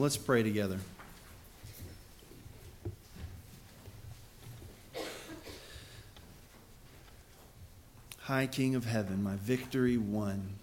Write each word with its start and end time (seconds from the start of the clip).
Let's 0.00 0.16
pray 0.16 0.42
together. 0.42 0.78
High 8.20 8.46
King 8.46 8.74
of 8.76 8.86
heaven, 8.86 9.22
my 9.22 9.36
victory 9.36 9.98
won. 9.98 10.54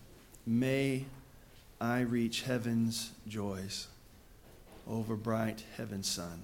May 0.48 1.05
I 1.80 2.00
reach 2.00 2.41
heaven's 2.41 3.12
joys 3.27 3.86
over 4.88 5.16
bright 5.16 5.63
heaven's 5.77 6.09
sun. 6.09 6.44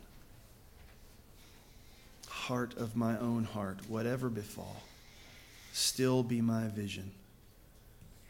Heart 2.28 2.78
of 2.78 2.96
my 2.96 3.18
own 3.18 3.46
heart, 3.46 3.80
whatever 3.88 4.30
befall, 4.30 4.84
still 5.72 6.22
be 6.22 6.42
my 6.42 6.68
vision, 6.68 7.10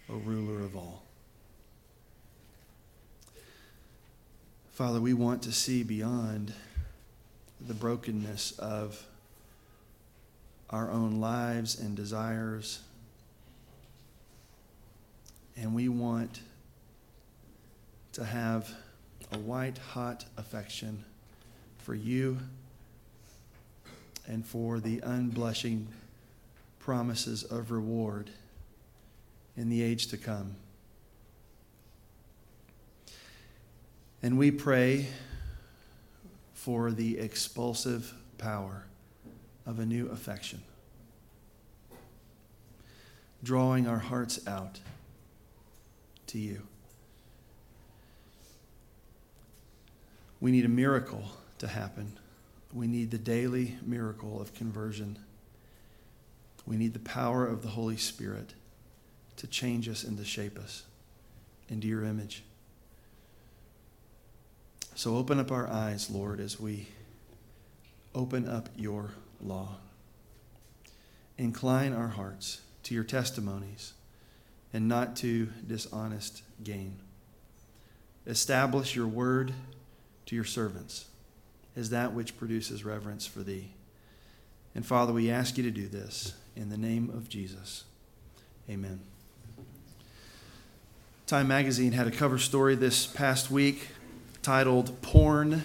O 0.09 0.16
ruler 0.16 0.61
of 0.61 0.77
all. 0.77 1.03
Father, 4.73 5.00
we 5.00 5.13
want 5.13 5.44
to 5.44 5.52
see 5.52 5.84
beyond 5.84 6.52
the 7.62 7.76
brokenness 7.76 8.58
of 8.58 9.05
our 10.72 10.90
own 10.90 11.22
lives 11.22 11.80
and 11.80 11.96
desires. 11.96 12.82
And 15.55 15.76
we 15.76 15.90
want 15.90 16.40
to 18.13 18.26
have 18.26 18.73
a 19.32 19.38
white 19.38 19.77
hot 19.77 20.26
affection 20.38 21.05
for 21.77 21.94
you 21.94 22.40
and 24.27 24.44
for 24.44 24.80
the 24.80 25.02
unblushing 25.02 25.85
promises 26.80 27.44
of 27.44 27.70
reward 27.70 28.32
in 29.55 29.70
the 29.70 29.84
age 29.84 30.08
to 30.08 30.18
come. 30.18 30.55
And 34.24 34.38
we 34.38 34.52
pray 34.52 35.07
for 36.54 36.91
the 36.91 37.20
expulsive 37.20 38.13
power 38.38 38.85
of 39.65 39.80
a 39.80 39.85
new 39.85 40.07
affection, 40.07 40.62
drawing 43.43 43.85
our 43.85 43.99
hearts 43.99 44.40
out 44.48 44.80
to 46.27 46.40
you. 46.40 46.62
We 50.40 50.52
need 50.52 50.63
a 50.63 50.70
miracle 50.70 51.26
to 51.58 51.68
happen. 51.68 52.18
We 52.71 52.87
need 52.87 53.12
the 53.12 53.18
daily 53.18 53.76
miracle 53.85 54.41
of 54.41 54.54
conversion. 54.54 55.20
We 56.65 56.77
need 56.77 56.93
the 56.93 56.99
power 56.99 57.46
of 57.46 57.62
the 57.62 57.70
Holy 57.70 57.98
Spirit 57.98 58.54
to 59.35 59.48
change 59.48 59.90
us 59.90 60.05
and 60.05 60.18
to 60.18 60.24
shape 60.24 60.58
us 60.58 60.84
into 61.68 61.90
your 61.90 62.05
image. 62.05 62.43
So 65.03 65.18
open 65.18 65.38
up 65.38 65.51
our 65.51 65.68
eyes, 65.68 66.09
Lord, 66.09 66.40
as 66.40 66.62
we 66.62 66.88
open 68.16 68.47
up 68.47 68.69
your 68.78 69.09
law. 69.41 69.75
Incline 71.38 71.91
our 71.91 72.07
hearts 72.07 72.62
to 72.84 72.96
your 72.96 73.03
testimonies 73.03 73.96
and 74.72 74.88
not 74.88 75.18
to 75.18 75.50
dishonest 75.68 76.44
gain. 76.63 77.00
Establish 78.25 78.96
your 78.96 79.07
word 79.07 79.51
to 80.28 80.35
your 80.35 80.46
servants 80.46 81.07
as 81.75 81.90
that 81.90 82.13
which 82.13 82.38
produces 82.38 82.85
reverence 82.85 83.28
for 83.28 83.40
thee. 83.40 83.72
And 84.74 84.85
Father, 84.85 85.12
we 85.12 85.29
ask 85.29 85.57
you 85.57 85.63
to 85.66 85.72
do 85.72 85.90
this 85.90 86.34
in 86.56 86.69
the 86.69 86.78
name 86.78 87.09
of 87.09 87.28
Jesus. 87.28 87.84
Amen. 88.69 89.01
Time 91.28 91.50
magazine 91.50 91.91
had 91.91 92.07
a 92.07 92.12
cover 92.12 92.38
story 92.38 92.75
this 92.75 93.06
past 93.06 93.51
week 93.51 93.90
titled 94.44 95.02
Porn 95.02 95.64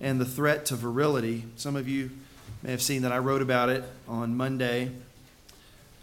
and 0.00 0.20
the 0.20 0.24
Threat 0.26 0.66
to 0.66 0.76
Virility. 0.76 1.44
Some 1.56 1.76
of 1.76 1.88
you 1.88 2.10
may 2.62 2.70
have 2.70 2.82
seen 2.82 3.02
that 3.02 3.12
I 3.12 3.18
wrote 3.18 3.40
about 3.40 3.70
it 3.70 3.84
on 4.06 4.36
Monday. 4.36 4.90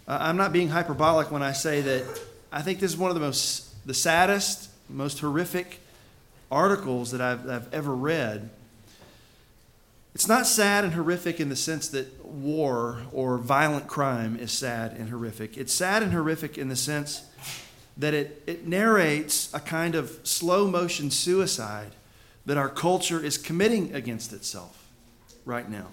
Uh, 0.07 0.17
I'm 0.19 0.35
not 0.35 0.51
being 0.51 0.69
hyperbolic 0.69 1.31
when 1.31 1.43
I 1.43 1.51
say 1.51 1.81
that 1.81 2.21
I 2.51 2.63
think 2.63 2.79
this 2.79 2.91
is 2.91 2.97
one 2.97 3.11
of 3.11 3.15
the 3.15 3.21
most, 3.21 3.85
the 3.85 3.93
saddest, 3.93 4.69
most 4.89 5.19
horrific 5.19 5.79
articles 6.51 7.11
that 7.11 7.21
I've, 7.21 7.47
I've 7.47 7.73
ever 7.73 7.93
read. 7.93 8.49
It's 10.15 10.27
not 10.27 10.47
sad 10.47 10.83
and 10.83 10.93
horrific 10.93 11.39
in 11.39 11.49
the 11.49 11.55
sense 11.55 11.89
that 11.89 12.25
war 12.25 13.03
or 13.11 13.37
violent 13.37 13.87
crime 13.87 14.35
is 14.37 14.51
sad 14.51 14.93
and 14.93 15.09
horrific. 15.09 15.57
It's 15.57 15.73
sad 15.73 16.01
and 16.01 16.11
horrific 16.11 16.57
in 16.57 16.69
the 16.69 16.75
sense 16.75 17.23
that 17.97 18.13
it, 18.15 18.41
it 18.47 18.67
narrates 18.67 19.53
a 19.53 19.59
kind 19.59 19.93
of 19.93 20.19
slow 20.23 20.67
motion 20.67 21.11
suicide 21.11 21.91
that 22.45 22.57
our 22.57 22.69
culture 22.69 23.23
is 23.23 23.37
committing 23.37 23.93
against 23.93 24.33
itself 24.33 24.87
right 25.45 25.69
now. 25.69 25.87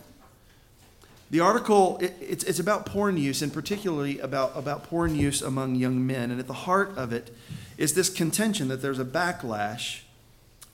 The 1.30 1.40
article, 1.40 1.96
it, 2.00 2.14
it's, 2.20 2.44
it's 2.44 2.58
about 2.58 2.84
porn 2.84 3.16
use, 3.16 3.40
and 3.40 3.52
particularly 3.52 4.18
about, 4.18 4.52
about 4.54 4.84
porn 4.84 5.14
use 5.14 5.40
among 5.40 5.76
young 5.76 6.06
men. 6.06 6.30
And 6.30 6.38
at 6.38 6.46
the 6.46 6.52
heart 6.52 6.92
of 6.96 7.10
it 7.12 7.34
is 7.78 7.94
this 7.94 8.10
contention 8.10 8.68
that 8.68 8.82
there's 8.82 8.98
a 8.98 9.04
backlash 9.04 10.02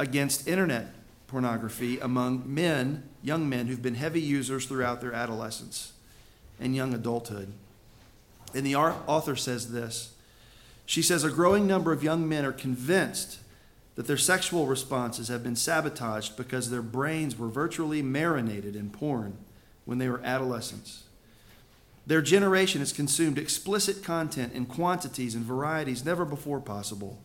against 0.00 0.48
internet 0.48 0.88
pornography 1.28 2.00
among 2.00 2.42
men, 2.52 3.04
young 3.22 3.48
men, 3.48 3.66
who've 3.66 3.82
been 3.82 3.94
heavy 3.94 4.20
users 4.20 4.66
throughout 4.66 5.00
their 5.00 5.12
adolescence 5.12 5.92
and 6.58 6.74
young 6.74 6.92
adulthood. 6.92 7.52
And 8.52 8.66
the 8.66 8.74
author 8.74 9.36
says 9.36 9.70
this 9.70 10.14
She 10.86 11.02
says, 11.02 11.22
A 11.22 11.30
growing 11.30 11.68
number 11.68 11.92
of 11.92 12.02
young 12.02 12.28
men 12.28 12.44
are 12.44 12.52
convinced 12.52 13.38
that 13.98 14.06
their 14.06 14.16
sexual 14.16 14.68
responses 14.68 15.26
have 15.26 15.42
been 15.42 15.56
sabotaged 15.56 16.36
because 16.36 16.70
their 16.70 16.82
brains 16.82 17.36
were 17.36 17.48
virtually 17.48 18.00
marinated 18.00 18.76
in 18.76 18.90
porn 18.90 19.36
when 19.86 19.98
they 19.98 20.08
were 20.08 20.20
adolescents. 20.22 21.02
Their 22.06 22.22
generation 22.22 22.78
has 22.78 22.92
consumed 22.92 23.38
explicit 23.38 24.04
content 24.04 24.52
in 24.52 24.66
quantities 24.66 25.34
and 25.34 25.44
varieties 25.44 26.04
never 26.04 26.24
before 26.24 26.60
possible 26.60 27.18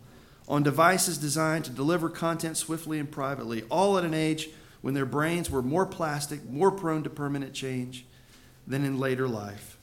on 0.48 0.64
devices 0.64 1.20
designed 1.20 1.64
to 1.66 1.72
deliver 1.72 2.10
content 2.10 2.58
swiftly 2.58 2.98
and 2.98 3.12
privately, 3.12 3.62
all 3.70 4.00
at 4.00 4.04
an 4.04 4.16
age 4.16 4.50
when 4.82 4.96
their 4.96 5.06
brains 5.06 5.52
were 5.52 5.62
more 5.62 5.86
plastic, 5.86 6.44
more 6.50 6.72
prone 6.72 7.04
to 7.04 7.10
permanent 7.10 7.54
change 7.54 8.04
than 8.66 8.84
in 8.84 9.00
later 9.00 9.28
life. 9.28 9.78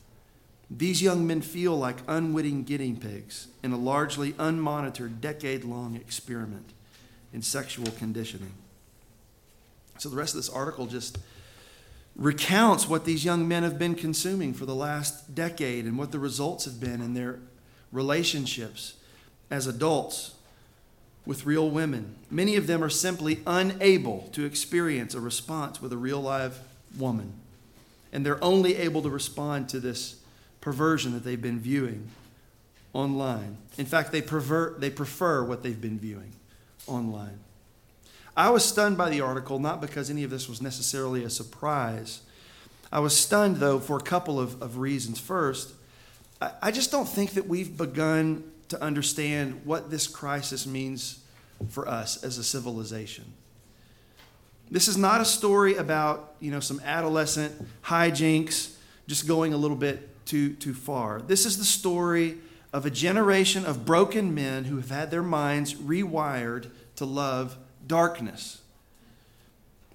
These 0.69 1.03
young 1.03 1.25
men 1.25 1.41
feel 1.41 1.77
like 1.77 1.99
unwitting 2.09 2.65
guinea 2.65 2.95
pigs 2.95 3.47
in 3.63 3.71
a 3.71 3.79
largely 3.79 4.33
unmonitored, 4.33 5.21
decade 5.21 5.63
long 5.63 5.95
experiment 5.95 6.73
in 7.33 7.43
sexual 7.43 7.91
conditioning. 7.93 8.53
So, 9.99 10.09
the 10.09 10.17
rest 10.17 10.35
of 10.35 10.39
this 10.39 10.49
article 10.49 10.87
just 10.87 11.19
recounts 12.17 12.89
what 12.89 13.05
these 13.05 13.25
young 13.25 13.47
men 13.47 13.63
have 13.63 13.79
been 13.79 13.95
consuming 13.95 14.53
for 14.53 14.67
the 14.67 14.75
last 14.75 15.35
decade 15.35 15.85
and 15.85 15.99
what 15.99 16.13
the 16.13 16.19
results 16.19 16.65
have 16.65 16.81
been 16.81 17.01
in 17.01 17.15
their 17.15 17.39
relationships 17.93 18.95
as 19.51 19.67
adults 19.67 20.35
with 21.27 21.47
real 21.47 21.71
women. 21.71 22.17
Many 22.31 22.57
of 22.57 22.67
them 22.67 22.83
are 22.83 22.91
simply 22.91 23.41
unable 23.47 24.29
to 24.33 24.45
experience 24.45 25.15
a 25.15 25.21
response 25.21 25.81
with 25.81 25.93
a 25.93 25.97
real 25.97 26.21
live 26.21 26.59
woman. 26.99 27.35
And 28.13 28.27
they're 28.27 28.43
only 28.43 28.77
able 28.77 29.03
to 29.03 29.11
respond 29.11 29.69
to 29.69 29.81
this 29.81 30.17
perversion 30.61 31.13
that 31.13 31.25
they've 31.25 31.41
been 31.41 31.61
viewing 31.61 32.09
online. 32.93 33.59
In 33.79 33.87
fact, 33.87 34.13
they, 34.13 34.23
prefer, 34.23 34.75
they 34.79 34.91
prefer 34.91 35.45
what 35.45 35.63
they've 35.63 35.81
been 35.81 35.99
viewing 35.99 36.33
online. 36.87 37.41
I 38.37 38.51
was 38.51 38.65
stunned 38.65 38.97
by 38.97 39.11
the 39.11 39.21
article, 39.21 39.59
not 39.59 39.81
because 39.81 40.09
any 40.11 40.25
of 40.25 40.31
this 40.31 40.49
was 40.49 40.63
necessarily 40.63 41.25
a 41.25 41.31
surprise. 41.31 42.23
I 42.93 43.01
was 43.01 43.17
stunned, 43.17 43.57
though, 43.57 43.79
for 43.79 43.97
a 43.97 44.03
couple 44.03 44.41
of, 44.41 44.61
of 44.63 44.79
reasons. 44.79 45.21
First, 45.21 45.75
I, 46.41 46.53
I 46.63 46.71
just 46.71 46.91
don't 46.91 47.09
think 47.09 47.33
that 47.33 47.47
we've 47.47 47.77
begun 47.77 48.45
to 48.69 48.83
understand 48.83 49.63
what 49.65 49.91
this 49.91 50.07
crisis 50.07 50.67
means 50.67 51.23
for 51.69 51.89
us 51.89 52.23
as 52.23 52.39
a 52.39 52.45
civilization. 52.45 53.33
This 54.71 54.87
is 54.87 54.97
not 54.97 55.21
a 55.21 55.25
story 55.25 55.77
about, 55.77 56.35
you 56.39 56.51
know, 56.53 56.61
some 56.61 56.81
adolescent 56.85 57.53
hijinks 57.83 58.75
just 59.09 59.27
going 59.27 59.53
a 59.53 59.57
little 59.57 59.77
bit 59.77 60.25
too, 60.25 60.55
too 60.55 60.73
far. 60.73 61.21
This 61.21 61.45
is 61.45 61.59
the 61.59 61.65
story 61.65 62.39
of 62.73 62.87
a 62.87 62.91
generation 62.91 63.65
of 63.65 63.85
broken 63.85 64.35
men 64.35 64.65
who 64.65 64.77
have 64.77 64.91
had 64.91 65.11
their 65.11 65.23
minds 65.23 65.75
rewired 65.75 66.71
to 66.97 67.05
love 67.05 67.57
darkness. 67.87 68.61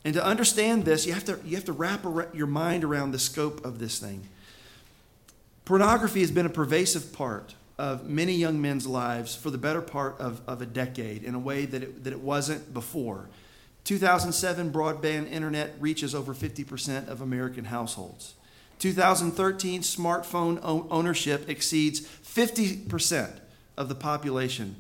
And 0.03 0.13
to 0.13 0.23
understand 0.23 0.85
this, 0.85 1.05
you 1.05 1.13
have 1.13 1.25
to, 1.25 1.39
you 1.45 1.55
have 1.55 1.65
to 1.65 1.71
wrap 1.71 2.05
your 2.33 2.47
mind 2.47 2.83
around 2.83 3.11
the 3.11 3.19
scope 3.19 3.65
of 3.65 3.79
this 3.79 3.97
thing. 3.97 4.27
Pornography 5.63 6.19
has 6.19 6.29
been 6.29 6.45
a 6.45 6.49
pervasive 6.49 7.11
part 7.11 7.55
of 7.77 8.07
many 8.07 8.33
young 8.33 8.61
men's 8.61 8.85
lives 8.85 9.35
for 9.35 9.49
the 9.49 9.57
better 9.57 9.81
part 9.81 10.19
of, 10.19 10.41
of 10.47 10.61
a 10.61 10.65
decade 10.65 11.23
in 11.23 11.33
a 11.33 11.39
way 11.39 11.65
that 11.65 11.81
it, 11.81 12.03
that 12.03 12.13
it 12.13 12.19
wasn't 12.19 12.73
before. 12.73 13.27
2007 13.83 14.71
broadband 14.71 15.31
internet 15.31 15.73
reaches 15.79 16.15
over 16.15 16.33
50% 16.33 17.07
of 17.07 17.21
American 17.21 17.65
households. 17.65 18.35
2013 18.79 19.81
smartphone 19.81 20.59
ownership 20.63 21.49
exceeds 21.49 22.01
50% 22.01 23.39
of 23.77 23.89
the 23.89 23.95
population 23.95 24.75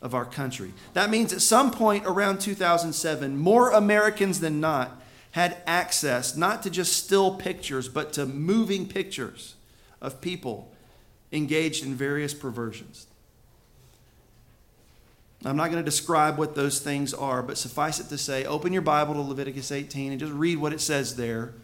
of 0.00 0.14
our 0.14 0.24
country. 0.24 0.72
That 0.94 1.10
means 1.10 1.32
at 1.32 1.40
some 1.40 1.70
point 1.70 2.04
around 2.06 2.40
2007, 2.40 3.36
more 3.36 3.70
Americans 3.70 4.40
than 4.40 4.60
not 4.60 5.00
had 5.32 5.56
access 5.66 6.36
not 6.36 6.62
to 6.62 6.70
just 6.70 6.92
still 6.92 7.34
pictures, 7.34 7.88
but 7.88 8.12
to 8.14 8.26
moving 8.26 8.86
pictures 8.86 9.54
of 10.00 10.20
people 10.20 10.70
engaged 11.32 11.84
in 11.84 11.94
various 11.94 12.34
perversions. 12.34 13.06
I'm 15.44 15.56
not 15.56 15.70
going 15.70 15.82
to 15.82 15.90
describe 15.90 16.38
what 16.38 16.54
those 16.54 16.78
things 16.78 17.12
are, 17.12 17.42
but 17.42 17.58
suffice 17.58 17.98
it 17.98 18.08
to 18.10 18.18
say, 18.18 18.44
open 18.44 18.72
your 18.72 18.82
Bible 18.82 19.14
to 19.14 19.20
Leviticus 19.20 19.72
18 19.72 20.12
and 20.12 20.20
just 20.20 20.32
read 20.32 20.58
what 20.58 20.72
it 20.72 20.80
says 20.80 21.16
there. 21.16 21.54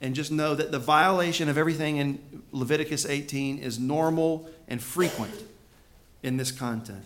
And 0.00 0.14
just 0.14 0.32
know 0.32 0.54
that 0.54 0.72
the 0.72 0.78
violation 0.78 1.48
of 1.48 1.58
everything 1.58 1.98
in 1.98 2.42
Leviticus 2.52 3.04
18 3.04 3.58
is 3.58 3.78
normal 3.78 4.48
and 4.66 4.82
frequent 4.82 5.44
in 6.22 6.36
this 6.36 6.50
content. 6.50 7.04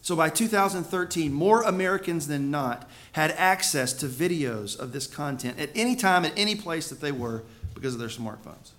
So 0.00 0.16
by 0.16 0.30
2013, 0.30 1.32
more 1.32 1.62
Americans 1.62 2.26
than 2.26 2.50
not 2.50 2.90
had 3.12 3.30
access 3.32 3.92
to 3.94 4.06
videos 4.06 4.78
of 4.78 4.92
this 4.92 5.06
content 5.06 5.60
at 5.60 5.70
any 5.76 5.94
time, 5.94 6.24
at 6.24 6.32
any 6.36 6.56
place 6.56 6.88
that 6.88 7.00
they 7.00 7.12
were 7.12 7.44
because 7.74 7.94
of 7.94 8.00
their 8.00 8.08
smartphones. 8.08 8.72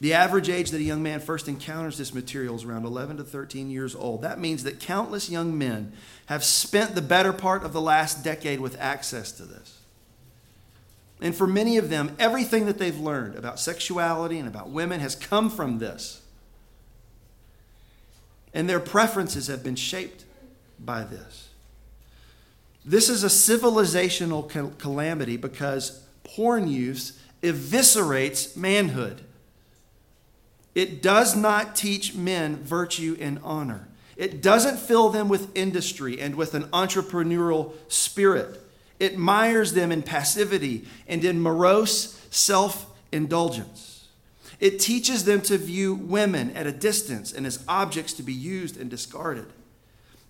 The 0.00 0.14
average 0.14 0.48
age 0.48 0.70
that 0.70 0.80
a 0.80 0.84
young 0.84 1.02
man 1.02 1.18
first 1.18 1.48
encounters 1.48 1.98
this 1.98 2.14
material 2.14 2.54
is 2.54 2.64
around 2.64 2.84
11 2.84 3.16
to 3.16 3.24
13 3.24 3.68
years 3.68 3.96
old. 3.96 4.22
That 4.22 4.38
means 4.38 4.62
that 4.62 4.78
countless 4.78 5.28
young 5.28 5.58
men 5.58 5.92
have 6.26 6.44
spent 6.44 6.94
the 6.94 7.02
better 7.02 7.32
part 7.32 7.64
of 7.64 7.72
the 7.72 7.80
last 7.80 8.22
decade 8.22 8.60
with 8.60 8.78
access 8.80 9.32
to 9.32 9.42
this. 9.42 9.80
And 11.20 11.34
for 11.34 11.48
many 11.48 11.78
of 11.78 11.90
them, 11.90 12.14
everything 12.18 12.66
that 12.66 12.78
they've 12.78 12.98
learned 12.98 13.34
about 13.34 13.58
sexuality 13.58 14.38
and 14.38 14.46
about 14.46 14.70
women 14.70 15.00
has 15.00 15.16
come 15.16 15.50
from 15.50 15.78
this. 15.78 16.22
And 18.54 18.68
their 18.68 18.80
preferences 18.80 19.48
have 19.48 19.64
been 19.64 19.74
shaped 19.74 20.24
by 20.78 21.02
this. 21.02 21.48
This 22.84 23.08
is 23.08 23.24
a 23.24 23.26
civilizational 23.26 24.78
calamity 24.78 25.36
because 25.36 26.02
porn 26.22 26.68
use 26.68 27.20
eviscerates 27.42 28.56
manhood. 28.56 29.22
It 30.78 31.02
does 31.02 31.34
not 31.34 31.74
teach 31.74 32.14
men 32.14 32.54
virtue 32.54 33.16
and 33.20 33.40
honor. 33.42 33.88
It 34.16 34.40
doesn't 34.40 34.78
fill 34.78 35.08
them 35.08 35.28
with 35.28 35.50
industry 35.56 36.20
and 36.20 36.36
with 36.36 36.54
an 36.54 36.66
entrepreneurial 36.66 37.72
spirit. 37.88 38.60
It 39.00 39.18
mires 39.18 39.72
them 39.72 39.90
in 39.90 40.04
passivity 40.04 40.86
and 41.08 41.24
in 41.24 41.40
morose 41.40 42.24
self 42.30 42.86
indulgence. 43.10 44.06
It 44.60 44.78
teaches 44.78 45.24
them 45.24 45.40
to 45.42 45.58
view 45.58 45.96
women 45.96 46.52
at 46.52 46.68
a 46.68 46.72
distance 46.72 47.32
and 47.32 47.44
as 47.44 47.64
objects 47.66 48.12
to 48.12 48.22
be 48.22 48.32
used 48.32 48.80
and 48.80 48.88
discarded. 48.88 49.46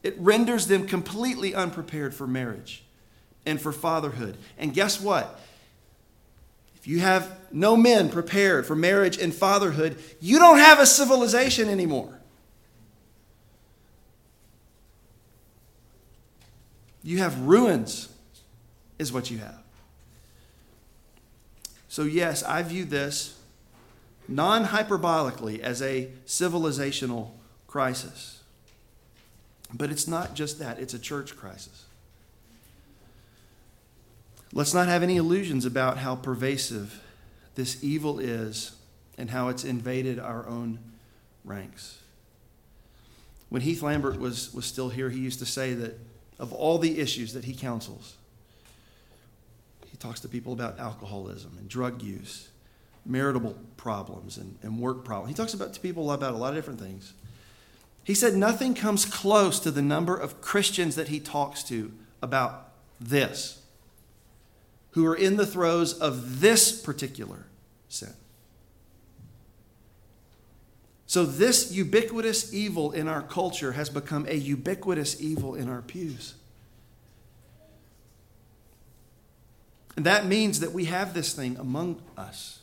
It 0.02 0.18
renders 0.18 0.66
them 0.66 0.86
completely 0.86 1.54
unprepared 1.54 2.14
for 2.14 2.26
marriage 2.26 2.84
and 3.44 3.60
for 3.60 3.70
fatherhood. 3.70 4.38
And 4.56 4.72
guess 4.72 4.98
what? 4.98 5.40
You 6.88 7.00
have 7.00 7.38
no 7.52 7.76
men 7.76 8.08
prepared 8.08 8.64
for 8.64 8.74
marriage 8.74 9.18
and 9.18 9.34
fatherhood, 9.34 10.02
you 10.20 10.38
don't 10.38 10.56
have 10.56 10.80
a 10.80 10.86
civilization 10.86 11.68
anymore. 11.68 12.18
You 17.02 17.18
have 17.18 17.38
ruins, 17.42 18.08
is 18.98 19.12
what 19.12 19.30
you 19.30 19.36
have. 19.36 19.62
So, 21.88 22.04
yes, 22.04 22.42
I 22.42 22.62
view 22.62 22.86
this 22.86 23.38
non 24.26 24.64
hyperbolically 24.64 25.60
as 25.60 25.82
a 25.82 26.08
civilizational 26.26 27.32
crisis. 27.66 28.42
But 29.74 29.90
it's 29.90 30.08
not 30.08 30.32
just 30.32 30.58
that, 30.60 30.78
it's 30.78 30.94
a 30.94 30.98
church 30.98 31.36
crisis. 31.36 31.84
Let's 34.52 34.72
not 34.72 34.88
have 34.88 35.02
any 35.02 35.16
illusions 35.16 35.64
about 35.64 35.98
how 35.98 36.16
pervasive 36.16 37.02
this 37.54 37.82
evil 37.82 38.18
is 38.18 38.72
and 39.18 39.30
how 39.30 39.48
it's 39.48 39.64
invaded 39.64 40.18
our 40.18 40.46
own 40.46 40.78
ranks. 41.44 41.98
When 43.48 43.62
Heath 43.62 43.82
Lambert 43.82 44.18
was, 44.18 44.52
was 44.54 44.64
still 44.64 44.88
here, 44.88 45.10
he 45.10 45.18
used 45.18 45.38
to 45.40 45.46
say 45.46 45.74
that 45.74 45.98
of 46.38 46.52
all 46.52 46.78
the 46.78 46.98
issues 46.98 47.32
that 47.32 47.44
he 47.44 47.54
counsels, 47.54 48.14
he 49.90 49.96
talks 49.96 50.20
to 50.20 50.28
people 50.28 50.52
about 50.52 50.78
alcoholism 50.78 51.56
and 51.58 51.68
drug 51.68 52.02
use, 52.02 52.48
marital 53.04 53.56
problems 53.76 54.36
and, 54.36 54.56
and 54.62 54.78
work 54.78 55.04
problems. 55.04 55.30
He 55.30 55.34
talks 55.34 55.54
about 55.54 55.72
to 55.74 55.80
people 55.80 56.12
about 56.12 56.34
a 56.34 56.36
lot 56.36 56.50
of 56.50 56.54
different 56.54 56.80
things. 56.80 57.12
He 58.04 58.14
said 58.14 58.34
nothing 58.34 58.74
comes 58.74 59.04
close 59.04 59.58
to 59.60 59.70
the 59.70 59.82
number 59.82 60.16
of 60.16 60.40
Christians 60.40 60.94
that 60.94 61.08
he 61.08 61.20
talks 61.20 61.62
to 61.64 61.92
about 62.22 62.70
this 63.00 63.62
who 64.92 65.06
are 65.06 65.14
in 65.14 65.36
the 65.36 65.46
throes 65.46 65.98
of 65.98 66.40
this 66.40 66.80
particular 66.80 67.46
sin. 67.88 68.14
So, 71.06 71.24
this 71.24 71.72
ubiquitous 71.72 72.52
evil 72.52 72.92
in 72.92 73.08
our 73.08 73.22
culture 73.22 73.72
has 73.72 73.88
become 73.88 74.26
a 74.28 74.34
ubiquitous 74.34 75.20
evil 75.20 75.54
in 75.54 75.68
our 75.68 75.80
pews. 75.80 76.34
And 79.96 80.04
that 80.04 80.26
means 80.26 80.60
that 80.60 80.72
we 80.72 80.84
have 80.84 81.14
this 81.14 81.32
thing 81.32 81.56
among 81.56 82.00
us, 82.16 82.60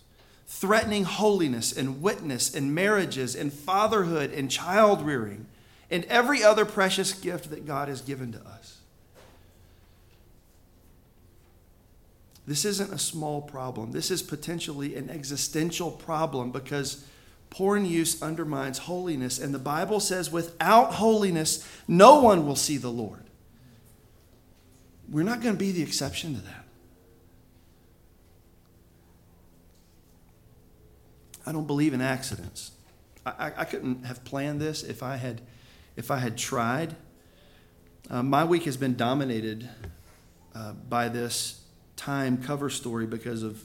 threatening 0.48 1.04
holiness 1.06 1.76
and 1.76 2.02
witness 2.02 2.54
and 2.54 2.74
marriages 2.74 3.36
and 3.36 3.52
fatherhood 3.52 4.32
and 4.32 4.50
child 4.50 5.02
rearing 5.02 5.48
and 5.90 6.06
every 6.06 6.44
other 6.44 6.66
precious 6.66 7.14
gift 7.14 7.50
that 7.50 7.66
God 7.66 7.88
has 7.90 8.02
given 8.02 8.32
to 8.32 8.40
us. 8.40 8.75
This 12.48 12.64
isn't 12.66 12.94
a 12.94 13.00
small 13.00 13.42
problem. 13.42 13.92
This 13.92 14.12
is 14.12 14.22
potentially 14.22 14.96
an 14.96 15.10
existential 15.10 15.90
problem 15.90 16.52
because 16.52 17.06
porn 17.50 17.86
use 17.86 18.22
undermines 18.22 18.80
holiness. 18.80 19.40
And 19.40 19.54
the 19.54 19.60
Bible 19.60 20.00
says, 20.00 20.32
without 20.32 20.94
holiness, 20.94 21.68
no 21.88 22.22
one 22.22 22.46
will 22.46 22.56
see 22.56 22.78
the 22.78 22.92
Lord. 22.92 23.24
We're 25.10 25.24
not 25.24 25.42
going 25.42 25.56
to 25.56 25.60
be 25.60 25.72
the 25.72 25.82
exception 25.82 26.36
to 26.36 26.42
that. 26.42 26.66
I 31.48 31.52
don't 31.52 31.68
believe 31.68 31.94
in 31.94 32.02
accidents. 32.02 32.72
I, 33.26 33.52
I 33.58 33.66
couldn't 33.66 34.06
have 34.06 34.24
planned 34.24 34.60
this 34.62 34.84
if 34.84 35.02
I 35.02 35.18
had, 35.18 35.42
if 35.96 36.12
I 36.12 36.18
had 36.18 36.38
tried. 36.38 36.96
Uh, 38.10 38.22
my 38.22 38.44
week 38.44 38.64
has 38.64 38.78
been 38.78 38.96
dominated 38.96 39.68
uh, 40.54 40.74
by 40.74 41.10
this 41.10 41.62
Time 41.96 42.42
cover 42.42 42.70
story 42.70 43.06
because 43.06 43.44
of 43.44 43.64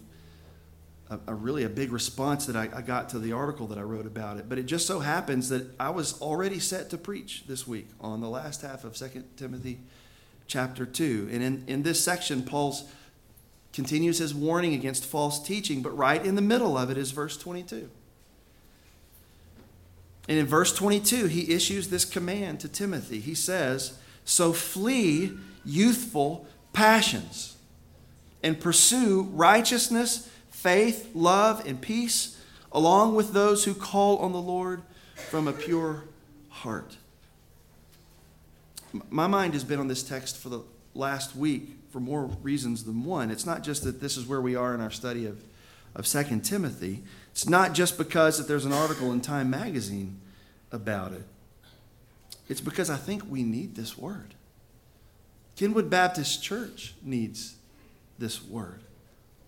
a, 1.10 1.18
a 1.28 1.34
really 1.34 1.64
a 1.64 1.68
big 1.68 1.92
response 1.92 2.46
that 2.46 2.56
I, 2.56 2.68
I, 2.74 2.82
got 2.82 3.08
to 3.10 3.18
the 3.18 3.32
article 3.32 3.66
that 3.68 3.78
I 3.78 3.82
wrote 3.82 4.06
about 4.06 4.38
it. 4.38 4.48
But 4.48 4.58
it 4.58 4.64
just 4.64 4.86
so 4.86 5.00
happens 5.00 5.48
that 5.48 5.66
I 5.78 5.90
was 5.90 6.20
already 6.22 6.60
set 6.60 6.90
to 6.90 6.98
preach 6.98 7.44
this 7.46 7.66
week 7.66 7.88
on 8.00 8.20
the 8.20 8.28
last 8.28 8.62
half 8.62 8.84
of 8.84 8.94
2 8.94 9.24
Timothy 9.36 9.80
chapter 10.46 10.86
2. 10.86 11.28
And 11.32 11.42
in, 11.42 11.64
in 11.66 11.82
this 11.82 12.02
section, 12.02 12.42
Paul's 12.42 12.84
continues 13.72 14.18
his 14.18 14.34
warning 14.34 14.74
against 14.74 15.04
false 15.04 15.42
teaching, 15.42 15.82
but 15.82 15.96
right 15.96 16.24
in 16.24 16.34
the 16.34 16.42
middle 16.42 16.76
of 16.76 16.90
it 16.90 16.96
is 16.96 17.10
verse 17.10 17.36
22. 17.36 17.90
And 20.28 20.38
in 20.38 20.46
verse 20.46 20.72
22, 20.72 21.26
he 21.26 21.52
issues 21.52 21.88
this 21.88 22.04
command 22.04 22.60
to 22.60 22.68
Timothy. 22.68 23.20
He 23.20 23.34
says, 23.34 23.98
So 24.24 24.52
flee 24.52 25.32
youthful 25.64 26.46
passions 26.72 27.49
and 28.42 28.60
pursue 28.60 29.22
righteousness, 29.32 30.28
faith, 30.50 31.10
love, 31.14 31.66
and 31.66 31.80
peace, 31.80 32.40
along 32.72 33.14
with 33.14 33.32
those 33.32 33.64
who 33.64 33.74
call 33.74 34.18
on 34.18 34.32
the 34.32 34.40
Lord 34.40 34.82
from 35.14 35.48
a 35.48 35.52
pure 35.52 36.04
heart. 36.48 36.96
My 39.08 39.26
mind 39.26 39.54
has 39.54 39.64
been 39.64 39.78
on 39.78 39.88
this 39.88 40.02
text 40.02 40.36
for 40.36 40.48
the 40.48 40.62
last 40.94 41.36
week 41.36 41.76
for 41.90 42.00
more 42.00 42.24
reasons 42.42 42.84
than 42.84 43.04
one. 43.04 43.30
It's 43.30 43.46
not 43.46 43.62
just 43.62 43.84
that 43.84 44.00
this 44.00 44.16
is 44.16 44.26
where 44.26 44.40
we 44.40 44.56
are 44.56 44.74
in 44.74 44.80
our 44.80 44.90
study 44.90 45.26
of, 45.26 45.42
of 45.94 46.06
2 46.06 46.40
Timothy. 46.40 47.02
It's 47.32 47.48
not 47.48 47.72
just 47.72 47.98
because 47.98 48.38
that 48.38 48.48
there's 48.48 48.64
an 48.64 48.72
article 48.72 49.12
in 49.12 49.20
Time 49.20 49.50
magazine 49.50 50.20
about 50.72 51.12
it. 51.12 51.24
It's 52.48 52.60
because 52.60 52.90
I 52.90 52.96
think 52.96 53.22
we 53.28 53.42
need 53.42 53.76
this 53.76 53.96
word. 53.96 54.34
Kenwood 55.56 55.90
Baptist 55.90 56.42
Church 56.42 56.94
needs 57.02 57.54
this 58.20 58.42
word. 58.42 58.82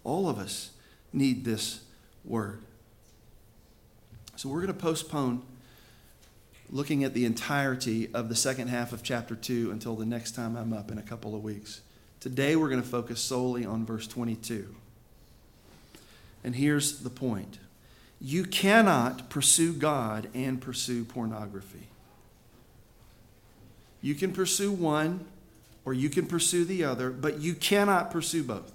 All 0.02 0.28
of 0.28 0.38
us 0.38 0.70
need 1.12 1.44
this 1.44 1.80
word. 2.24 2.62
So 4.36 4.48
we're 4.48 4.62
going 4.62 4.72
to 4.72 4.80
postpone 4.80 5.42
looking 6.70 7.04
at 7.04 7.14
the 7.14 7.24
entirety 7.26 8.08
of 8.14 8.28
the 8.28 8.34
second 8.34 8.68
half 8.68 8.92
of 8.92 9.02
chapter 9.02 9.36
2 9.36 9.70
until 9.70 9.94
the 9.94 10.06
next 10.06 10.32
time 10.32 10.56
I'm 10.56 10.72
up 10.72 10.90
in 10.90 10.98
a 10.98 11.02
couple 11.02 11.36
of 11.36 11.44
weeks. 11.44 11.82
Today 12.18 12.56
we're 12.56 12.70
going 12.70 12.82
to 12.82 12.88
focus 12.88 13.20
solely 13.20 13.64
on 13.64 13.84
verse 13.84 14.06
22. 14.06 14.74
And 16.42 16.56
here's 16.56 17.00
the 17.00 17.10
point 17.10 17.58
You 18.20 18.44
cannot 18.44 19.28
pursue 19.28 19.74
God 19.74 20.28
and 20.34 20.60
pursue 20.60 21.04
pornography. 21.04 21.88
You 24.00 24.14
can 24.14 24.32
pursue 24.32 24.72
one 24.72 25.26
or 25.84 25.92
you 25.92 26.08
can 26.08 26.26
pursue 26.26 26.64
the 26.64 26.84
other, 26.84 27.10
but 27.10 27.40
you 27.40 27.54
cannot 27.54 28.10
pursue 28.10 28.42
both. 28.42 28.72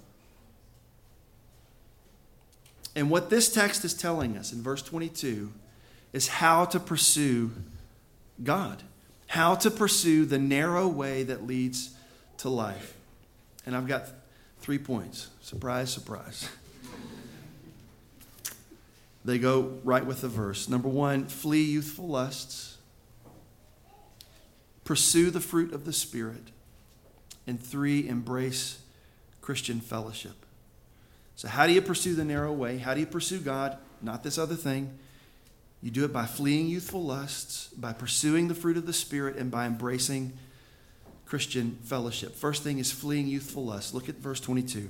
And 2.94 3.10
what 3.10 3.30
this 3.30 3.52
text 3.52 3.84
is 3.84 3.94
telling 3.94 4.36
us 4.36 4.52
in 4.52 4.62
verse 4.62 4.82
22 4.82 5.52
is 6.12 6.28
how 6.28 6.64
to 6.66 6.80
pursue 6.80 7.52
God, 8.42 8.82
how 9.28 9.54
to 9.56 9.70
pursue 9.70 10.24
the 10.24 10.38
narrow 10.38 10.88
way 10.88 11.22
that 11.22 11.46
leads 11.46 11.90
to 12.38 12.48
life. 12.48 12.94
And 13.64 13.76
I've 13.76 13.86
got 13.86 14.08
three 14.60 14.78
points. 14.78 15.28
Surprise, 15.42 15.92
surprise. 15.92 16.48
They 19.24 19.38
go 19.38 19.78
right 19.84 20.06
with 20.06 20.22
the 20.22 20.28
verse. 20.28 20.68
Number 20.68 20.88
one, 20.88 21.26
flee 21.26 21.62
youthful 21.62 22.08
lusts, 22.08 22.78
pursue 24.84 25.30
the 25.30 25.40
fruit 25.40 25.74
of 25.74 25.84
the 25.84 25.92
Spirit, 25.92 26.50
and 27.48 27.60
three, 27.60 28.06
embrace 28.06 28.78
Christian 29.40 29.80
fellowship. 29.80 30.44
So, 31.34 31.48
how 31.48 31.66
do 31.66 31.72
you 31.72 31.82
pursue 31.82 32.14
the 32.14 32.24
narrow 32.24 32.52
way? 32.52 32.78
How 32.78 32.94
do 32.94 33.00
you 33.00 33.06
pursue 33.06 33.40
God? 33.40 33.78
Not 34.02 34.22
this 34.22 34.38
other 34.38 34.54
thing. 34.54 34.96
You 35.82 35.90
do 35.90 36.04
it 36.04 36.12
by 36.12 36.26
fleeing 36.26 36.66
youthful 36.66 37.02
lusts, 37.02 37.68
by 37.68 37.92
pursuing 37.92 38.48
the 38.48 38.54
fruit 38.54 38.76
of 38.76 38.86
the 38.86 38.92
Spirit, 38.92 39.36
and 39.36 39.50
by 39.50 39.66
embracing 39.66 40.34
Christian 41.24 41.78
fellowship. 41.82 42.34
First 42.34 42.62
thing 42.62 42.78
is 42.78 42.92
fleeing 42.92 43.26
youthful 43.26 43.64
lusts. 43.64 43.94
Look 43.94 44.08
at 44.08 44.16
verse 44.16 44.40
22. 44.40 44.88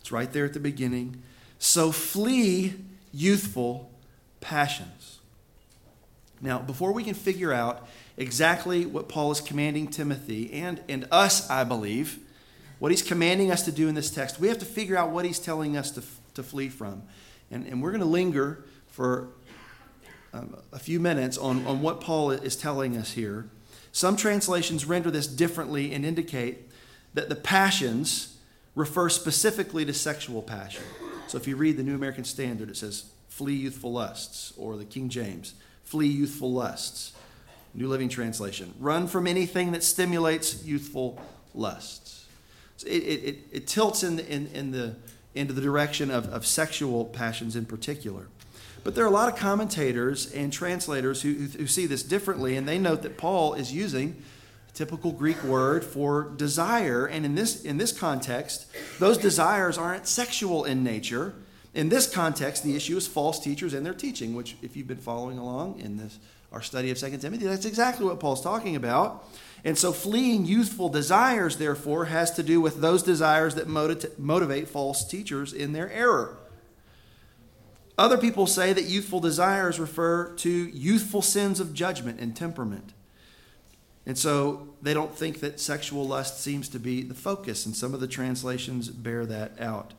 It's 0.00 0.10
right 0.10 0.32
there 0.32 0.44
at 0.44 0.54
the 0.54 0.60
beginning. 0.60 1.22
So 1.58 1.92
flee 1.92 2.74
youthful 3.12 3.90
passions. 4.40 5.18
Now, 6.40 6.60
before 6.60 6.92
we 6.92 7.04
can 7.04 7.14
figure 7.14 7.52
out 7.52 7.86
exactly 8.18 8.84
what 8.84 9.08
Paul 9.08 9.30
is 9.30 9.40
commanding 9.40 9.88
Timothy 9.88 10.52
and, 10.52 10.82
and 10.88 11.08
us, 11.10 11.48
I 11.48 11.64
believe, 11.64 12.18
what 12.80 12.90
he's 12.90 13.02
commanding 13.02 13.50
us 13.50 13.62
to 13.62 13.72
do 13.72 13.88
in 13.88 13.94
this 13.94 14.10
text, 14.10 14.38
we 14.38 14.48
have 14.48 14.58
to 14.58 14.66
figure 14.66 14.96
out 14.96 15.10
what 15.10 15.24
he's 15.24 15.38
telling 15.38 15.76
us 15.76 15.90
to, 15.92 16.02
to 16.34 16.42
flee 16.42 16.68
from. 16.68 17.02
And, 17.50 17.66
and 17.66 17.82
we're 17.82 17.90
going 17.90 18.02
to 18.02 18.06
linger 18.06 18.64
for 18.88 19.28
um, 20.34 20.56
a 20.72 20.78
few 20.78 21.00
minutes 21.00 21.38
on, 21.38 21.64
on 21.66 21.80
what 21.80 22.00
Paul 22.00 22.32
is 22.32 22.56
telling 22.56 22.96
us 22.96 23.12
here. 23.12 23.48
Some 23.92 24.16
translations 24.16 24.84
render 24.84 25.10
this 25.10 25.26
differently 25.26 25.94
and 25.94 26.04
indicate 26.04 26.70
that 27.14 27.28
the 27.28 27.36
passions 27.36 28.36
refer 28.74 29.08
specifically 29.08 29.84
to 29.84 29.94
sexual 29.94 30.42
passion. 30.42 30.84
So 31.26 31.38
if 31.38 31.48
you 31.48 31.56
read 31.56 31.76
the 31.76 31.82
New 31.82 31.94
American 31.94 32.24
Standard, 32.24 32.68
it 32.68 32.76
says, 32.76 33.06
flee 33.28 33.54
youthful 33.54 33.92
lusts, 33.92 34.52
or 34.56 34.76
the 34.76 34.84
King 34.84 35.08
James, 35.08 35.54
flee 35.84 36.06
youthful 36.06 36.52
lusts. 36.52 37.12
New 37.78 37.88
Living 37.88 38.08
Translation, 38.08 38.74
run 38.78 39.06
from 39.06 39.26
anything 39.26 39.72
that 39.72 39.82
stimulates 39.82 40.64
youthful 40.64 41.20
lusts 41.54 42.18
it, 42.86 42.88
it, 42.90 43.38
it, 43.52 43.66
tilts 43.66 44.02
in 44.02 44.16
the, 44.16 44.28
in, 44.28 44.46
in 44.48 44.70
the, 44.70 44.96
into 45.34 45.52
the 45.52 45.60
direction 45.60 46.10
of, 46.10 46.28
of 46.28 46.46
sexual 46.46 47.04
passions 47.04 47.56
in 47.56 47.66
particular. 47.66 48.28
But 48.84 48.94
there 48.94 49.04
are 49.04 49.08
a 49.08 49.12
lot 49.12 49.32
of 49.32 49.38
commentators 49.38 50.32
and 50.32 50.52
translators 50.52 51.22
who, 51.22 51.34
who, 51.34 51.66
see 51.66 51.86
this 51.86 52.02
differently, 52.02 52.56
and 52.56 52.68
they 52.68 52.78
note 52.78 53.02
that 53.02 53.18
Paul 53.18 53.54
is 53.54 53.72
using 53.72 54.22
a 54.68 54.72
typical 54.72 55.12
Greek 55.12 55.42
word 55.42 55.84
for 55.84 56.30
desire. 56.36 57.06
And 57.06 57.26
in 57.26 57.34
this, 57.34 57.64
in 57.64 57.76
this 57.76 57.92
context, 57.92 58.66
those 58.98 59.18
desires 59.18 59.76
aren't 59.76 60.06
sexual 60.06 60.64
in 60.64 60.84
nature. 60.84 61.34
In 61.74 61.88
this 61.88 62.10
context, 62.10 62.62
the 62.62 62.76
issue 62.76 62.96
is 62.96 63.06
false 63.06 63.40
teachers 63.40 63.74
and 63.74 63.84
their 63.84 63.94
teaching, 63.94 64.34
which, 64.34 64.56
if 64.62 64.76
you've 64.76 64.86
been 64.86 64.96
following 64.96 65.38
along 65.38 65.80
in 65.80 65.96
this, 65.96 66.18
our 66.52 66.62
study 66.62 66.90
of 66.90 66.98
2 66.98 67.18
Timothy, 67.18 67.46
that's 67.46 67.66
exactly 67.66 68.06
what 68.06 68.20
Paul's 68.20 68.42
talking 68.42 68.76
about. 68.76 69.28
And 69.64 69.76
so, 69.76 69.92
fleeing 69.92 70.46
youthful 70.46 70.88
desires, 70.88 71.56
therefore, 71.56 72.06
has 72.06 72.30
to 72.32 72.42
do 72.42 72.60
with 72.60 72.80
those 72.80 73.02
desires 73.02 73.56
that 73.56 73.68
motivate 73.68 74.68
false 74.68 75.06
teachers 75.06 75.52
in 75.52 75.72
their 75.72 75.90
error. 75.90 76.38
Other 77.98 78.16
people 78.16 78.46
say 78.46 78.72
that 78.72 78.84
youthful 78.84 79.18
desires 79.18 79.80
refer 79.80 80.30
to 80.36 80.50
youthful 80.50 81.20
sins 81.20 81.58
of 81.58 81.74
judgment 81.74 82.20
and 82.20 82.36
temperament. 82.36 82.92
And 84.06 84.16
so 84.16 84.68
they 84.80 84.94
don't 84.94 85.14
think 85.14 85.40
that 85.40 85.58
sexual 85.58 86.06
lust 86.06 86.40
seems 86.40 86.68
to 86.70 86.78
be 86.78 87.02
the 87.02 87.14
focus, 87.14 87.66
and 87.66 87.74
some 87.76 87.92
of 87.92 88.00
the 88.00 88.06
translations 88.06 88.88
bear 88.88 89.26
that 89.26 89.60
out. 89.60 89.92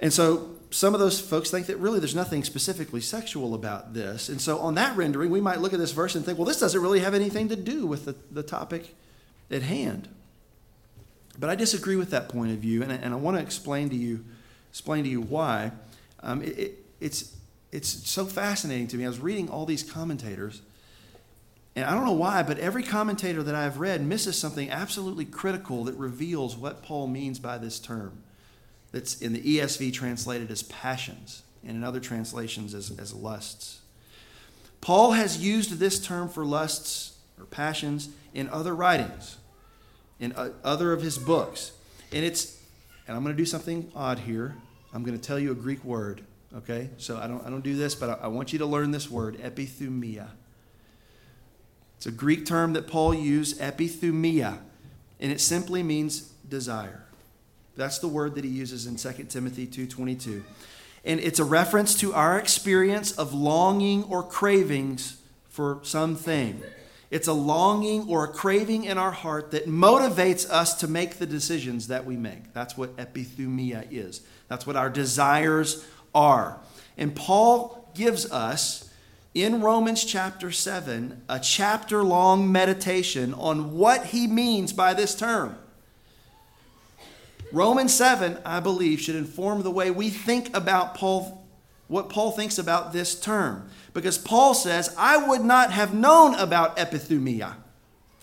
And 0.00 0.12
so 0.12 0.54
some 0.70 0.94
of 0.94 1.00
those 1.00 1.20
folks 1.20 1.50
think 1.50 1.66
that 1.66 1.76
really 1.78 1.98
there's 1.98 2.14
nothing 2.14 2.44
specifically 2.44 3.00
sexual 3.00 3.54
about 3.54 3.94
this. 3.94 4.28
And 4.28 4.40
so 4.40 4.58
on 4.58 4.74
that 4.74 4.96
rendering, 4.96 5.30
we 5.30 5.40
might 5.40 5.60
look 5.60 5.72
at 5.72 5.78
this 5.78 5.92
verse 5.92 6.14
and 6.14 6.24
think, 6.24 6.38
well, 6.38 6.44
this 6.44 6.60
doesn't 6.60 6.80
really 6.80 7.00
have 7.00 7.14
anything 7.14 7.48
to 7.48 7.56
do 7.56 7.86
with 7.86 8.04
the, 8.04 8.14
the 8.30 8.42
topic 8.42 8.94
at 9.50 9.62
hand. 9.62 10.08
But 11.38 11.50
I 11.50 11.54
disagree 11.54 11.96
with 11.96 12.10
that 12.10 12.28
point 12.28 12.52
of 12.52 12.58
view, 12.58 12.82
and 12.82 12.92
I, 12.92 12.96
and 12.96 13.14
I 13.14 13.16
want 13.16 13.36
to 13.36 13.42
explain 13.42 13.88
to 13.90 13.96
you, 13.96 14.24
explain 14.70 15.04
to 15.04 15.10
you 15.10 15.20
why. 15.20 15.72
Um, 16.20 16.42
it, 16.42 16.58
it, 16.58 16.84
it's, 17.00 17.34
it's 17.72 17.88
so 17.88 18.26
fascinating 18.26 18.88
to 18.88 18.96
me. 18.96 19.04
I 19.04 19.08
was 19.08 19.20
reading 19.20 19.48
all 19.48 19.64
these 19.64 19.84
commentators, 19.84 20.60
and 21.76 21.86
I 21.86 21.94
don't 21.94 22.04
know 22.04 22.12
why, 22.12 22.42
but 22.42 22.58
every 22.58 22.82
commentator 22.82 23.42
that 23.42 23.54
I've 23.54 23.78
read 23.78 24.04
misses 24.04 24.36
something 24.36 24.68
absolutely 24.68 25.24
critical 25.24 25.84
that 25.84 25.94
reveals 25.94 26.56
what 26.56 26.82
Paul 26.82 27.06
means 27.06 27.38
by 27.38 27.56
this 27.56 27.78
term 27.78 28.22
that's 28.92 29.20
in 29.20 29.32
the 29.32 29.58
ESV 29.58 29.92
translated 29.92 30.50
as 30.50 30.62
passions, 30.64 31.42
and 31.62 31.76
in 31.76 31.84
other 31.84 32.00
translations 32.00 32.74
as, 32.74 32.96
as 32.98 33.12
lusts. 33.12 33.80
Paul 34.80 35.12
has 35.12 35.38
used 35.38 35.78
this 35.78 36.04
term 36.04 36.28
for 36.28 36.44
lusts 36.44 37.18
or 37.38 37.44
passions 37.44 38.10
in 38.32 38.48
other 38.48 38.74
writings, 38.74 39.38
in 40.20 40.32
other 40.64 40.92
of 40.92 41.02
his 41.02 41.18
books. 41.18 41.72
And 42.12 42.24
it's, 42.24 42.60
and 43.06 43.16
I'm 43.16 43.22
going 43.22 43.34
to 43.34 43.40
do 43.40 43.46
something 43.46 43.90
odd 43.94 44.20
here. 44.20 44.54
I'm 44.92 45.02
going 45.02 45.18
to 45.18 45.22
tell 45.22 45.38
you 45.38 45.52
a 45.52 45.54
Greek 45.54 45.84
word, 45.84 46.22
okay? 46.56 46.90
So 46.96 47.18
I 47.18 47.26
don't, 47.26 47.44
I 47.44 47.50
don't 47.50 47.64
do 47.64 47.76
this, 47.76 47.94
but 47.94 48.10
I, 48.10 48.24
I 48.24 48.26
want 48.28 48.52
you 48.52 48.58
to 48.60 48.66
learn 48.66 48.90
this 48.90 49.10
word, 49.10 49.36
epithumia. 49.38 50.28
It's 51.96 52.06
a 52.06 52.12
Greek 52.12 52.46
term 52.46 52.74
that 52.74 52.86
Paul 52.86 53.12
used, 53.12 53.60
epithumia, 53.60 54.60
and 55.20 55.32
it 55.32 55.40
simply 55.40 55.82
means 55.82 56.32
desire. 56.48 57.07
That's 57.78 58.00
the 58.00 58.08
word 58.08 58.34
that 58.34 58.44
he 58.44 58.50
uses 58.50 58.86
in 58.86 58.96
2 58.96 59.30
Timothy 59.30 59.66
2:22. 59.66 60.42
And 61.04 61.20
it's 61.20 61.38
a 61.38 61.44
reference 61.44 61.94
to 62.00 62.12
our 62.12 62.36
experience 62.36 63.12
of 63.12 63.32
longing 63.32 64.02
or 64.04 64.24
cravings 64.24 65.18
for 65.48 65.78
something. 65.82 66.60
It's 67.10 67.28
a 67.28 67.32
longing 67.32 68.08
or 68.08 68.24
a 68.24 68.28
craving 68.28 68.84
in 68.84 68.98
our 68.98 69.12
heart 69.12 69.52
that 69.52 69.68
motivates 69.68 70.48
us 70.50 70.74
to 70.80 70.88
make 70.88 71.18
the 71.18 71.24
decisions 71.24 71.86
that 71.86 72.04
we 72.04 72.16
make. 72.16 72.52
That's 72.52 72.76
what 72.76 72.96
epithumia 72.96 73.86
is. 73.90 74.22
That's 74.48 74.66
what 74.66 74.76
our 74.76 74.90
desires 74.90 75.84
are. 76.12 76.58
And 76.98 77.14
Paul 77.14 77.90
gives 77.94 78.30
us 78.30 78.90
in 79.34 79.62
Romans 79.62 80.04
chapter 80.04 80.50
7 80.50 81.22
a 81.28 81.38
chapter 81.38 82.02
long 82.02 82.50
meditation 82.50 83.32
on 83.34 83.76
what 83.76 84.06
he 84.06 84.26
means 84.26 84.72
by 84.72 84.94
this 84.94 85.14
term. 85.14 85.56
Romans 87.52 87.94
7, 87.94 88.38
I 88.44 88.60
believe, 88.60 89.00
should 89.00 89.16
inform 89.16 89.62
the 89.62 89.70
way 89.70 89.90
we 89.90 90.10
think 90.10 90.54
about 90.56 90.94
Paul, 90.94 91.46
what 91.86 92.08
Paul 92.08 92.32
thinks 92.32 92.58
about 92.58 92.92
this 92.92 93.18
term. 93.18 93.68
Because 93.94 94.18
Paul 94.18 94.54
says, 94.54 94.94
I 94.98 95.16
would 95.16 95.42
not 95.42 95.72
have 95.72 95.94
known 95.94 96.34
about 96.34 96.76
epithumia. 96.76 97.54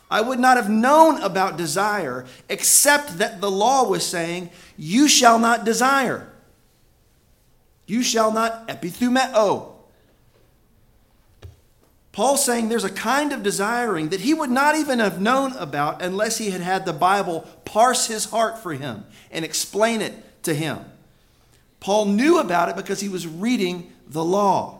I 0.09 0.21
would 0.21 0.39
not 0.39 0.57
have 0.57 0.69
known 0.69 1.21
about 1.21 1.57
desire 1.57 2.25
except 2.47 3.17
that 3.17 3.41
the 3.41 3.49
law 3.49 3.89
was 3.89 4.05
saying, 4.05 4.51
You 4.77 5.07
shall 5.07 5.39
not 5.39 5.65
desire. 5.65 6.31
You 7.87 8.03
shall 8.03 8.31
not 8.31 8.67
epithumeo. 8.67 9.74
Paul's 12.15 12.45
saying 12.45 12.69
there's 12.69 12.85
a 12.85 12.89
kind 12.89 13.33
of 13.33 13.43
desiring 13.43 14.07
that 14.07 14.21
he 14.21 14.33
would 14.33 14.49
not 14.49 14.77
even 14.77 14.99
have 14.99 15.19
known 15.19 15.51
about 15.57 16.01
unless 16.01 16.37
he 16.37 16.49
had 16.49 16.61
had 16.61 16.85
the 16.85 16.93
Bible 16.93 17.41
parse 17.65 18.07
his 18.07 18.23
heart 18.23 18.57
for 18.57 18.71
him 18.71 19.03
and 19.31 19.43
explain 19.43 19.99
it 19.99 20.13
to 20.43 20.53
him. 20.53 20.79
Paul 21.81 22.05
knew 22.05 22.39
about 22.39 22.69
it 22.69 22.77
because 22.77 23.01
he 23.01 23.09
was 23.09 23.27
reading 23.27 23.91
the 24.07 24.23
law. 24.23 24.79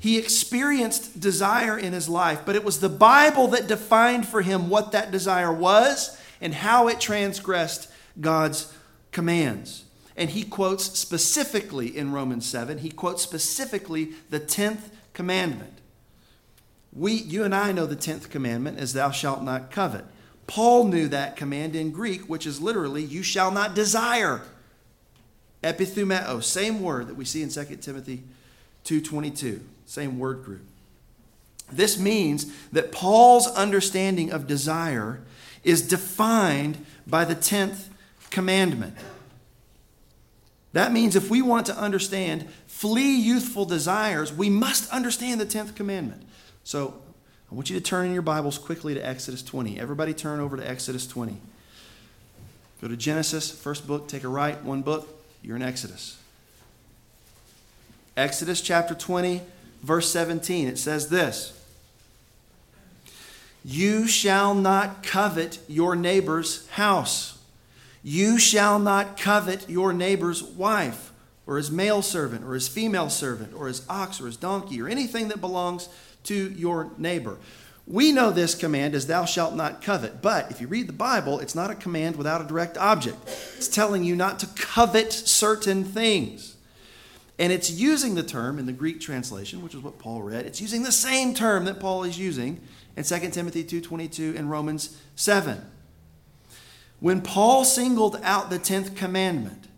He 0.00 0.18
experienced 0.18 1.20
desire 1.20 1.78
in 1.78 1.92
his 1.92 2.08
life, 2.08 2.40
but 2.44 2.56
it 2.56 2.64
was 2.64 2.80
the 2.80 2.88
Bible 2.88 3.46
that 3.48 3.68
defined 3.68 4.26
for 4.26 4.42
him 4.42 4.68
what 4.68 4.90
that 4.90 5.12
desire 5.12 5.52
was 5.52 6.20
and 6.40 6.52
how 6.52 6.88
it 6.88 6.98
transgressed 6.98 7.88
God's 8.20 8.74
commands. 9.12 9.84
And 10.16 10.30
he 10.30 10.42
quotes 10.42 10.98
specifically 10.98 11.96
in 11.96 12.10
Romans 12.10 12.44
7, 12.44 12.78
he 12.78 12.90
quotes 12.90 13.22
specifically 13.22 14.14
the 14.30 14.40
10th 14.40 14.90
commandment. 15.16 15.80
We, 16.92 17.14
you 17.14 17.42
and 17.42 17.54
I 17.54 17.72
know 17.72 17.86
the 17.86 17.96
10th 17.96 18.30
commandment 18.30 18.78
is, 18.78 18.92
Thou 18.92 19.10
shalt 19.10 19.42
not 19.42 19.72
covet. 19.72 20.04
Paul 20.46 20.84
knew 20.84 21.08
that 21.08 21.34
command 21.34 21.74
in 21.74 21.90
Greek, 21.90 22.28
which 22.28 22.46
is 22.46 22.60
literally, 22.60 23.02
You 23.02 23.24
shall 23.24 23.50
not 23.50 23.74
desire. 23.74 24.42
Epithumeo, 25.64 26.42
same 26.42 26.80
word 26.80 27.08
that 27.08 27.16
we 27.16 27.24
see 27.24 27.42
in 27.42 27.48
2 27.48 27.64
Timothy 27.76 28.22
2:22, 28.84 29.60
same 29.86 30.18
word 30.18 30.44
group. 30.44 30.62
This 31.72 31.98
means 31.98 32.46
that 32.70 32.92
Paul's 32.92 33.48
understanding 33.48 34.30
of 34.30 34.46
desire 34.46 35.20
is 35.64 35.82
defined 35.82 36.84
by 37.06 37.24
the 37.24 37.34
10th 37.34 37.88
commandment. 38.30 38.94
That 40.72 40.92
means 40.92 41.16
if 41.16 41.30
we 41.30 41.42
want 41.42 41.66
to 41.66 41.76
understand 41.76 42.46
flee 42.76 43.16
youthful 43.16 43.64
desires, 43.64 44.30
we 44.30 44.50
must 44.50 44.90
understand 44.90 45.40
the 45.40 45.46
10th 45.46 45.74
commandment. 45.74 46.22
So 46.62 46.92
I 47.50 47.54
want 47.54 47.70
you 47.70 47.76
to 47.76 47.82
turn 47.82 48.04
in 48.04 48.12
your 48.12 48.20
Bibles 48.20 48.58
quickly 48.58 48.92
to 48.92 49.00
Exodus 49.00 49.42
20. 49.42 49.80
Everybody 49.80 50.12
turn 50.12 50.40
over 50.40 50.58
to 50.58 50.70
Exodus 50.70 51.06
20. 51.06 51.38
Go 52.82 52.88
to 52.88 52.96
Genesis, 52.96 53.50
first 53.50 53.86
book, 53.86 54.08
take 54.08 54.24
a 54.24 54.28
right, 54.28 54.62
one 54.62 54.82
book, 54.82 55.08
you're 55.42 55.56
in 55.56 55.62
Exodus. 55.62 56.18
Exodus 58.14 58.60
chapter 58.60 58.94
20, 58.94 59.40
verse 59.82 60.10
17. 60.10 60.68
It 60.68 60.76
says 60.76 61.08
this 61.08 61.58
You 63.64 64.06
shall 64.06 64.54
not 64.54 65.02
covet 65.02 65.60
your 65.66 65.96
neighbor's 65.96 66.68
house. 66.68 67.38
You 68.02 68.38
shall 68.38 68.78
not 68.78 69.16
covet 69.16 69.66
your 69.66 69.94
neighbor's 69.94 70.42
wife, 70.42 71.10
or 71.46 71.56
his 71.56 71.70
male 71.70 72.02
servant, 72.02 72.44
or 72.44 72.54
his 72.54 72.68
female 72.68 73.08
servant, 73.08 73.54
or 73.54 73.68
his 73.68 73.82
ox, 73.88 74.20
or 74.20 74.26
his 74.26 74.36
donkey, 74.36 74.80
or 74.80 74.88
anything 74.88 75.28
that 75.28 75.40
belongs 75.40 75.88
to 76.24 76.50
your 76.52 76.90
neighbor. 76.98 77.38
We 77.86 78.10
know 78.10 78.32
this 78.32 78.56
command 78.56 78.96
as 78.96 79.06
thou 79.06 79.24
shalt 79.24 79.54
not 79.54 79.80
covet, 79.80 80.20
but 80.20 80.50
if 80.50 80.60
you 80.60 80.66
read 80.66 80.88
the 80.88 80.92
Bible, 80.92 81.38
it's 81.38 81.54
not 81.54 81.70
a 81.70 81.74
command 81.76 82.16
without 82.16 82.40
a 82.40 82.44
direct 82.44 82.76
object. 82.76 83.18
It's 83.56 83.68
telling 83.68 84.02
you 84.02 84.16
not 84.16 84.40
to 84.40 84.46
covet 84.56 85.12
certain 85.12 85.84
things. 85.84 86.56
And 87.38 87.52
it's 87.52 87.70
using 87.70 88.16
the 88.16 88.22
term 88.24 88.58
in 88.58 88.66
the 88.66 88.72
Greek 88.72 89.00
translation, 89.00 89.62
which 89.62 89.74
is 89.74 89.82
what 89.82 89.98
Paul 89.98 90.22
read. 90.22 90.46
It's 90.46 90.60
using 90.60 90.82
the 90.82 90.90
same 90.90 91.32
term 91.32 91.64
that 91.66 91.78
Paul 91.78 92.02
is 92.02 92.18
using 92.18 92.60
in 92.96 93.04
2 93.04 93.32
Timothy 93.32 93.62
2:22 93.62 94.34
and 94.36 94.50
Romans 94.50 94.96
7. 95.14 95.64
When 96.98 97.20
Paul 97.20 97.64
singled 97.64 98.18
out 98.22 98.48
the 98.50 98.58
10th 98.58 98.96
commandment, 98.96 99.68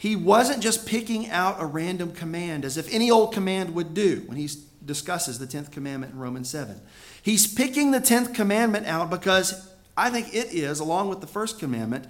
he 0.00 0.16
wasn't 0.16 0.62
just 0.62 0.86
picking 0.86 1.28
out 1.28 1.60
a 1.60 1.66
random 1.66 2.12
command 2.12 2.64
as 2.64 2.78
if 2.78 2.90
any 2.90 3.10
old 3.10 3.34
command 3.34 3.74
would 3.74 3.92
do 3.92 4.22
when 4.24 4.38
he 4.38 4.48
discusses 4.82 5.38
the 5.38 5.46
10th 5.46 5.70
commandment 5.70 6.14
in 6.14 6.18
Romans 6.18 6.48
7. 6.48 6.80
He's 7.22 7.46
picking 7.46 7.90
the 7.90 8.00
10th 8.00 8.34
commandment 8.34 8.86
out 8.86 9.10
because 9.10 9.70
I 9.98 10.08
think 10.08 10.34
it 10.34 10.54
is, 10.54 10.80
along 10.80 11.10
with 11.10 11.20
the 11.20 11.26
first 11.26 11.58
commandment, 11.58 12.06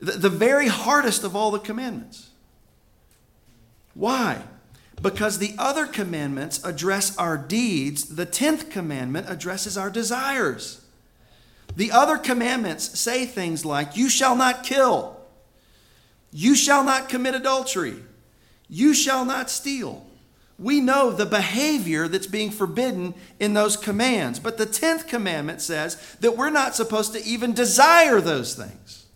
the, 0.00 0.12
the 0.12 0.30
very 0.30 0.68
hardest 0.68 1.22
of 1.22 1.36
all 1.36 1.50
the 1.50 1.58
commandments. 1.58 2.30
Why? 3.92 4.40
Because 5.02 5.36
the 5.36 5.54
other 5.58 5.84
commandments 5.84 6.64
address 6.64 7.14
our 7.18 7.36
deeds, 7.36 8.04
the 8.16 8.24
10th 8.24 8.70
commandment 8.70 9.26
addresses 9.28 9.76
our 9.76 9.90
desires. 9.90 10.82
The 11.76 11.92
other 11.92 12.16
commandments 12.16 12.98
say 12.98 13.26
things 13.26 13.66
like, 13.66 13.98
You 13.98 14.08
shall 14.08 14.34
not 14.34 14.64
kill, 14.64 15.21
you 16.32 16.54
shall 16.54 16.82
not 16.82 17.08
commit 17.08 17.34
adultery, 17.34 17.96
you 18.68 18.94
shall 18.94 19.24
not 19.24 19.50
steal 19.50 20.06
we 20.62 20.80
know 20.80 21.10
the 21.10 21.26
behavior 21.26 22.06
that's 22.08 22.26
being 22.26 22.50
forbidden 22.50 23.14
in 23.40 23.52
those 23.52 23.76
commands. 23.76 24.38
But 24.38 24.58
the 24.58 24.66
10th 24.66 25.08
commandment 25.08 25.60
says 25.60 26.16
that 26.20 26.36
we're 26.36 26.50
not 26.50 26.76
supposed 26.76 27.12
to 27.14 27.24
even 27.24 27.52
desire 27.52 28.20
those 28.20 28.54
things. 28.54 29.06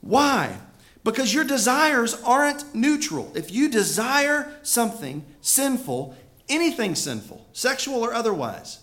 Why? 0.00 0.58
Because 1.04 1.32
your 1.32 1.44
desires 1.44 2.20
aren't 2.24 2.74
neutral. 2.74 3.30
If 3.36 3.52
you 3.52 3.68
desire 3.68 4.52
something 4.62 5.24
sinful, 5.40 6.16
anything 6.48 6.94
sinful, 6.94 7.46
sexual 7.52 8.00
or 8.00 8.14
otherwise, 8.14 8.80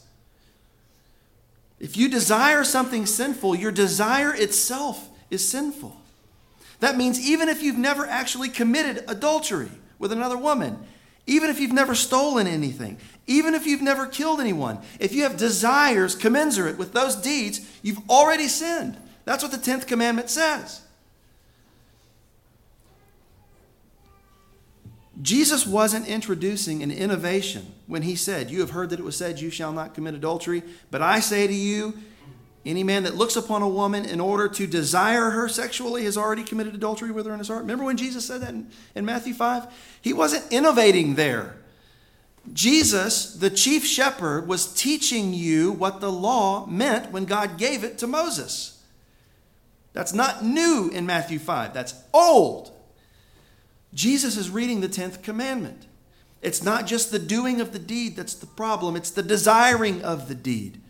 if 1.77 1.97
you 1.97 2.07
desire 2.07 2.63
something 2.63 3.05
sinful, 3.05 3.55
your 3.55 3.71
desire 3.71 4.33
itself 4.33 5.09
is 5.29 5.47
sinful. 5.47 5.95
That 6.79 6.97
means 6.97 7.19
even 7.19 7.49
if 7.49 7.63
you've 7.63 7.77
never 7.77 8.05
actually 8.05 8.49
committed 8.49 9.03
adultery, 9.07 9.71
with 9.99 10.11
another 10.11 10.37
woman, 10.37 10.77
even 11.27 11.49
if 11.49 11.59
you've 11.59 11.73
never 11.73 11.95
stolen 11.95 12.47
anything, 12.47 12.97
even 13.27 13.55
if 13.55 13.65
you've 13.65 13.81
never 13.81 14.05
killed 14.05 14.39
anyone, 14.39 14.79
if 14.99 15.13
you 15.13 15.23
have 15.23 15.37
desires 15.37 16.15
commensurate 16.15 16.77
with 16.77 16.93
those 16.93 17.15
deeds, 17.15 17.61
you've 17.81 18.09
already 18.09 18.47
sinned. 18.47 18.97
That's 19.23 19.41
what 19.41 19.51
the 19.51 19.57
10th 19.57 19.87
commandment 19.87 20.29
says. 20.29 20.81
Jesus 25.21 25.65
wasn't 25.65 26.07
introducing 26.07 26.83
an 26.83 26.91
innovation 26.91 27.73
when 27.87 28.01
he 28.01 28.15
said, 28.15 28.51
You 28.51 28.59
have 28.59 28.71
heard 28.71 28.89
that 28.89 28.99
it 28.99 29.05
was 29.05 29.15
said, 29.15 29.39
You 29.39 29.49
shall 29.49 29.71
not 29.71 29.95
commit 29.95 30.13
adultery, 30.13 30.61
but 30.91 31.01
I 31.01 31.21
say 31.21 31.47
to 31.47 31.53
you, 31.53 31.97
any 32.65 32.83
man 32.83 33.03
that 33.03 33.15
looks 33.15 33.35
upon 33.35 33.61
a 33.61 33.67
woman 33.67 34.05
in 34.05 34.19
order 34.19 34.47
to 34.47 34.65
desire 34.65 35.29
her 35.29 35.47
sexually 35.47 36.05
has 36.05 36.17
already 36.17 36.43
committed 36.43 36.73
adultery 36.73 37.11
with 37.11 37.25
her 37.27 37.33
in 37.33 37.39
his 37.39 37.47
heart. 37.47 37.61
Remember 37.61 37.85
when 37.85 37.97
Jesus 37.97 38.25
said 38.25 38.41
that 38.41 38.49
in, 38.49 38.69
in 38.95 39.05
Matthew 39.05 39.33
5? 39.33 39.67
He 40.01 40.13
wasn't 40.13 40.51
innovating 40.51 41.15
there. 41.15 41.57
Jesus, 42.53 43.33
the 43.33 43.49
chief 43.49 43.85
shepherd, 43.85 44.47
was 44.47 44.73
teaching 44.73 45.33
you 45.33 45.71
what 45.71 45.99
the 45.99 46.11
law 46.11 46.65
meant 46.65 47.11
when 47.11 47.25
God 47.25 47.57
gave 47.57 47.83
it 47.83 47.97
to 47.99 48.07
Moses. 48.07 48.83
That's 49.93 50.13
not 50.13 50.43
new 50.43 50.89
in 50.93 51.05
Matthew 51.05 51.39
5, 51.39 51.73
that's 51.73 51.95
old. 52.13 52.71
Jesus 53.93 54.35
is 54.37 54.49
reading 54.49 54.81
the 54.81 54.89
10th 54.89 55.23
commandment. 55.23 55.87
It's 56.41 56.61
not 56.61 56.85
just 56.85 57.11
the 57.11 57.19
doing 57.19 57.61
of 57.61 57.71
the 57.71 57.79
deed 57.79 58.15
that's 58.15 58.35
the 58.35 58.45
problem, 58.45 58.95
it's 58.95 59.09
the 59.09 59.23
desiring 59.23 60.03
of 60.03 60.27
the 60.27 60.35
deed. 60.35 60.81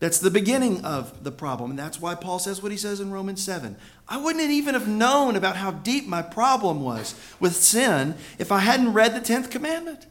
That's 0.00 0.20
the 0.20 0.30
beginning 0.30 0.84
of 0.84 1.24
the 1.24 1.32
problem. 1.32 1.70
And 1.70 1.78
that's 1.78 2.00
why 2.00 2.14
Paul 2.14 2.38
says 2.38 2.62
what 2.62 2.70
he 2.70 2.78
says 2.78 3.00
in 3.00 3.10
Romans 3.10 3.42
7. 3.42 3.76
I 4.08 4.16
wouldn't 4.18 4.50
even 4.50 4.74
have 4.74 4.86
known 4.86 5.34
about 5.34 5.56
how 5.56 5.72
deep 5.72 6.06
my 6.06 6.22
problem 6.22 6.82
was 6.82 7.14
with 7.40 7.56
sin 7.56 8.14
if 8.38 8.52
I 8.52 8.60
hadn't 8.60 8.92
read 8.92 9.14
the 9.14 9.20
10th 9.20 9.50
commandment. 9.50 10.06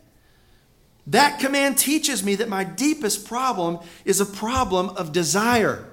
That 1.07 1.39
command 1.39 1.77
teaches 1.77 2.21
me 2.21 2.35
that 2.35 2.49
my 2.49 2.65
deepest 2.65 3.25
problem 3.25 3.79
is 4.03 4.19
a 4.19 4.25
problem 4.25 4.89
of 4.89 5.13
desire. 5.13 5.87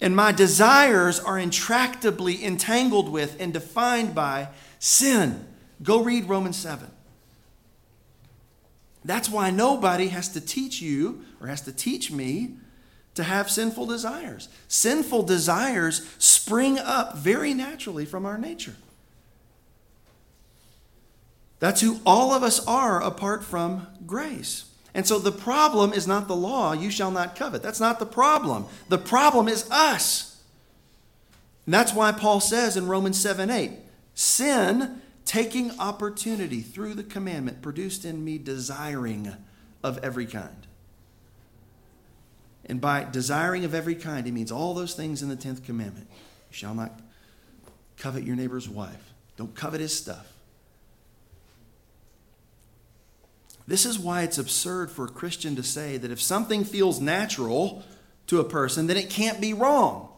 And 0.00 0.16
my 0.16 0.32
desires 0.32 1.20
are 1.20 1.36
intractably 1.36 2.42
entangled 2.42 3.10
with 3.10 3.36
and 3.38 3.52
defined 3.52 4.14
by 4.14 4.48
sin. 4.78 5.46
Go 5.82 6.02
read 6.02 6.30
Romans 6.30 6.56
7. 6.56 6.90
That's 9.08 9.30
why 9.30 9.48
nobody 9.48 10.08
has 10.08 10.28
to 10.34 10.40
teach 10.40 10.82
you 10.82 11.24
or 11.40 11.46
has 11.46 11.62
to 11.62 11.72
teach 11.72 12.10
me 12.10 12.56
to 13.14 13.22
have 13.24 13.50
sinful 13.50 13.86
desires. 13.86 14.50
Sinful 14.68 15.22
desires 15.22 16.06
spring 16.18 16.78
up 16.78 17.16
very 17.16 17.54
naturally 17.54 18.04
from 18.04 18.26
our 18.26 18.36
nature. 18.36 18.76
That's 21.58 21.80
who 21.80 22.00
all 22.04 22.34
of 22.34 22.42
us 22.42 22.64
are 22.66 23.02
apart 23.02 23.42
from 23.42 23.86
grace. 24.06 24.66
And 24.92 25.06
so 25.06 25.18
the 25.18 25.32
problem 25.32 25.94
is 25.94 26.06
not 26.06 26.28
the 26.28 26.36
law, 26.36 26.74
you 26.74 26.90
shall 26.90 27.10
not 27.10 27.34
covet. 27.34 27.62
That's 27.62 27.80
not 27.80 27.98
the 27.98 28.04
problem. 28.04 28.66
The 28.90 28.98
problem 28.98 29.48
is 29.48 29.66
us. 29.70 30.38
And 31.64 31.72
that's 31.72 31.94
why 31.94 32.12
Paul 32.12 32.40
says 32.40 32.76
in 32.76 32.86
Romans 32.86 33.18
7 33.18 33.48
8, 33.48 33.72
sin 34.12 35.00
taking 35.28 35.78
opportunity 35.78 36.62
through 36.62 36.94
the 36.94 37.04
commandment 37.04 37.60
produced 37.60 38.06
in 38.06 38.24
me 38.24 38.38
desiring 38.38 39.30
of 39.84 39.98
every 39.98 40.24
kind. 40.24 40.66
And 42.64 42.80
by 42.80 43.04
desiring 43.04 43.66
of 43.66 43.74
every 43.74 43.94
kind, 43.94 44.24
he 44.24 44.32
means 44.32 44.50
all 44.50 44.72
those 44.72 44.94
things 44.94 45.22
in 45.22 45.28
the 45.28 45.36
10th 45.36 45.66
commandment. 45.66 46.06
You 46.10 46.56
shall 46.56 46.74
not 46.74 46.98
covet 47.98 48.24
your 48.24 48.36
neighbor's 48.36 48.70
wife, 48.70 49.12
don't 49.36 49.54
covet 49.54 49.82
his 49.82 49.94
stuff. 49.94 50.32
This 53.66 53.84
is 53.84 53.98
why 53.98 54.22
it's 54.22 54.38
absurd 54.38 54.90
for 54.90 55.04
a 55.04 55.10
Christian 55.10 55.56
to 55.56 55.62
say 55.62 55.98
that 55.98 56.10
if 56.10 56.22
something 56.22 56.64
feels 56.64 57.02
natural 57.02 57.84
to 58.28 58.40
a 58.40 58.44
person, 58.44 58.86
then 58.86 58.96
it 58.96 59.10
can't 59.10 59.42
be 59.42 59.52
wrong. 59.52 60.08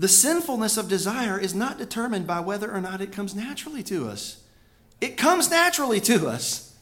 The 0.00 0.08
sinfulness 0.08 0.78
of 0.78 0.88
desire 0.88 1.38
is 1.38 1.54
not 1.54 1.76
determined 1.76 2.26
by 2.26 2.40
whether 2.40 2.72
or 2.72 2.80
not 2.80 3.02
it 3.02 3.12
comes 3.12 3.34
naturally 3.34 3.82
to 3.82 4.08
us. 4.08 4.42
It 4.98 5.18
comes 5.18 5.50
naturally 5.50 6.00
to 6.00 6.26
us. 6.26 6.74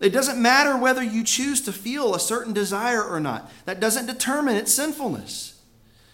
It 0.00 0.08
doesn't 0.08 0.40
matter 0.40 0.74
whether 0.74 1.02
you 1.02 1.22
choose 1.22 1.60
to 1.60 1.72
feel 1.72 2.14
a 2.14 2.18
certain 2.18 2.54
desire 2.54 3.04
or 3.04 3.20
not. 3.20 3.52
That 3.66 3.78
doesn't 3.78 4.06
determine 4.06 4.56
its 4.56 4.72
sinfulness. 4.72 5.60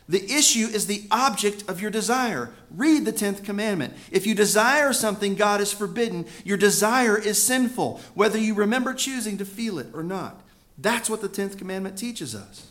The 0.08 0.24
issue 0.24 0.66
is 0.66 0.88
the 0.88 1.04
object 1.12 1.62
of 1.68 1.80
your 1.80 1.92
desire. 1.92 2.50
Read 2.74 3.04
the 3.04 3.12
10th 3.12 3.44
commandment. 3.44 3.94
If 4.10 4.26
you 4.26 4.34
desire 4.34 4.92
something 4.92 5.36
God 5.36 5.60
has 5.60 5.72
forbidden, 5.72 6.26
your 6.42 6.56
desire 6.56 7.16
is 7.16 7.40
sinful, 7.40 8.00
whether 8.14 8.36
you 8.36 8.54
remember 8.54 8.94
choosing 8.94 9.38
to 9.38 9.44
feel 9.44 9.78
it 9.78 9.86
or 9.94 10.02
not. 10.02 10.42
That's 10.76 11.08
what 11.08 11.20
the 11.20 11.28
10th 11.28 11.56
commandment 11.56 11.96
teaches 11.96 12.34
us. 12.34 12.69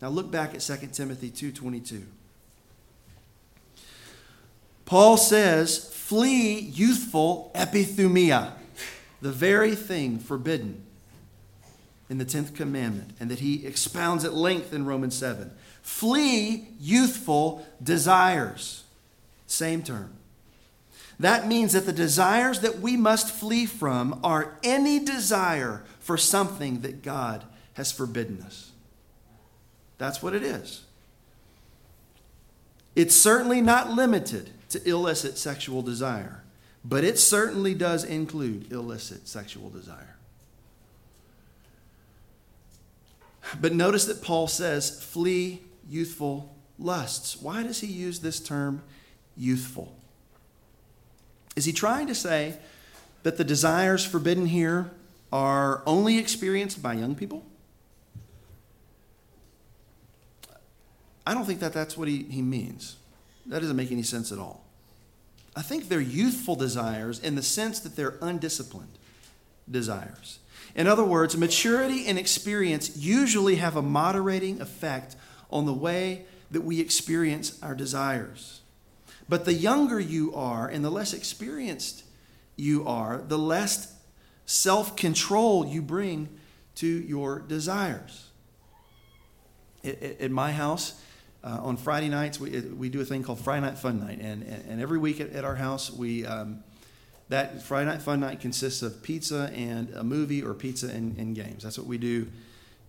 Now 0.00 0.08
look 0.08 0.30
back 0.30 0.54
at 0.54 0.62
2 0.62 0.92
Timothy 0.92 1.30
2:22. 1.30 2.06
Paul 4.84 5.16
says, 5.16 5.90
"Flee 5.92 6.58
youthful 6.58 7.52
epithumia, 7.54 8.54
the 9.20 9.30
very 9.30 9.76
thing 9.76 10.18
forbidden 10.18 10.82
in 12.10 12.18
the 12.18 12.24
10th 12.24 12.54
commandment, 12.54 13.12
and 13.20 13.30
that 13.30 13.38
he 13.38 13.64
expounds 13.64 14.24
at 14.24 14.34
length 14.34 14.72
in 14.72 14.84
Romans 14.84 15.14
7. 15.14 15.52
Flee 15.80 16.68
youthful 16.80 17.64
desires. 17.82 18.82
Same 19.46 19.82
term. 19.82 20.12
That 21.20 21.46
means 21.46 21.72
that 21.72 21.86
the 21.86 21.92
desires 21.92 22.60
that 22.60 22.80
we 22.80 22.96
must 22.96 23.30
flee 23.30 23.66
from 23.66 24.18
are 24.24 24.58
any 24.64 24.98
desire 24.98 25.84
for 26.00 26.16
something 26.16 26.80
that 26.80 27.02
God 27.02 27.44
has 27.74 27.92
forbidden 27.92 28.42
us. 28.42 28.69
That's 30.00 30.22
what 30.22 30.32
it 30.34 30.42
is. 30.42 30.84
It's 32.96 33.14
certainly 33.14 33.60
not 33.60 33.90
limited 33.90 34.48
to 34.70 34.88
illicit 34.88 35.36
sexual 35.36 35.82
desire, 35.82 36.42
but 36.82 37.04
it 37.04 37.18
certainly 37.18 37.74
does 37.74 38.02
include 38.02 38.72
illicit 38.72 39.28
sexual 39.28 39.68
desire. 39.68 40.16
But 43.60 43.74
notice 43.74 44.06
that 44.06 44.22
Paul 44.22 44.46
says, 44.48 45.04
flee 45.04 45.60
youthful 45.86 46.56
lusts. 46.78 47.36
Why 47.36 47.62
does 47.62 47.80
he 47.80 47.86
use 47.86 48.20
this 48.20 48.40
term, 48.40 48.82
youthful? 49.36 49.94
Is 51.56 51.66
he 51.66 51.74
trying 51.74 52.06
to 52.06 52.14
say 52.14 52.56
that 53.22 53.36
the 53.36 53.44
desires 53.44 54.02
forbidden 54.02 54.46
here 54.46 54.92
are 55.30 55.82
only 55.84 56.16
experienced 56.16 56.82
by 56.82 56.94
young 56.94 57.14
people? 57.14 57.44
I 61.30 61.34
don't 61.34 61.44
think 61.44 61.60
that 61.60 61.72
that's 61.72 61.96
what 61.96 62.08
he, 62.08 62.24
he 62.24 62.42
means. 62.42 62.96
That 63.46 63.60
doesn't 63.60 63.76
make 63.76 63.92
any 63.92 64.02
sense 64.02 64.32
at 64.32 64.40
all. 64.40 64.64
I 65.54 65.62
think 65.62 65.88
they're 65.88 66.00
youthful 66.00 66.56
desires 66.56 67.20
in 67.20 67.36
the 67.36 67.42
sense 67.42 67.78
that 67.80 67.94
they're 67.94 68.16
undisciplined 68.20 68.98
desires. 69.70 70.40
In 70.74 70.88
other 70.88 71.04
words, 71.04 71.36
maturity 71.36 72.08
and 72.08 72.18
experience 72.18 72.96
usually 72.96 73.56
have 73.56 73.76
a 73.76 73.82
moderating 73.82 74.60
effect 74.60 75.14
on 75.52 75.66
the 75.66 75.72
way 75.72 76.24
that 76.50 76.62
we 76.62 76.80
experience 76.80 77.62
our 77.62 77.76
desires. 77.76 78.62
But 79.28 79.44
the 79.44 79.54
younger 79.54 80.00
you 80.00 80.34
are 80.34 80.66
and 80.66 80.84
the 80.84 80.90
less 80.90 81.14
experienced 81.14 82.02
you 82.56 82.84
are, 82.88 83.18
the 83.18 83.38
less 83.38 83.94
self 84.46 84.96
control 84.96 85.64
you 85.64 85.80
bring 85.80 86.28
to 86.74 86.88
your 86.88 87.38
desires. 87.38 88.26
At 89.84 90.32
my 90.32 90.50
house, 90.50 91.00
uh, 91.42 91.60
on 91.62 91.76
Friday 91.76 92.08
nights, 92.08 92.38
we, 92.38 92.60
we 92.60 92.88
do 92.88 93.00
a 93.00 93.04
thing 93.04 93.22
called 93.22 93.40
Friday 93.40 93.62
Night 93.66 93.78
Fun 93.78 93.98
Night. 93.98 94.18
And, 94.20 94.42
and, 94.42 94.64
and 94.68 94.80
every 94.80 94.98
week 94.98 95.20
at, 95.20 95.32
at, 95.32 95.44
our 95.44 95.56
house, 95.56 95.90
we 95.90 96.26
um, 96.26 96.62
that 97.30 97.62
Friday 97.62 97.88
Night 97.88 98.02
Fun 98.02 98.20
Night 98.20 98.40
consists 98.40 98.82
of 98.82 99.02
pizza 99.02 99.50
and 99.54 99.90
a 99.94 100.04
movie 100.04 100.42
or 100.42 100.52
pizza 100.52 100.88
and, 100.88 101.16
and 101.16 101.34
games. 101.34 101.62
That's 101.62 101.78
what 101.78 101.86
we 101.86 101.96
do 101.96 102.26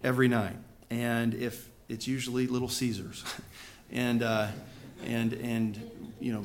every 0.03 0.27
night. 0.27 0.57
And 0.89 1.33
if 1.33 1.69
it's 1.87 2.07
usually 2.07 2.47
Little 2.47 2.69
Caesars, 2.69 3.23
and 3.91 4.23
uh, 4.23 4.47
and 5.05 5.33
and 5.33 5.91
you 6.19 6.33
know, 6.33 6.43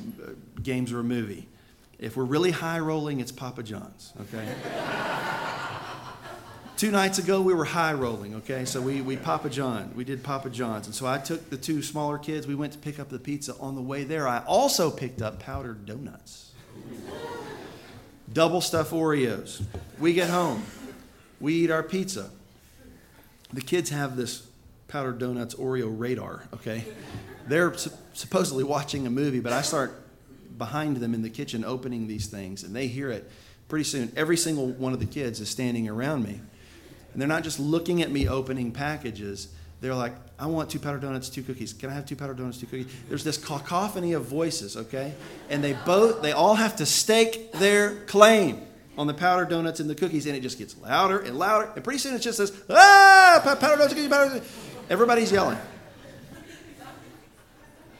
games 0.62 0.92
or 0.92 1.01
a 1.01 1.05
movie. 1.05 1.49
If 1.99 2.16
we're 2.16 2.25
really 2.25 2.51
high 2.51 2.79
rolling, 2.79 3.21
it's 3.21 3.33
Papa 3.33 3.62
John's. 3.62 4.12
Okay. 4.21 4.47
two 6.76 6.90
nights 6.90 7.18
ago 7.18 7.40
we 7.40 7.54
were 7.54 7.64
high 7.64 7.92
rolling 7.92 8.34
okay 8.34 8.64
so 8.64 8.80
we, 8.80 9.00
we 9.00 9.16
papa 9.16 9.48
john 9.48 9.92
we 9.96 10.04
did 10.04 10.22
papa 10.22 10.50
john's 10.50 10.86
and 10.86 10.94
so 10.94 11.06
i 11.06 11.16
took 11.18 11.48
the 11.50 11.56
two 11.56 11.82
smaller 11.82 12.18
kids 12.18 12.46
we 12.46 12.54
went 12.54 12.72
to 12.72 12.78
pick 12.78 13.00
up 13.00 13.08
the 13.08 13.18
pizza 13.18 13.54
on 13.58 13.74
the 13.74 13.80
way 13.80 14.04
there 14.04 14.28
i 14.28 14.38
also 14.40 14.90
picked 14.90 15.22
up 15.22 15.38
powdered 15.38 15.86
donuts 15.86 16.52
double 18.32 18.60
stuff 18.60 18.90
Oreos. 18.90 19.64
We 19.98 20.12
get 20.12 20.28
home, 20.28 20.62
we 21.40 21.54
eat 21.54 21.70
our 21.70 21.82
pizza. 21.82 22.30
The 23.52 23.60
kids 23.60 23.90
have 23.90 24.16
this 24.16 24.46
powdered 24.88 25.18
donuts 25.18 25.54
Oreo 25.54 25.92
radar, 25.96 26.44
okay? 26.54 26.84
They're 27.46 27.74
su- 27.74 27.90
supposedly 28.12 28.64
watching 28.64 29.06
a 29.06 29.10
movie, 29.10 29.40
but 29.40 29.52
I 29.52 29.62
start 29.62 30.02
behind 30.58 30.98
them 30.98 31.14
in 31.14 31.22
the 31.22 31.30
kitchen 31.30 31.64
opening 31.64 32.08
these 32.08 32.26
things, 32.26 32.62
and 32.62 32.74
they 32.74 32.88
hear 32.88 33.10
it. 33.10 33.30
Pretty 33.68 33.84
soon, 33.84 34.12
every 34.16 34.36
single 34.36 34.68
one 34.68 34.92
of 34.92 35.00
the 35.00 35.06
kids 35.06 35.40
is 35.40 35.48
standing 35.48 35.88
around 35.88 36.24
me. 36.24 36.40
And 37.16 37.20
they're 37.22 37.29
not 37.31 37.44
just 37.44 37.59
looking 37.59 38.02
at 38.02 38.11
me 38.11 38.29
opening 38.29 38.72
packages, 38.72 39.48
they're 39.81 39.94
like, 39.94 40.12
I 40.38 40.44
want 40.48 40.68
two 40.68 40.79
powdered 40.79 41.00
donuts, 41.00 41.31
two 41.31 41.42
cookies. 41.42 41.72
Can 41.72 41.88
I 41.88 41.94
have 41.94 42.05
two 42.05 42.14
powdered 42.14 42.37
donuts, 42.37 42.59
two 42.59 42.66
cookies? 42.66 42.92
There's 43.09 43.24
this 43.24 43.38
cacophony 43.38 44.12
of 44.12 44.26
voices, 44.26 44.76
okay? 44.76 45.14
And 45.48 45.64
they 45.64 45.72
both, 45.72 46.20
they 46.20 46.33
all 46.33 46.57
have 46.57 46.76
to 46.76 46.85
stake 46.85 47.52
their 47.52 48.00
claim 48.00 48.61
on 48.98 49.07
the 49.07 49.14
powdered 49.14 49.48
donuts 49.48 49.81
and 49.81 49.88
the 49.88 49.94
cookies, 49.94 50.26
and 50.26 50.37
it 50.37 50.42
just 50.42 50.59
gets 50.59 50.76
louder 50.76 51.18
and 51.18 51.38
louder. 51.38 51.72
And 51.74 51.83
pretty 51.83 52.00
soon 52.00 52.14
it 52.14 52.18
just 52.18 52.37
says, 52.37 52.52
ah, 52.68 53.40
powdered 53.42 53.76
donuts, 53.76 53.94
cookies, 53.94 54.09
powdered 54.09 54.29
donuts. 54.29 54.59
Everybody's 54.90 55.33
yelling. 55.33 55.59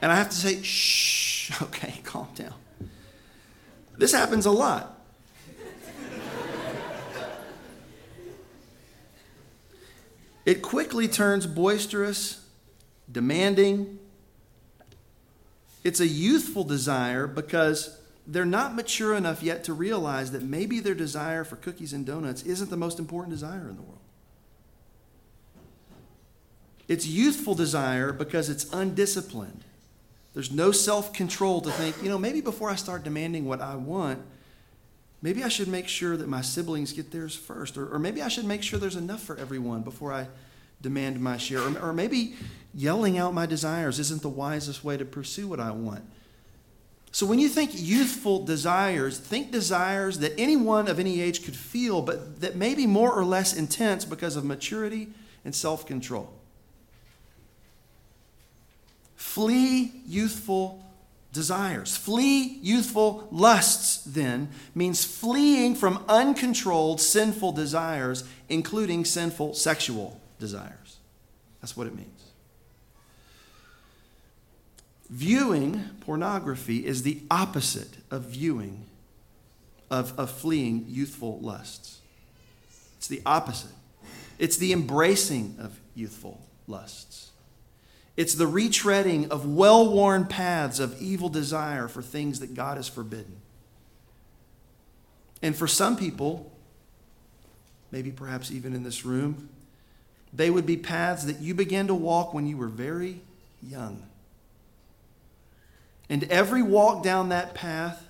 And 0.03 0.13
I 0.13 0.17
have 0.17 0.29
to 0.29 0.37
say, 0.37 0.61
shh, 0.61 1.59
okay, 1.63 2.01
calm 2.05 2.29
down. 2.35 2.53
This 3.97 4.13
happens 4.13 4.45
a 4.45 4.51
lot. 4.51 4.96
It 10.47 10.63
quickly 10.63 11.09
turns 11.09 11.45
boisterous, 11.45 12.47
demanding. 13.11 13.99
It's 15.83 15.99
a 15.99 16.07
youthful 16.07 16.63
desire 16.63 17.27
because 17.27 17.99
they're 18.29 18.45
not 18.45 18.75
mature 18.75 19.15
enough 19.15 19.43
yet 19.43 19.65
to 19.65 19.73
realize 19.73 20.31
that 20.31 20.43
maybe 20.43 20.79
their 20.79 20.95
desire 20.95 21.43
for 21.43 21.57
cookies 21.57 21.93
and 21.93 22.07
donuts 22.07 22.43
isn't 22.45 22.71
the 22.71 22.77
most 22.77 23.01
important 23.01 23.35
desire 23.35 23.69
in 23.69 23.77
the 23.77 23.83
world. 23.83 23.99
It's 26.89 27.07
youthful 27.07 27.57
desire 27.57 28.13
because 28.13 28.49
it's 28.49 28.73
undisciplined. 28.73 29.65
There's 30.33 30.53
no 30.53 30.71
self 30.71 31.13
control 31.13 31.61
to 31.63 31.71
think, 31.73 32.01
you 32.03 32.09
know, 32.09 32.19
maybe 32.19 32.41
before 32.41 32.71
I 32.71 32.77
start 32.77 33.03
demanding 33.03 33.47
what 33.47 33.61
I 33.61 33.75
want, 33.75 34.23
maybe 35.23 35.43
I 35.45 35.49
should 35.49 35.69
make 35.69 35.89
sure 35.89 36.17
that 36.17 36.29
my 36.29 36.41
siblings 36.41 36.93
get 36.93 37.11
theirs 37.11 37.35
first. 37.35 37.77
Or, 37.77 37.89
or 37.89 37.99
maybe 37.99 38.23
I 38.23 38.29
should 38.29 38.45
make 38.45 38.63
sure 38.63 38.79
there's 38.79 38.97
enough 38.97 39.23
for 39.23 39.37
everyone 39.37 39.83
before 39.83 40.13
I 40.13 40.29
demand 40.81 41.21
my 41.21 41.37
share. 41.37 41.61
Or, 41.61 41.79
or 41.79 41.93
maybe 41.93 42.35
yelling 42.75 43.19
out 43.19 43.35
my 43.35 43.47
desires 43.47 43.99
isn't 43.99 44.23
the 44.23 44.29
wisest 44.29 44.85
way 44.85 44.97
to 44.97 45.05
pursue 45.05 45.49
what 45.49 45.61
I 45.61 45.71
want. 45.71 46.05
So 47.13 47.25
when 47.25 47.39
you 47.39 47.49
think 47.49 47.71
youthful 47.73 48.45
desires, 48.45 49.19
think 49.19 49.51
desires 49.51 50.19
that 50.19 50.39
anyone 50.39 50.87
of 50.87 50.99
any 51.01 51.23
age 51.23 51.47
could 51.47 51.57
feel, 51.57 52.03
but 52.03 52.43
that 52.43 52.57
may 52.57 52.75
be 52.75 52.87
more 52.87 53.11
or 53.11 53.25
less 53.25 53.57
intense 53.57 54.05
because 54.05 54.37
of 54.37 54.45
maturity 54.45 55.09
and 55.43 55.55
self 55.55 55.87
control. 55.87 56.31
Flee 59.15 59.93
youthful 60.07 60.85
desires. 61.37 61.97
Flee 61.97 62.59
youthful 62.63 63.29
lusts, 63.31 63.99
then, 64.03 64.49
means 64.75 65.05
fleeing 65.05 65.77
from 65.77 66.05
uncontrolled 66.09 67.01
sinful 67.01 67.53
desires, 67.53 68.25
including 68.49 69.05
sinful 69.05 69.55
sexual 69.55 70.21
desires. 70.41 70.97
That's 71.61 71.77
what 71.77 71.87
it 71.87 71.95
means. 71.95 72.11
Viewing 75.09 75.85
pornography 76.01 76.85
is 76.85 77.05
the 77.05 77.23
opposite 77.31 77.99
of 78.11 78.25
viewing, 78.25 78.87
of, 79.89 80.19
of 80.19 80.33
fleeing 80.33 80.87
youthful 80.89 81.39
lusts. 81.41 82.01
It's 82.97 83.07
the 83.07 83.23
opposite. 83.25 83.71
It's 84.39 84.57
the 84.57 84.73
embracing 84.73 85.57
of 85.61 85.79
youthful 85.95 86.41
lusts. 86.67 87.31
It's 88.17 88.35
the 88.35 88.47
retreading 88.47 89.29
of 89.29 89.47
well 89.47 89.93
worn 89.93 90.27
paths 90.27 90.81
of 90.81 91.01
evil 91.01 91.29
desire 91.29 91.87
for 91.89 92.01
things 92.01 92.41
that 92.41 92.55
God 92.55 92.79
has 92.79 92.89
forbidden. 92.89 93.37
And 95.43 95.55
for 95.55 95.67
some 95.67 95.97
people, 95.97 96.51
maybe 97.91 98.11
perhaps 98.11 98.51
even 98.51 98.75
in 98.75 98.83
this 98.83 99.05
room, 99.05 99.51
they 100.33 100.51
would 100.51 100.67
be 100.67 100.77
paths 100.77 101.25
that 101.25 101.41
you 101.41 101.55
began 101.55 101.87
to 101.89 101.95
walk 101.95 102.33
when 102.33 102.47
you 102.47 102.57
were 102.57 102.69
very 102.69 103.21
young. 103.63 104.03
And 106.09 106.25
every 106.25 106.63
walk 106.63 107.03
down 107.03 107.31
that 107.31 107.55
path 107.55 108.07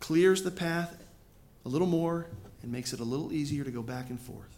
clears 0.00 0.42
the 0.42 0.50
path 0.50 0.96
a 1.64 1.68
little 1.68 1.86
more 1.86 2.26
and 2.62 2.72
makes 2.72 2.92
it 2.92 3.00
a 3.00 3.04
little 3.04 3.32
easier 3.32 3.64
to 3.64 3.70
go 3.70 3.82
back 3.82 4.10
and 4.10 4.20
forth. 4.20 4.57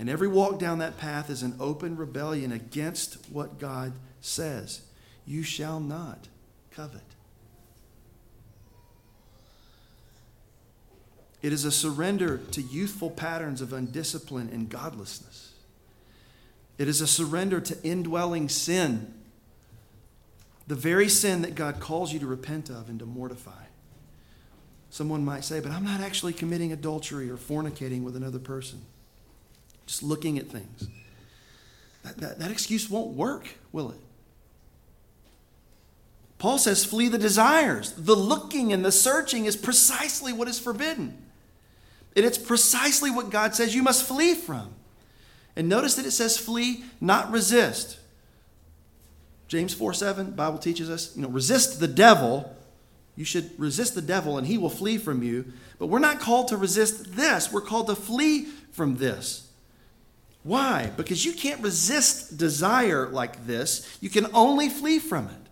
And 0.00 0.08
every 0.08 0.28
walk 0.28 0.58
down 0.58 0.78
that 0.78 0.96
path 0.96 1.28
is 1.28 1.42
an 1.42 1.56
open 1.60 1.94
rebellion 1.94 2.52
against 2.52 3.18
what 3.30 3.58
God 3.58 3.92
says. 4.22 4.80
You 5.26 5.42
shall 5.42 5.78
not 5.78 6.26
covet. 6.70 7.02
It 11.42 11.52
is 11.52 11.66
a 11.66 11.70
surrender 11.70 12.38
to 12.52 12.62
youthful 12.62 13.10
patterns 13.10 13.60
of 13.60 13.74
undiscipline 13.74 14.50
and 14.50 14.70
godlessness. 14.70 15.52
It 16.78 16.88
is 16.88 17.02
a 17.02 17.06
surrender 17.06 17.60
to 17.60 17.76
indwelling 17.84 18.48
sin, 18.48 19.12
the 20.66 20.76
very 20.76 21.10
sin 21.10 21.42
that 21.42 21.54
God 21.54 21.78
calls 21.78 22.10
you 22.10 22.18
to 22.20 22.26
repent 22.26 22.70
of 22.70 22.88
and 22.88 22.98
to 23.00 23.04
mortify. 23.04 23.64
Someone 24.88 25.26
might 25.26 25.44
say, 25.44 25.60
but 25.60 25.72
I'm 25.72 25.84
not 25.84 26.00
actually 26.00 26.32
committing 26.32 26.72
adultery 26.72 27.28
or 27.28 27.36
fornicating 27.36 28.02
with 28.02 28.16
another 28.16 28.38
person. 28.38 28.80
Just 29.90 30.04
looking 30.04 30.38
at 30.38 30.46
things. 30.46 30.86
That, 32.04 32.16
that, 32.18 32.38
that 32.38 32.52
excuse 32.52 32.88
won't 32.88 33.16
work, 33.16 33.48
will 33.72 33.90
it? 33.90 33.98
Paul 36.38 36.58
says, 36.58 36.84
flee 36.84 37.08
the 37.08 37.18
desires. 37.18 37.90
The 37.94 38.14
looking 38.14 38.72
and 38.72 38.84
the 38.84 38.92
searching 38.92 39.46
is 39.46 39.56
precisely 39.56 40.32
what 40.32 40.46
is 40.46 40.60
forbidden. 40.60 41.20
And 42.14 42.24
it's 42.24 42.38
precisely 42.38 43.10
what 43.10 43.30
God 43.30 43.56
says 43.56 43.74
you 43.74 43.82
must 43.82 44.06
flee 44.06 44.34
from. 44.34 44.72
And 45.56 45.68
notice 45.68 45.96
that 45.96 46.06
it 46.06 46.12
says 46.12 46.38
flee, 46.38 46.84
not 47.00 47.32
resist. 47.32 47.98
James 49.48 49.74
4 49.74 49.92
7, 49.92 50.30
Bible 50.30 50.58
teaches 50.58 50.88
us, 50.88 51.16
you 51.16 51.22
know, 51.22 51.28
resist 51.28 51.80
the 51.80 51.88
devil. 51.88 52.54
You 53.16 53.24
should 53.24 53.58
resist 53.58 53.96
the 53.96 54.02
devil 54.02 54.38
and 54.38 54.46
he 54.46 54.56
will 54.56 54.70
flee 54.70 54.98
from 54.98 55.24
you. 55.24 55.46
But 55.80 55.88
we're 55.88 55.98
not 55.98 56.20
called 56.20 56.46
to 56.48 56.56
resist 56.56 57.16
this, 57.16 57.52
we're 57.52 57.60
called 57.60 57.88
to 57.88 57.96
flee 57.96 58.44
from 58.70 58.98
this. 58.98 59.49
Why? 60.42 60.90
Because 60.96 61.24
you 61.24 61.32
can't 61.32 61.60
resist 61.60 62.38
desire 62.38 63.08
like 63.08 63.46
this, 63.46 63.98
you 64.00 64.08
can 64.08 64.26
only 64.32 64.68
flee 64.68 64.98
from 64.98 65.26
it. 65.26 65.48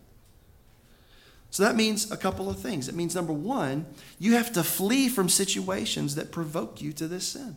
So 1.50 1.62
that 1.62 1.76
means 1.76 2.10
a 2.10 2.16
couple 2.16 2.50
of 2.50 2.58
things. 2.58 2.88
It 2.88 2.94
means, 2.94 3.14
number 3.14 3.32
one, 3.32 3.86
you 4.18 4.34
have 4.34 4.52
to 4.52 4.62
flee 4.62 5.08
from 5.08 5.28
situations 5.28 6.14
that 6.14 6.30
provoke 6.30 6.80
you 6.80 6.92
to 6.94 7.08
this 7.08 7.28
sin. 7.28 7.56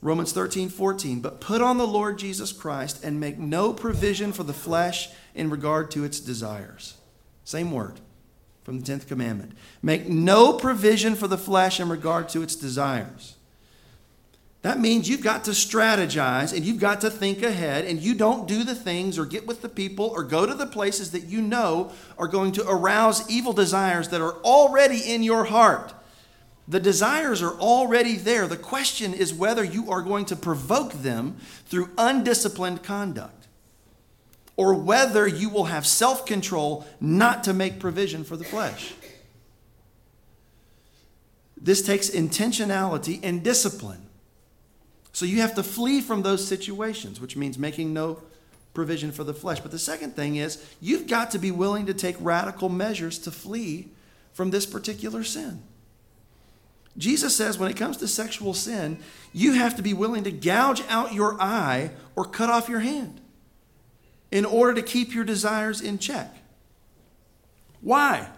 Romans 0.00 0.32
13, 0.32 0.68
14. 0.68 1.20
But 1.20 1.40
put 1.40 1.62
on 1.62 1.78
the 1.78 1.86
Lord 1.86 2.18
Jesus 2.18 2.52
Christ 2.52 3.04
and 3.04 3.20
make 3.20 3.38
no 3.38 3.72
provision 3.72 4.32
for 4.32 4.42
the 4.42 4.52
flesh 4.52 5.10
in 5.34 5.48
regard 5.48 5.90
to 5.92 6.04
its 6.04 6.18
desires. 6.18 6.94
Same 7.44 7.70
word 7.70 8.00
from 8.64 8.80
the 8.80 8.92
10th 8.92 9.06
commandment. 9.06 9.52
Make 9.80 10.08
no 10.08 10.52
provision 10.52 11.14
for 11.14 11.28
the 11.28 11.38
flesh 11.38 11.78
in 11.80 11.88
regard 11.88 12.28
to 12.30 12.42
its 12.42 12.56
desires. 12.56 13.36
That 14.62 14.78
means 14.78 15.08
you've 15.08 15.22
got 15.22 15.44
to 15.44 15.50
strategize 15.50 16.54
and 16.54 16.64
you've 16.64 16.78
got 16.78 17.00
to 17.00 17.10
think 17.10 17.42
ahead, 17.42 17.84
and 17.84 18.00
you 18.00 18.14
don't 18.14 18.46
do 18.46 18.62
the 18.62 18.76
things 18.76 19.18
or 19.18 19.26
get 19.26 19.44
with 19.44 19.60
the 19.60 19.68
people 19.68 20.06
or 20.06 20.22
go 20.22 20.46
to 20.46 20.54
the 20.54 20.68
places 20.68 21.10
that 21.10 21.24
you 21.24 21.42
know 21.42 21.90
are 22.16 22.28
going 22.28 22.52
to 22.52 22.68
arouse 22.68 23.28
evil 23.28 23.52
desires 23.52 24.08
that 24.10 24.20
are 24.20 24.36
already 24.42 25.00
in 25.12 25.24
your 25.24 25.44
heart. 25.44 25.92
The 26.68 26.78
desires 26.78 27.42
are 27.42 27.58
already 27.58 28.16
there. 28.16 28.46
The 28.46 28.56
question 28.56 29.14
is 29.14 29.34
whether 29.34 29.64
you 29.64 29.90
are 29.90 30.00
going 30.00 30.26
to 30.26 30.36
provoke 30.36 30.92
them 30.92 31.38
through 31.66 31.90
undisciplined 31.98 32.84
conduct 32.84 33.48
or 34.56 34.74
whether 34.74 35.26
you 35.26 35.48
will 35.48 35.64
have 35.64 35.84
self 35.84 36.24
control 36.24 36.86
not 37.00 37.42
to 37.44 37.52
make 37.52 37.80
provision 37.80 38.22
for 38.22 38.36
the 38.36 38.44
flesh. 38.44 38.94
This 41.56 41.82
takes 41.82 42.10
intentionality 42.10 43.18
and 43.24 43.42
discipline. 43.42 44.06
So 45.12 45.26
you 45.26 45.40
have 45.40 45.54
to 45.56 45.62
flee 45.62 46.00
from 46.00 46.22
those 46.22 46.46
situations, 46.46 47.20
which 47.20 47.36
means 47.36 47.58
making 47.58 47.92
no 47.92 48.22
provision 48.74 49.12
for 49.12 49.24
the 49.24 49.34
flesh. 49.34 49.60
But 49.60 49.70
the 49.70 49.78
second 49.78 50.16
thing 50.16 50.36
is 50.36 50.64
you've 50.80 51.06
got 51.06 51.30
to 51.32 51.38
be 51.38 51.50
willing 51.50 51.86
to 51.86 51.94
take 51.94 52.16
radical 52.18 52.68
measures 52.68 53.18
to 53.20 53.30
flee 53.30 53.88
from 54.32 54.50
this 54.50 54.64
particular 54.64 55.22
sin. 55.22 55.62
Jesus 56.96 57.34
says 57.34 57.58
when 57.58 57.70
it 57.70 57.76
comes 57.76 57.98
to 57.98 58.08
sexual 58.08 58.54
sin, 58.54 58.98
you 59.32 59.52
have 59.52 59.76
to 59.76 59.82
be 59.82 59.94
willing 59.94 60.24
to 60.24 60.30
gouge 60.30 60.82
out 60.88 61.14
your 61.14 61.40
eye 61.40 61.90
or 62.16 62.24
cut 62.24 62.50
off 62.50 62.68
your 62.68 62.80
hand 62.80 63.20
in 64.30 64.44
order 64.44 64.74
to 64.74 64.82
keep 64.82 65.14
your 65.14 65.24
desires 65.24 65.80
in 65.80 65.98
check. 65.98 66.34
Why? 67.80 68.28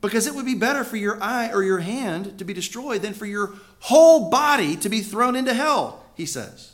Because 0.00 0.26
it 0.26 0.34
would 0.34 0.46
be 0.46 0.54
better 0.54 0.82
for 0.82 0.96
your 0.96 1.22
eye 1.22 1.50
or 1.52 1.62
your 1.62 1.80
hand 1.80 2.38
to 2.38 2.44
be 2.44 2.54
destroyed 2.54 3.02
than 3.02 3.12
for 3.12 3.26
your 3.26 3.54
whole 3.80 4.30
body 4.30 4.76
to 4.76 4.88
be 4.88 5.00
thrown 5.00 5.36
into 5.36 5.52
hell, 5.52 6.04
he 6.14 6.24
says. 6.24 6.72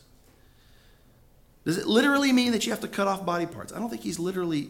Does 1.65 1.79
it 1.79 1.87
literally 1.87 2.33
mean 2.33 2.53
that 2.53 2.65
you 2.65 2.73
have 2.73 2.81
to 2.83 2.89
cut 2.89 3.09
off 3.09 3.27
body 3.27 3.47
parts? 3.47 3.73
I 3.73 3.81
don't 3.81 3.91
think 3.91 4.03
he's 4.03 4.21
literally 4.21 4.69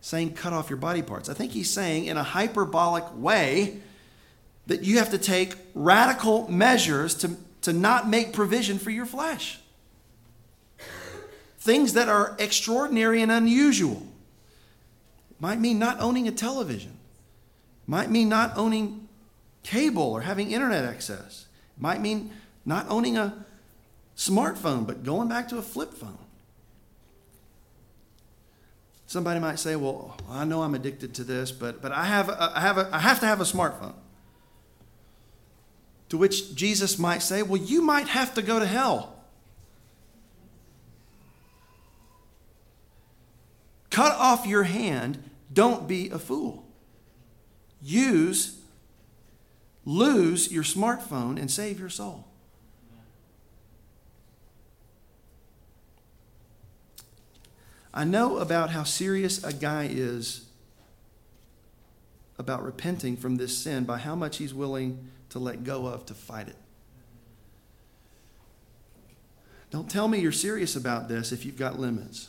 saying 0.00 0.34
cut 0.34 0.54
off 0.54 0.70
your 0.70 0.78
body 0.78 1.02
parts. 1.02 1.28
I 1.28 1.34
think 1.34 1.52
he's 1.52 1.68
saying 1.68 2.06
in 2.06 2.16
a 2.16 2.22
hyperbolic 2.22 3.04
way 3.14 3.80
that 4.66 4.82
you 4.84 4.98
have 4.98 5.10
to 5.10 5.18
take 5.18 5.56
radical 5.74 6.50
measures 6.50 7.14
to, 7.16 7.36
to 7.62 7.74
not 7.74 8.08
make 8.08 8.32
provision 8.32 8.78
for 8.78 8.90
your 8.90 9.06
flesh. 9.06 9.60
Things 11.58 11.92
that 11.94 12.08
are 12.08 12.34
extraordinary 12.38 13.20
and 13.20 13.30
unusual. 13.30 14.06
Might 15.40 15.60
mean 15.60 15.78
not 15.78 16.00
owning 16.00 16.26
a 16.28 16.32
television 16.32 16.97
might 17.88 18.10
mean 18.10 18.28
not 18.28 18.56
owning 18.56 19.08
cable 19.64 20.02
or 20.02 20.20
having 20.20 20.52
internet 20.52 20.84
access. 20.84 21.46
Might 21.78 22.00
mean 22.00 22.30
not 22.64 22.86
owning 22.90 23.16
a 23.16 23.44
smartphone, 24.14 24.86
but 24.86 25.02
going 25.02 25.28
back 25.28 25.48
to 25.48 25.58
a 25.58 25.62
flip 25.62 25.94
phone. 25.94 26.18
Somebody 29.06 29.40
might 29.40 29.58
say, 29.58 29.74
"Well, 29.74 30.18
I 30.28 30.44
know 30.44 30.62
I'm 30.62 30.74
addicted 30.74 31.14
to 31.14 31.24
this, 31.24 31.50
but 31.50 31.80
but 31.80 31.90
I 31.90 32.04
have 32.04 32.28
a, 32.28 32.52
I 32.54 32.60
have 32.60 32.76
a, 32.76 32.90
I 32.92 32.98
have 32.98 33.20
to 33.20 33.26
have 33.26 33.40
a 33.40 33.44
smartphone." 33.44 33.94
To 36.10 36.18
which 36.18 36.54
Jesus 36.54 36.98
might 36.98 37.22
say, 37.22 37.42
"Well, 37.42 37.60
you 37.60 37.80
might 37.80 38.08
have 38.08 38.34
to 38.34 38.42
go 38.42 38.58
to 38.58 38.66
hell." 38.66 39.14
Cut 43.88 44.12
off 44.12 44.46
your 44.46 44.64
hand, 44.64 45.30
don't 45.50 45.88
be 45.88 46.10
a 46.10 46.18
fool 46.18 46.67
use, 47.82 48.60
lose 49.84 50.50
your 50.52 50.64
smartphone 50.64 51.38
and 51.38 51.50
save 51.50 51.78
your 51.78 51.88
soul. 51.88 52.26
I 57.92 58.04
know 58.04 58.38
about 58.38 58.70
how 58.70 58.84
serious 58.84 59.42
a 59.42 59.52
guy 59.52 59.88
is 59.90 60.46
about 62.38 62.64
repenting 62.64 63.16
from 63.16 63.36
this 63.36 63.58
sin 63.58 63.84
by 63.84 63.98
how 63.98 64.14
much 64.14 64.36
he's 64.36 64.54
willing 64.54 65.08
to 65.30 65.38
let 65.38 65.64
go 65.64 65.86
of 65.86 66.06
to 66.06 66.14
fight 66.14 66.48
it. 66.48 66.56
Don't 69.70 69.90
tell 69.90 70.08
me 70.08 70.20
you're 70.20 70.32
serious 70.32 70.76
about 70.76 71.08
this 71.08 71.32
if 71.32 71.44
you've 71.44 71.58
got 71.58 71.78
limits. 71.78 72.28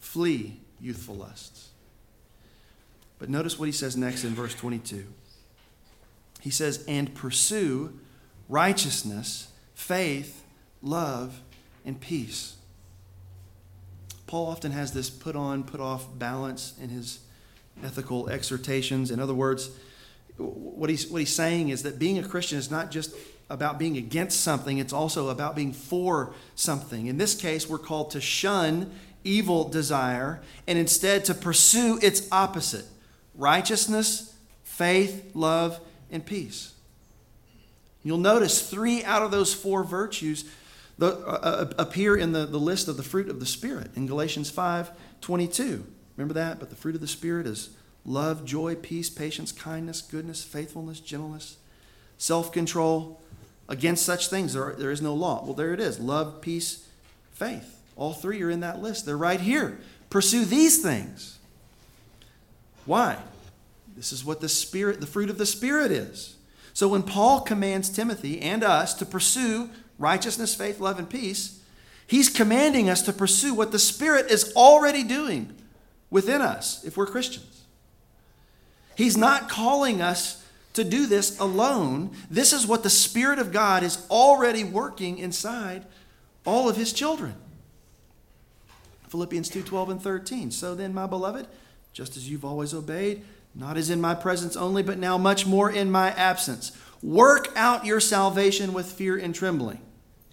Flee 0.00 0.60
youthful 0.80 1.14
lusts. 1.14 1.71
But 3.22 3.30
notice 3.30 3.56
what 3.56 3.66
he 3.66 3.72
says 3.72 3.96
next 3.96 4.24
in 4.24 4.34
verse 4.34 4.52
22. 4.52 5.06
He 6.40 6.50
says, 6.50 6.84
And 6.88 7.14
pursue 7.14 8.00
righteousness, 8.48 9.46
faith, 9.76 10.42
love, 10.82 11.40
and 11.84 12.00
peace. 12.00 12.56
Paul 14.26 14.48
often 14.48 14.72
has 14.72 14.92
this 14.92 15.08
put 15.08 15.36
on, 15.36 15.62
put 15.62 15.78
off 15.78 16.08
balance 16.18 16.74
in 16.82 16.88
his 16.88 17.20
ethical 17.84 18.28
exhortations. 18.28 19.12
In 19.12 19.20
other 19.20 19.34
words, 19.34 19.70
what 20.36 20.90
he's, 20.90 21.06
what 21.06 21.20
he's 21.20 21.32
saying 21.32 21.68
is 21.68 21.84
that 21.84 22.00
being 22.00 22.18
a 22.18 22.24
Christian 22.24 22.58
is 22.58 22.72
not 22.72 22.90
just 22.90 23.14
about 23.48 23.78
being 23.78 23.96
against 23.96 24.40
something, 24.40 24.78
it's 24.78 24.92
also 24.92 25.28
about 25.28 25.54
being 25.54 25.72
for 25.72 26.34
something. 26.56 27.06
In 27.06 27.18
this 27.18 27.36
case, 27.36 27.68
we're 27.68 27.78
called 27.78 28.10
to 28.10 28.20
shun 28.20 28.90
evil 29.22 29.68
desire 29.68 30.42
and 30.66 30.76
instead 30.76 31.24
to 31.26 31.34
pursue 31.34 32.00
its 32.02 32.26
opposite 32.32 32.86
righteousness, 33.34 34.34
faith, 34.62 35.30
love, 35.34 35.80
and 36.10 36.24
peace. 36.24 36.72
You'll 38.02 38.18
notice 38.18 38.68
three 38.68 39.04
out 39.04 39.22
of 39.22 39.30
those 39.30 39.54
four 39.54 39.84
virtues 39.84 40.44
uh, 41.00 41.06
uh, 41.06 41.72
appear 41.78 42.16
in 42.16 42.32
the, 42.32 42.46
the 42.46 42.58
list 42.58 42.88
of 42.88 42.96
the 42.96 43.02
fruit 43.02 43.28
of 43.28 43.40
the 43.40 43.46
Spirit 43.46 43.90
in 43.96 44.06
Galatians 44.06 44.50
5 44.50 44.90
22. 45.20 45.86
Remember 46.16 46.34
that? 46.34 46.58
But 46.58 46.68
the 46.70 46.76
fruit 46.76 46.94
of 46.94 47.00
the 47.00 47.06
Spirit 47.06 47.46
is 47.46 47.70
love, 48.04 48.44
joy, 48.44 48.74
peace, 48.74 49.08
patience, 49.08 49.52
kindness, 49.52 50.02
goodness, 50.02 50.44
faithfulness, 50.44 51.00
gentleness, 51.00 51.56
self 52.18 52.52
control. 52.52 53.20
Against 53.68 54.04
such 54.04 54.28
things, 54.28 54.52
there, 54.52 54.74
there 54.76 54.90
is 54.90 55.00
no 55.00 55.14
law. 55.14 55.44
Well, 55.44 55.54
there 55.54 55.72
it 55.72 55.80
is 55.80 55.98
love, 55.98 56.40
peace, 56.40 56.86
faith. 57.32 57.78
All 57.96 58.12
three 58.12 58.42
are 58.42 58.50
in 58.50 58.60
that 58.60 58.82
list. 58.82 59.06
They're 59.06 59.16
right 59.16 59.40
here. 59.40 59.78
Pursue 60.10 60.44
these 60.44 60.82
things. 60.82 61.38
Why? 62.84 63.18
This 63.96 64.12
is 64.12 64.24
what 64.24 64.40
the 64.40 64.48
spirit, 64.48 65.00
the 65.00 65.06
fruit 65.06 65.30
of 65.30 65.38
the 65.38 65.46
spirit 65.46 65.90
is. 65.90 66.36
So 66.74 66.88
when 66.88 67.02
Paul 67.02 67.40
commands 67.40 67.90
Timothy 67.90 68.40
and 68.40 68.64
us 68.64 68.94
to 68.94 69.06
pursue 69.06 69.70
righteousness, 69.98 70.54
faith, 70.54 70.80
love, 70.80 70.98
and 70.98 71.08
peace, 71.08 71.60
he's 72.06 72.28
commanding 72.28 72.88
us 72.88 73.02
to 73.02 73.12
pursue 73.12 73.54
what 73.54 73.72
the 73.72 73.78
spirit 73.78 74.30
is 74.30 74.52
already 74.56 75.04
doing 75.04 75.54
within 76.10 76.40
us 76.40 76.82
if 76.84 76.96
we're 76.96 77.06
Christians. 77.06 77.62
He's 78.96 79.16
not 79.16 79.48
calling 79.48 80.00
us 80.00 80.42
to 80.74 80.84
do 80.84 81.06
this 81.06 81.38
alone. 81.38 82.10
This 82.30 82.52
is 82.52 82.66
what 82.66 82.82
the 82.82 82.90
Spirit 82.90 83.38
of 83.38 83.52
God 83.52 83.82
is 83.82 84.06
already 84.10 84.64
working 84.64 85.18
inside 85.18 85.84
all 86.44 86.68
of 86.68 86.76
his 86.76 86.92
children. 86.92 87.34
Philippians 89.08 89.48
2 89.50 89.62
12 89.62 89.90
and 89.90 90.02
13. 90.02 90.50
So 90.50 90.74
then, 90.74 90.94
my 90.94 91.06
beloved, 91.06 91.46
just 91.92 92.16
as 92.16 92.28
you've 92.28 92.44
always 92.44 92.72
obeyed, 92.74 93.22
not 93.54 93.76
as 93.76 93.90
in 93.90 94.00
my 94.00 94.14
presence 94.14 94.56
only, 94.56 94.82
but 94.82 94.98
now 94.98 95.18
much 95.18 95.46
more 95.46 95.70
in 95.70 95.90
my 95.90 96.10
absence. 96.12 96.72
Work 97.02 97.48
out 97.56 97.84
your 97.84 98.00
salvation 98.00 98.72
with 98.72 98.90
fear 98.90 99.16
and 99.16 99.34
trembling. 99.34 99.80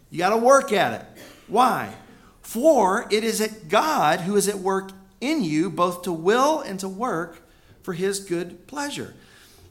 You 0.10 0.20
got 0.20 0.30
to 0.30 0.38
work 0.38 0.72
at 0.72 1.02
it. 1.02 1.22
Why? 1.48 1.94
For 2.42 3.08
it 3.12 3.24
is 3.24 3.42
at 3.42 3.68
God 3.70 4.22
who 4.22 4.36
is 4.36 4.48
at 4.48 4.60
work 4.60 4.92
in 5.20 5.44
you, 5.44 5.70
both 5.70 6.04
to 6.04 6.12
will 6.12 6.62
and 6.62 6.80
to 6.80 6.88
work 6.88 7.42
for 7.84 7.94
his 7.94 8.20
good 8.20 8.68
pleasure. 8.68 9.14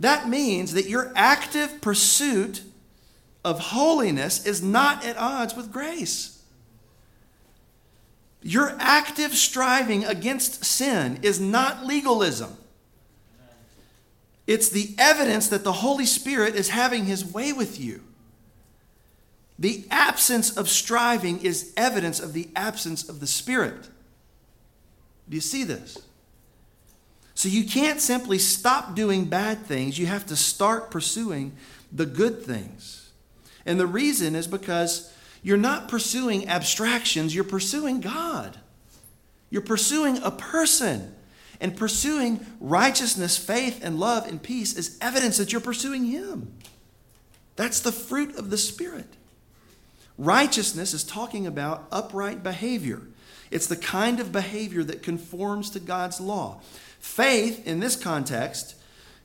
That 0.00 0.28
means 0.28 0.74
that 0.74 0.88
your 0.88 1.12
active 1.16 1.80
pursuit 1.80 2.62
of 3.44 3.58
holiness 3.58 4.46
is 4.46 4.62
not 4.62 5.04
at 5.04 5.16
odds 5.16 5.56
with 5.56 5.72
grace. 5.72 6.37
Your 8.42 8.76
active 8.78 9.34
striving 9.34 10.04
against 10.04 10.64
sin 10.64 11.18
is 11.22 11.40
not 11.40 11.84
legalism. 11.86 12.56
It's 14.46 14.70
the 14.70 14.94
evidence 14.96 15.48
that 15.48 15.64
the 15.64 15.72
Holy 15.72 16.06
Spirit 16.06 16.54
is 16.54 16.70
having 16.70 17.04
his 17.04 17.24
way 17.24 17.52
with 17.52 17.78
you. 17.78 18.02
The 19.58 19.84
absence 19.90 20.56
of 20.56 20.68
striving 20.68 21.40
is 21.40 21.72
evidence 21.76 22.20
of 22.20 22.32
the 22.32 22.48
absence 22.54 23.08
of 23.08 23.20
the 23.20 23.26
Spirit. 23.26 23.88
Do 25.28 25.34
you 25.34 25.40
see 25.40 25.64
this? 25.64 25.98
So 27.34 27.48
you 27.48 27.64
can't 27.64 28.00
simply 28.00 28.38
stop 28.38 28.94
doing 28.94 29.26
bad 29.26 29.66
things. 29.66 29.98
You 29.98 30.06
have 30.06 30.26
to 30.26 30.36
start 30.36 30.90
pursuing 30.90 31.52
the 31.92 32.06
good 32.06 32.42
things. 32.42 33.10
And 33.66 33.78
the 33.78 33.86
reason 33.86 34.34
is 34.34 34.46
because 34.46 35.12
you're 35.42 35.56
not 35.56 35.88
pursuing 35.88 36.48
abstractions, 36.48 37.34
you're 37.34 37.44
pursuing 37.44 38.00
God. 38.00 38.58
You're 39.50 39.62
pursuing 39.62 40.18
a 40.18 40.30
person. 40.30 41.14
And 41.60 41.76
pursuing 41.76 42.46
righteousness, 42.60 43.36
faith, 43.36 43.80
and 43.82 43.98
love 43.98 44.28
and 44.28 44.40
peace 44.40 44.76
is 44.76 44.96
evidence 45.00 45.38
that 45.38 45.50
you're 45.50 45.60
pursuing 45.60 46.04
Him. 46.04 46.52
That's 47.56 47.80
the 47.80 47.90
fruit 47.90 48.36
of 48.36 48.50
the 48.50 48.58
Spirit. 48.58 49.16
Righteousness 50.16 50.94
is 50.94 51.02
talking 51.02 51.46
about 51.46 51.88
upright 51.90 52.42
behavior. 52.42 53.02
It's 53.50 53.66
the 53.66 53.76
kind 53.76 54.20
of 54.20 54.30
behavior 54.30 54.84
that 54.84 55.02
conforms 55.02 55.70
to 55.70 55.80
God's 55.80 56.20
law. 56.20 56.60
Faith, 57.00 57.66
in 57.66 57.80
this 57.80 57.96
context, 57.96 58.74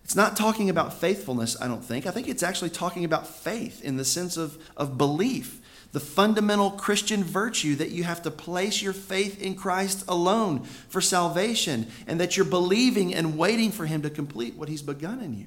it's 0.03 0.15
not 0.15 0.35
talking 0.35 0.69
about 0.69 0.93
faithfulness, 0.93 1.59
I 1.61 1.67
don't 1.67 1.83
think. 1.83 2.05
I 2.05 2.11
think 2.11 2.27
it's 2.27 2.43
actually 2.43 2.69
talking 2.69 3.05
about 3.05 3.27
faith 3.27 3.83
in 3.83 3.97
the 3.97 4.05
sense 4.05 4.37
of, 4.37 4.57
of 4.75 4.97
belief, 4.97 5.61
the 5.93 5.99
fundamental 5.99 6.71
Christian 6.71 7.23
virtue 7.23 7.75
that 7.75 7.91
you 7.91 8.03
have 8.03 8.23
to 8.23 8.31
place 8.31 8.81
your 8.81 8.93
faith 8.93 9.41
in 9.41 9.55
Christ 9.55 10.03
alone 10.07 10.63
for 10.89 10.99
salvation 10.99 11.87
and 12.07 12.19
that 12.19 12.35
you're 12.35 12.45
believing 12.45 13.13
and 13.13 13.37
waiting 13.37 13.71
for 13.71 13.85
Him 13.85 14.01
to 14.01 14.09
complete 14.09 14.55
what 14.55 14.69
He's 14.69 14.81
begun 14.81 15.21
in 15.21 15.37
you. 15.37 15.45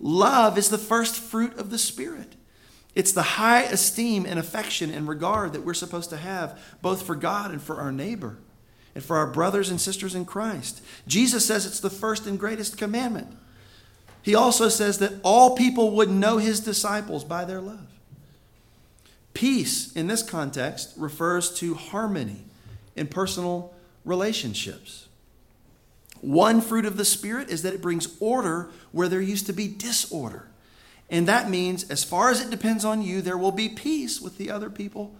Love 0.00 0.56
is 0.56 0.70
the 0.70 0.78
first 0.78 1.16
fruit 1.16 1.58
of 1.58 1.70
the 1.70 1.78
Spirit. 1.78 2.36
It's 2.94 3.12
the 3.12 3.22
high 3.22 3.62
esteem 3.62 4.24
and 4.24 4.38
affection 4.38 4.90
and 4.90 5.08
regard 5.08 5.52
that 5.52 5.64
we're 5.64 5.74
supposed 5.74 6.10
to 6.10 6.16
have 6.16 6.58
both 6.80 7.02
for 7.02 7.16
God 7.16 7.50
and 7.50 7.60
for 7.60 7.80
our 7.80 7.92
neighbor 7.92 8.38
and 8.94 9.02
for 9.02 9.16
our 9.16 9.26
brothers 9.26 9.68
and 9.68 9.80
sisters 9.80 10.14
in 10.14 10.24
Christ. 10.26 10.80
Jesus 11.08 11.44
says 11.44 11.66
it's 11.66 11.80
the 11.80 11.90
first 11.90 12.26
and 12.26 12.38
greatest 12.38 12.78
commandment. 12.78 13.36
He 14.22 14.36
also 14.36 14.68
says 14.68 14.98
that 14.98 15.14
all 15.24 15.56
people 15.56 15.92
would 15.96 16.10
know 16.10 16.38
his 16.38 16.60
disciples 16.60 17.24
by 17.24 17.44
their 17.44 17.60
love. 17.60 17.97
Peace, 19.38 19.92
in 19.92 20.08
this 20.08 20.24
context, 20.24 20.94
refers 20.96 21.54
to 21.60 21.74
harmony 21.74 22.42
in 22.96 23.06
personal 23.06 23.72
relationships. 24.04 25.06
One 26.20 26.60
fruit 26.60 26.84
of 26.84 26.96
the 26.96 27.04
Spirit 27.04 27.48
is 27.48 27.62
that 27.62 27.72
it 27.72 27.80
brings 27.80 28.16
order 28.18 28.68
where 28.90 29.08
there 29.08 29.20
used 29.20 29.46
to 29.46 29.52
be 29.52 29.68
disorder. 29.68 30.48
And 31.08 31.28
that 31.28 31.48
means, 31.48 31.88
as 31.88 32.02
far 32.02 32.30
as 32.30 32.40
it 32.40 32.50
depends 32.50 32.84
on 32.84 33.00
you, 33.00 33.22
there 33.22 33.38
will 33.38 33.52
be 33.52 33.68
peace 33.68 34.20
with 34.20 34.38
the 34.38 34.50
other 34.50 34.70
people 34.70 35.14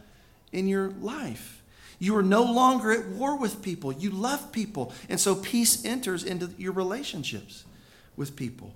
in 0.51 0.67
your 0.67 0.89
life. 1.01 1.63
You 2.01 2.17
are 2.17 2.23
no 2.25 2.43
longer 2.43 2.91
at 2.91 3.07
war 3.07 3.39
with 3.39 3.63
people. 3.63 3.93
You 3.93 4.11
love 4.11 4.51
people. 4.51 4.93
And 5.09 5.21
so 5.21 5.37
peace 5.37 5.85
enters 5.85 6.25
into 6.25 6.51
your 6.59 6.73
relationships 6.73 7.65
with 8.17 8.35
people. 8.35 8.75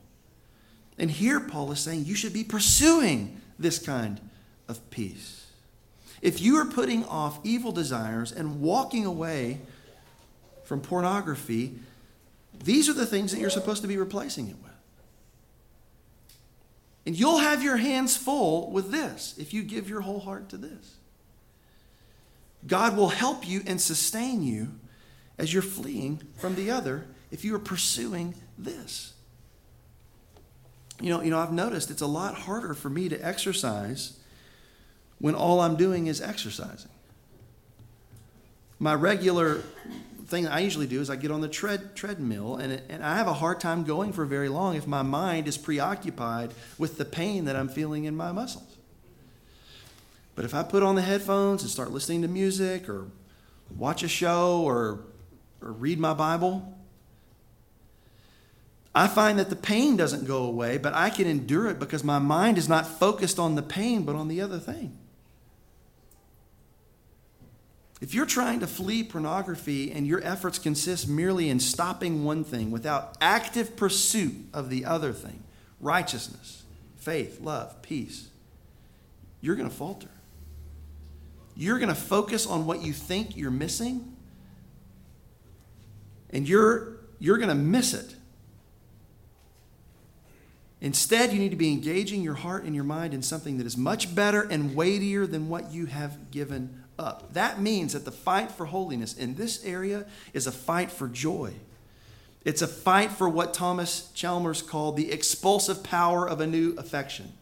And 0.99 1.11
here 1.11 1.41
Paul 1.41 1.73
is 1.73 1.81
saying 1.81 2.05
you 2.05 2.15
should 2.15 2.33
be 2.33 2.45
pursuing 2.45 3.41
this 3.59 3.81
kind 3.81 4.21
of 4.69 4.91
peace. 4.91 5.47
If 6.21 6.41
you 6.41 6.57
are 6.57 6.65
putting 6.65 7.05
off 7.05 7.41
evil 7.43 7.73
desires 7.73 8.31
and 8.33 8.61
walking 8.61 9.05
away 9.05 9.61
from 10.65 10.81
pornography, 10.81 11.75
these 12.63 12.89
are 12.89 12.93
the 12.93 13.07
things 13.07 13.33
that 13.33 13.41
you're 13.41 13.51
supposed 13.51 13.83
to 13.83 13.89
be 13.89 13.97
replacing 13.97 14.49
it 14.49 14.57
with. 14.63 14.73
And 17.05 17.19
you'll 17.19 17.39
have 17.39 17.63
your 17.63 17.79
hands 17.79 18.17
full 18.17 18.71
with 18.71 18.93
this 18.93 19.35
if 19.37 19.53
you 19.53 19.63
give 19.65 19.89
your 19.89 20.03
whole 20.03 20.21
heart 20.21 20.49
to 20.51 20.57
this. 20.57 20.97
God 22.67 22.97
will 22.97 23.09
help 23.09 23.49
you 23.49 23.63
and 23.67 23.81
sustain 23.81 24.43
you 24.43 24.69
as 25.37 25.53
you're 25.53 25.63
fleeing 25.63 26.23
from 26.37 26.55
the 26.55 26.71
other 26.71 27.07
if 27.33 27.45
you 27.45 27.55
are 27.57 27.59
pursuing 27.59 28.35
this. 28.57 29.15
You 31.01 31.11
know, 31.11 31.23
you 31.23 31.31
know, 31.31 31.41
I've 31.41 31.53
noticed 31.53 31.91
it's 31.91 32.03
a 32.03 32.07
lot 32.07 32.35
harder 32.35 32.75
for 32.75 32.89
me 32.89 33.09
to 33.09 33.19
exercise 33.19 34.19
when 35.23 35.37
all 35.37 35.61
I'm 35.61 35.77
doing 35.77 36.09
is 36.09 36.21
exercising. 36.21 36.91
My 38.81 38.93
regular 38.93 39.63
thing 40.27 40.49
I 40.49 40.59
usually 40.59 40.89
do 40.89 41.01
is 41.01 41.09
I 41.11 41.15
get 41.15 41.31
on 41.31 41.41
the 41.41 41.49
tread, 41.49 41.95
treadmill, 41.95 42.57
and, 42.57 42.73
it, 42.73 42.85
and 42.89 43.05
I 43.05 43.17
have 43.17 43.29
a 43.29 43.33
hard 43.33 43.61
time 43.61 43.85
going 43.85 44.13
for 44.13 44.25
very 44.25 44.49
long 44.49 44.75
if 44.75 44.85
my 44.85 45.03
mind 45.03 45.47
is 45.47 45.57
preoccupied 45.57 46.53
with 46.77 46.99
the 46.99 47.05
pain 47.05 47.45
that 47.45 47.55
I'm 47.55 47.69
feeling 47.69 48.05
in 48.05 48.17
my 48.17 48.33
muscles. 48.33 48.77
But 50.35 50.45
if 50.45 50.55
I 50.55 50.65
put 50.65 50.83
on 50.83 50.97
the 50.97 51.03
headphones 51.03 51.63
and 51.63 51.71
start 51.71 51.93
listening 51.93 52.23
to 52.23 52.29
music 52.29 52.89
or 52.89 53.07
watch 53.79 54.03
a 54.03 54.09
show 54.09 54.63
or, 54.63 55.05
or 55.61 55.71
read 55.71 56.01
my 56.01 56.15
Bible, 56.15 56.77
I 58.93 59.07
find 59.07 59.39
that 59.39 59.51
the 59.51 59.57
pain 59.57 59.97
doesn't 59.97 60.27
go 60.27 60.43
away, 60.43 60.79
but 60.79 60.95
I 60.95 61.11
can 61.11 61.29
endure 61.29 61.69
it 61.69 61.79
because 61.79 62.03
my 62.03 62.19
mind 62.19 62.59
is 62.59 62.69
not 62.69 62.89
focused 62.89 63.39
on 63.39 63.55
the 63.55 63.63
pain 63.63 64.03
but 64.03 64.17
on 64.17 64.27
the 64.27 64.41
other 64.41 64.59
thing. 64.59 64.99
If 68.03 68.15
you're 68.15 68.27
trying 68.27 68.59
to 68.61 68.67
flee 68.67 69.05
pornography 69.05 69.93
and 69.93 70.09
your 70.09 70.21
efforts 70.25 70.59
consist 70.59 71.07
merely 71.07 71.49
in 71.49 71.61
stopping 71.61 72.25
one 72.25 72.43
thing 72.43 72.73
without 72.73 73.17
active 73.21 73.77
pursuit 73.77 74.35
of 74.53 74.71
the 74.71 74.85
other 74.85 75.13
thing, 75.13 75.45
righteousness, 75.79 76.65
faith, 76.97 77.41
love, 77.41 77.81
peace, 77.81 78.29
you're 79.41 79.55
going 79.55 79.71
to 79.71 79.75
falter. 79.75 80.09
You're 81.55 81.79
going 81.79 81.91
to 81.91 81.95
focus 81.95 82.45
on 82.45 82.67
what 82.67 82.83
you 82.83 82.93
think 82.93 83.37
you're 83.37 83.53
missing, 83.53 84.17
and 86.31 86.49
you're, 86.49 86.97
you're 87.21 87.39
going 87.39 87.51
to 87.51 87.55
miss 87.55 87.95
it. 87.95 88.17
Instead, 90.81 91.33
you 91.33 91.39
need 91.39 91.51
to 91.51 91.57
be 91.57 91.71
engaging 91.71 92.21
your 92.21 92.35
heart 92.35 92.65
and 92.65 92.75
your 92.75 92.83
mind 92.83 93.15
in 93.15 93.23
something 93.23 93.59
that 93.59 93.67
is 93.67 93.77
much 93.77 94.13
better 94.13 94.43
and 94.43 94.75
weightier 94.75 95.25
than 95.25 95.49
what 95.49 95.71
you 95.71 95.87
have 95.87 96.33
given 96.33 96.82
up. 96.99 97.33
That 97.33 97.61
means 97.61 97.93
that 97.93 98.05
the 98.05 98.13
fight 98.13 98.51
for 98.51 98.67
holiness 98.67 99.15
in 99.15 99.35
this 99.35 99.65
area 99.65 100.07
is 100.33 100.47
a 100.47 100.53
fight 100.53 100.91
for 100.91 101.09
joy. 101.09 101.55
It's 102.45 102.63
a 102.63 102.67
fight 102.67 103.13
for 103.13 103.29
what 103.29 103.55
Thomas 103.55 104.11
Chalmers 104.15 104.63
called 104.63 104.97
the 104.97 105.13
expulsive 105.13 105.83
power 105.83 106.29
of 106.29 106.41
a 106.41 106.47
new 106.47 106.75
affection 106.77 107.33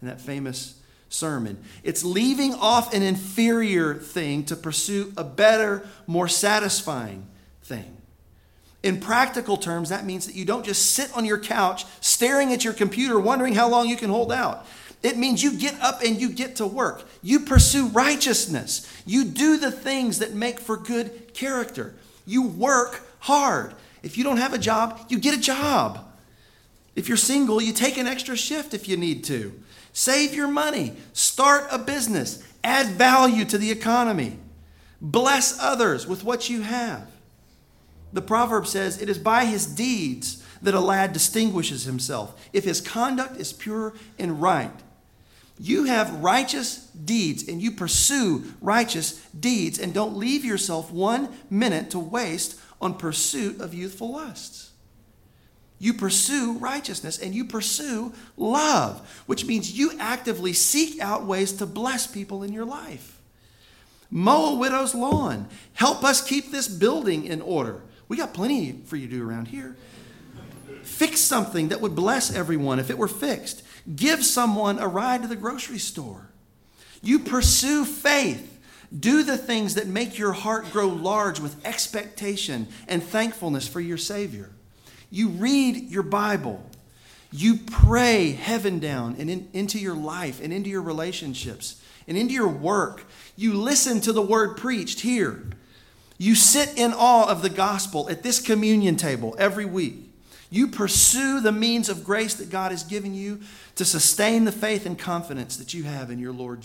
in 0.00 0.08
that 0.08 0.20
famous 0.20 0.80
sermon. 1.08 1.58
It's 1.82 2.04
leaving 2.04 2.54
off 2.54 2.94
an 2.94 3.02
inferior 3.02 3.94
thing 3.94 4.44
to 4.44 4.56
pursue 4.56 5.12
a 5.16 5.24
better, 5.24 5.86
more 6.06 6.28
satisfying 6.28 7.26
thing. 7.62 7.96
In 8.82 9.00
practical 9.00 9.56
terms, 9.56 9.88
that 9.88 10.04
means 10.04 10.26
that 10.26 10.36
you 10.36 10.44
don't 10.44 10.64
just 10.64 10.92
sit 10.92 11.14
on 11.16 11.24
your 11.24 11.38
couch 11.38 11.84
staring 12.00 12.52
at 12.52 12.64
your 12.64 12.72
computer 12.72 13.18
wondering 13.18 13.54
how 13.54 13.68
long 13.68 13.88
you 13.88 13.96
can 13.96 14.10
hold 14.10 14.30
out. 14.30 14.66
It 15.06 15.16
means 15.16 15.40
you 15.40 15.52
get 15.52 15.80
up 15.80 16.02
and 16.02 16.20
you 16.20 16.28
get 16.28 16.56
to 16.56 16.66
work. 16.66 17.04
You 17.22 17.38
pursue 17.38 17.86
righteousness. 17.86 18.84
You 19.06 19.24
do 19.24 19.56
the 19.56 19.70
things 19.70 20.18
that 20.18 20.34
make 20.34 20.58
for 20.58 20.76
good 20.76 21.32
character. 21.32 21.94
You 22.26 22.42
work 22.42 23.06
hard. 23.20 23.74
If 24.02 24.18
you 24.18 24.24
don't 24.24 24.38
have 24.38 24.52
a 24.52 24.58
job, 24.58 24.98
you 25.08 25.20
get 25.20 25.38
a 25.38 25.40
job. 25.40 26.04
If 26.96 27.06
you're 27.06 27.16
single, 27.16 27.62
you 27.62 27.72
take 27.72 27.98
an 27.98 28.08
extra 28.08 28.36
shift 28.36 28.74
if 28.74 28.88
you 28.88 28.96
need 28.96 29.22
to. 29.24 29.52
Save 29.92 30.34
your 30.34 30.48
money. 30.48 30.94
Start 31.12 31.68
a 31.70 31.78
business. 31.78 32.42
Add 32.64 32.86
value 32.88 33.44
to 33.44 33.58
the 33.58 33.70
economy. 33.70 34.38
Bless 35.00 35.56
others 35.60 36.08
with 36.08 36.24
what 36.24 36.50
you 36.50 36.62
have. 36.62 37.08
The 38.12 38.22
proverb 38.22 38.66
says, 38.66 39.00
It 39.00 39.08
is 39.08 39.18
by 39.18 39.44
his 39.44 39.66
deeds 39.66 40.42
that 40.62 40.74
a 40.74 40.80
lad 40.80 41.12
distinguishes 41.12 41.84
himself, 41.84 42.48
if 42.52 42.64
his 42.64 42.80
conduct 42.80 43.36
is 43.36 43.52
pure 43.52 43.94
and 44.18 44.42
right. 44.42 44.72
You 45.58 45.84
have 45.84 46.22
righteous 46.22 46.86
deeds 46.90 47.48
and 47.48 47.62
you 47.62 47.70
pursue 47.70 48.52
righteous 48.60 49.20
deeds 49.28 49.78
and 49.78 49.94
don't 49.94 50.16
leave 50.16 50.44
yourself 50.44 50.90
one 50.90 51.30
minute 51.48 51.90
to 51.90 51.98
waste 51.98 52.60
on 52.80 52.94
pursuit 52.94 53.60
of 53.60 53.72
youthful 53.72 54.12
lusts. 54.12 54.70
You 55.78 55.94
pursue 55.94 56.52
righteousness 56.58 57.18
and 57.18 57.34
you 57.34 57.44
pursue 57.44 58.12
love, 58.36 59.22
which 59.26 59.44
means 59.44 59.76
you 59.76 59.92
actively 59.98 60.52
seek 60.52 61.00
out 61.00 61.26
ways 61.26 61.52
to 61.54 61.66
bless 61.66 62.06
people 62.06 62.42
in 62.42 62.52
your 62.52 62.64
life. 62.64 63.20
Mow 64.10 64.54
a 64.54 64.54
widow's 64.56 64.94
lawn. 64.94 65.48
Help 65.74 66.04
us 66.04 66.26
keep 66.26 66.50
this 66.50 66.68
building 66.68 67.24
in 67.24 67.42
order. 67.42 67.82
We 68.08 68.16
got 68.16 68.32
plenty 68.32 68.72
for 68.86 68.96
you 68.96 69.08
to 69.08 69.16
do 69.16 69.28
around 69.28 69.48
here. 69.48 69.76
Fix 70.86 71.20
something 71.20 71.68
that 71.68 71.80
would 71.80 71.94
bless 71.94 72.32
everyone 72.32 72.78
if 72.78 72.90
it 72.90 72.98
were 72.98 73.08
fixed. 73.08 73.62
Give 73.94 74.24
someone 74.24 74.78
a 74.78 74.88
ride 74.88 75.22
to 75.22 75.28
the 75.28 75.36
grocery 75.36 75.78
store. 75.78 76.30
You 77.02 77.18
pursue 77.18 77.84
faith. 77.84 78.52
Do 78.96 79.24
the 79.24 79.36
things 79.36 79.74
that 79.74 79.88
make 79.88 80.16
your 80.16 80.32
heart 80.32 80.70
grow 80.70 80.86
large 80.86 81.40
with 81.40 81.64
expectation 81.66 82.68
and 82.86 83.02
thankfulness 83.02 83.66
for 83.66 83.80
your 83.80 83.98
Savior. 83.98 84.50
You 85.10 85.28
read 85.28 85.90
your 85.90 86.04
Bible. 86.04 86.64
You 87.32 87.56
pray 87.56 88.30
heaven 88.30 88.78
down 88.78 89.16
and 89.18 89.28
in, 89.28 89.48
into 89.52 89.78
your 89.78 89.96
life 89.96 90.40
and 90.40 90.52
into 90.52 90.70
your 90.70 90.82
relationships 90.82 91.82
and 92.06 92.16
into 92.16 92.32
your 92.32 92.48
work. 92.48 93.04
You 93.34 93.54
listen 93.54 94.00
to 94.02 94.12
the 94.12 94.22
word 94.22 94.56
preached 94.56 95.00
here. 95.00 95.42
You 96.16 96.36
sit 96.36 96.78
in 96.78 96.92
awe 96.92 97.28
of 97.28 97.42
the 97.42 97.50
gospel 97.50 98.08
at 98.08 98.22
this 98.22 98.40
communion 98.40 98.96
table 98.96 99.34
every 99.38 99.64
week. 99.64 100.05
You 100.50 100.68
pursue 100.68 101.40
the 101.40 101.52
means 101.52 101.88
of 101.88 102.04
grace 102.04 102.34
that 102.34 102.50
God 102.50 102.70
has 102.70 102.84
given 102.84 103.14
you 103.14 103.40
to 103.74 103.84
sustain 103.84 104.44
the 104.44 104.52
faith 104.52 104.86
and 104.86 104.98
confidence 104.98 105.56
that 105.56 105.74
you 105.74 105.84
have 105.84 106.10
in 106.10 106.18
your 106.18 106.32
Lord 106.32 106.64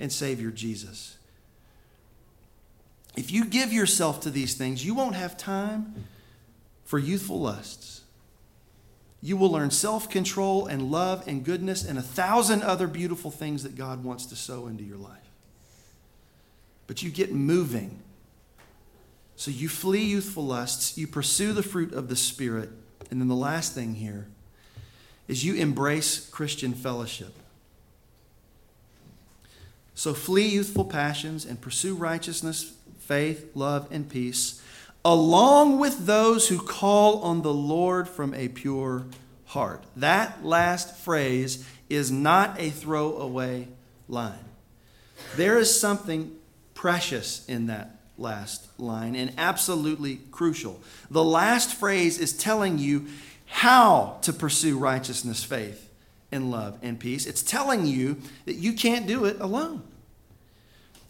and 0.00 0.12
Savior 0.12 0.50
Jesus. 0.50 1.16
If 3.16 3.32
you 3.32 3.44
give 3.44 3.72
yourself 3.72 4.20
to 4.20 4.30
these 4.30 4.54
things, 4.54 4.84
you 4.84 4.94
won't 4.94 5.16
have 5.16 5.36
time 5.36 5.94
for 6.84 6.98
youthful 6.98 7.40
lusts. 7.40 8.02
You 9.20 9.36
will 9.36 9.50
learn 9.50 9.70
self 9.70 10.08
control 10.08 10.66
and 10.66 10.90
love 10.90 11.26
and 11.26 11.44
goodness 11.44 11.84
and 11.84 11.98
a 11.98 12.02
thousand 12.02 12.62
other 12.62 12.86
beautiful 12.86 13.30
things 13.30 13.64
that 13.64 13.74
God 13.74 14.04
wants 14.04 14.26
to 14.26 14.36
sow 14.36 14.68
into 14.68 14.84
your 14.84 14.96
life. 14.96 15.18
But 16.86 17.02
you 17.02 17.10
get 17.10 17.32
moving. 17.32 18.00
So 19.34 19.50
you 19.50 19.68
flee 19.68 20.04
youthful 20.04 20.44
lusts, 20.46 20.96
you 20.96 21.06
pursue 21.06 21.52
the 21.52 21.62
fruit 21.62 21.92
of 21.92 22.08
the 22.08 22.16
Spirit, 22.16 22.70
and 23.10 23.20
then 23.20 23.28
the 23.28 23.34
last 23.34 23.74
thing 23.74 23.94
here 23.94 24.26
is 25.26 25.44
you 25.44 25.54
embrace 25.54 26.28
Christian 26.30 26.72
fellowship. 26.72 27.34
So 29.94 30.14
flee 30.14 30.46
youthful 30.46 30.84
passions 30.84 31.44
and 31.44 31.60
pursue 31.60 31.94
righteousness, 31.94 32.72
faith, 33.00 33.50
love, 33.54 33.88
and 33.90 34.08
peace, 34.08 34.62
along 35.04 35.78
with 35.78 36.06
those 36.06 36.48
who 36.48 36.58
call 36.58 37.22
on 37.22 37.42
the 37.42 37.52
Lord 37.52 38.08
from 38.08 38.32
a 38.34 38.48
pure 38.48 39.06
heart. 39.46 39.82
That 39.96 40.44
last 40.44 40.96
phrase 40.96 41.66
is 41.88 42.10
not 42.10 42.60
a 42.60 42.70
throwaway 42.70 43.68
line. 44.08 44.44
There 45.36 45.58
is 45.58 45.80
something 45.80 46.36
precious 46.74 47.44
in 47.48 47.66
that 47.66 47.97
last 48.18 48.68
line 48.78 49.14
and 49.14 49.32
absolutely 49.38 50.20
crucial. 50.30 50.80
The 51.10 51.24
last 51.24 51.74
phrase 51.74 52.18
is 52.18 52.32
telling 52.32 52.78
you 52.78 53.06
how 53.46 54.18
to 54.22 54.32
pursue 54.32 54.78
righteousness, 54.78 55.42
faith, 55.44 55.90
and 56.30 56.50
love 56.50 56.78
and 56.82 56.98
peace. 57.00 57.26
It's 57.26 57.42
telling 57.42 57.86
you 57.86 58.18
that 58.44 58.56
you 58.56 58.72
can't 58.72 59.06
do 59.06 59.24
it 59.24 59.40
alone. 59.40 59.82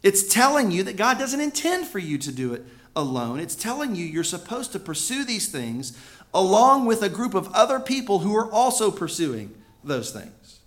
It's 0.03 0.23
telling 0.23 0.71
you 0.71 0.85
that 0.85 0.97
God 0.97 1.19
doesn't 1.19 1.41
intend 1.41 1.89
for 1.89 1.99
you 1.99 2.19
to 2.19 2.31
do 2.31 2.55
it 2.55 2.65
alone. 2.95 3.41
It's 3.41 3.57
telling 3.57 3.97
you 3.97 4.05
you're 4.05 4.25
supposed 4.25 4.73
to 4.73 4.79
pursue 4.79 5.25
these 5.25 5.49
things 5.49 5.99
along 6.33 6.87
with 6.87 7.03
a 7.03 7.09
group 7.09 7.35
of 7.35 7.53
other 7.53 7.81
people 7.81 8.21
who 8.21 8.37
are 8.37 8.51
also 8.51 8.91
pursuing 8.91 9.55
those 9.83 10.13
things. 10.13 10.61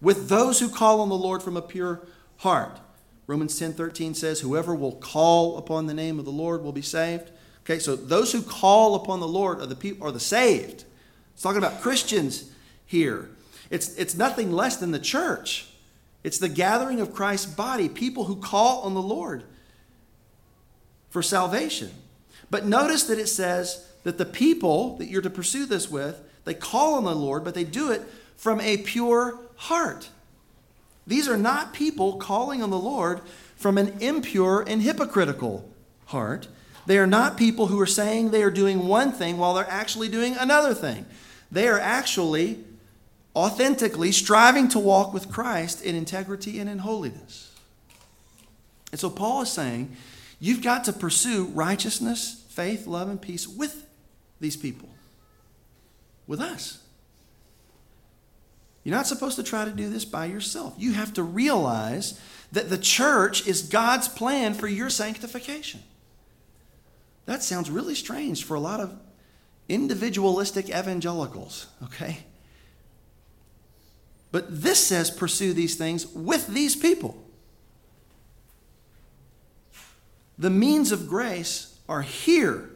With 0.00 0.28
those 0.28 0.60
who 0.60 0.68
call 0.68 1.00
on 1.00 1.08
the 1.08 1.14
Lord 1.14 1.42
from 1.42 1.56
a 1.56 1.62
pure 1.62 2.00
heart. 2.38 2.78
Romans 3.26 3.58
10:13 3.58 4.14
says, 4.14 4.40
Whoever 4.40 4.74
will 4.74 4.92
call 4.92 5.56
upon 5.56 5.86
the 5.86 5.94
name 5.94 6.18
of 6.18 6.24
the 6.24 6.32
Lord 6.32 6.62
will 6.62 6.72
be 6.72 6.82
saved. 6.82 7.30
Okay, 7.64 7.78
so 7.78 7.96
those 7.96 8.32
who 8.32 8.42
call 8.42 8.94
upon 8.94 9.20
the 9.20 9.28
Lord 9.28 9.60
are 9.60 9.66
the 9.66 9.74
people 9.74 10.06
are 10.06 10.12
the 10.12 10.20
saved. 10.20 10.84
It's 11.32 11.42
talking 11.42 11.58
about 11.58 11.80
Christians 11.80 12.50
here. 12.84 13.30
It's, 13.70 13.96
it's 13.96 14.14
nothing 14.14 14.52
less 14.52 14.76
than 14.76 14.90
the 14.90 14.98
church. 14.98 15.68
It's 16.22 16.38
the 16.38 16.48
gathering 16.48 17.00
of 17.00 17.14
Christ's 17.14 17.46
body, 17.46 17.88
people 17.88 18.24
who 18.24 18.36
call 18.36 18.82
on 18.82 18.94
the 18.94 19.02
Lord 19.02 19.44
for 21.10 21.22
salvation. 21.22 21.90
But 22.50 22.66
notice 22.66 23.04
that 23.04 23.18
it 23.18 23.28
says 23.28 23.90
that 24.04 24.18
the 24.18 24.26
people 24.26 24.96
that 24.98 25.08
you're 25.08 25.22
to 25.22 25.30
pursue 25.30 25.66
this 25.66 25.90
with, 25.90 26.20
they 26.44 26.54
call 26.54 26.94
on 26.94 27.04
the 27.04 27.14
Lord, 27.14 27.44
but 27.44 27.54
they 27.54 27.64
do 27.64 27.90
it 27.90 28.02
from 28.36 28.60
a 28.60 28.76
pure 28.78 29.38
heart. 29.56 30.10
These 31.06 31.28
are 31.28 31.36
not 31.36 31.72
people 31.72 32.16
calling 32.16 32.62
on 32.62 32.70
the 32.70 32.78
Lord 32.78 33.20
from 33.56 33.78
an 33.78 33.96
impure 34.00 34.64
and 34.66 34.82
hypocritical 34.82 35.68
heart. 36.06 36.48
They 36.86 36.98
are 36.98 37.06
not 37.06 37.36
people 37.36 37.68
who 37.68 37.80
are 37.80 37.86
saying 37.86 38.30
they 38.30 38.42
are 38.42 38.50
doing 38.50 38.86
one 38.86 39.12
thing 39.12 39.38
while 39.38 39.54
they're 39.54 39.70
actually 39.70 40.08
doing 40.08 40.36
another 40.36 40.74
thing. 40.74 41.06
They 41.50 41.68
are 41.68 41.78
actually 41.78 42.64
authentically 43.34 44.12
striving 44.12 44.68
to 44.68 44.78
walk 44.78 45.12
with 45.12 45.30
Christ 45.30 45.82
in 45.82 45.94
integrity 45.94 46.58
and 46.60 46.68
in 46.68 46.78
holiness. 46.78 47.52
And 48.92 49.00
so 49.00 49.10
Paul 49.10 49.42
is 49.42 49.50
saying 49.50 49.96
you've 50.38 50.62
got 50.62 50.84
to 50.84 50.92
pursue 50.92 51.46
righteousness, 51.46 52.44
faith, 52.48 52.86
love, 52.86 53.08
and 53.08 53.20
peace 53.20 53.48
with 53.48 53.86
these 54.40 54.56
people, 54.56 54.88
with 56.26 56.40
us. 56.40 56.83
You're 58.84 58.94
not 58.94 59.06
supposed 59.06 59.36
to 59.36 59.42
try 59.42 59.64
to 59.64 59.70
do 59.70 59.88
this 59.88 60.04
by 60.04 60.26
yourself. 60.26 60.74
You 60.76 60.92
have 60.92 61.14
to 61.14 61.22
realize 61.22 62.20
that 62.52 62.68
the 62.68 62.78
church 62.78 63.46
is 63.46 63.62
God's 63.62 64.08
plan 64.08 64.52
for 64.54 64.68
your 64.68 64.90
sanctification. 64.90 65.82
That 67.26 67.42
sounds 67.42 67.70
really 67.70 67.94
strange 67.94 68.44
for 68.44 68.54
a 68.54 68.60
lot 68.60 68.80
of 68.80 68.94
individualistic 69.68 70.68
evangelicals, 70.68 71.66
okay? 71.82 72.18
But 74.30 74.62
this 74.62 74.84
says 74.86 75.10
pursue 75.10 75.54
these 75.54 75.76
things 75.76 76.06
with 76.08 76.48
these 76.48 76.76
people. 76.76 77.24
The 80.36 80.50
means 80.50 80.92
of 80.92 81.08
grace 81.08 81.78
are 81.88 82.02
here. 82.02 82.70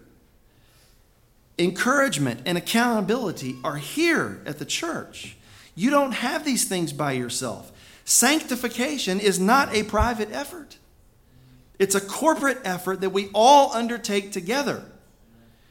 Encouragement 1.59 2.41
and 2.47 2.57
accountability 2.57 3.57
are 3.65 3.77
here 3.77 4.41
at 4.47 4.59
the 4.59 4.65
church. 4.65 5.37
You 5.79 5.91
don't 5.91 6.11
have 6.11 6.45
these 6.45 6.65
things 6.65 6.93
by 6.93 7.13
yourself. 7.13 7.71
Sanctification 8.05 9.21
is 9.21 9.39
not 9.39 9.73
a 9.73 9.85
private 9.85 10.33
effort, 10.33 10.77
it's 11.79 11.95
a 11.95 12.01
corporate 12.01 12.59
effort 12.65 13.01
that 13.03 13.11
we 13.11 13.31
all 13.33 13.73
undertake 13.73 14.33
together. 14.33 14.85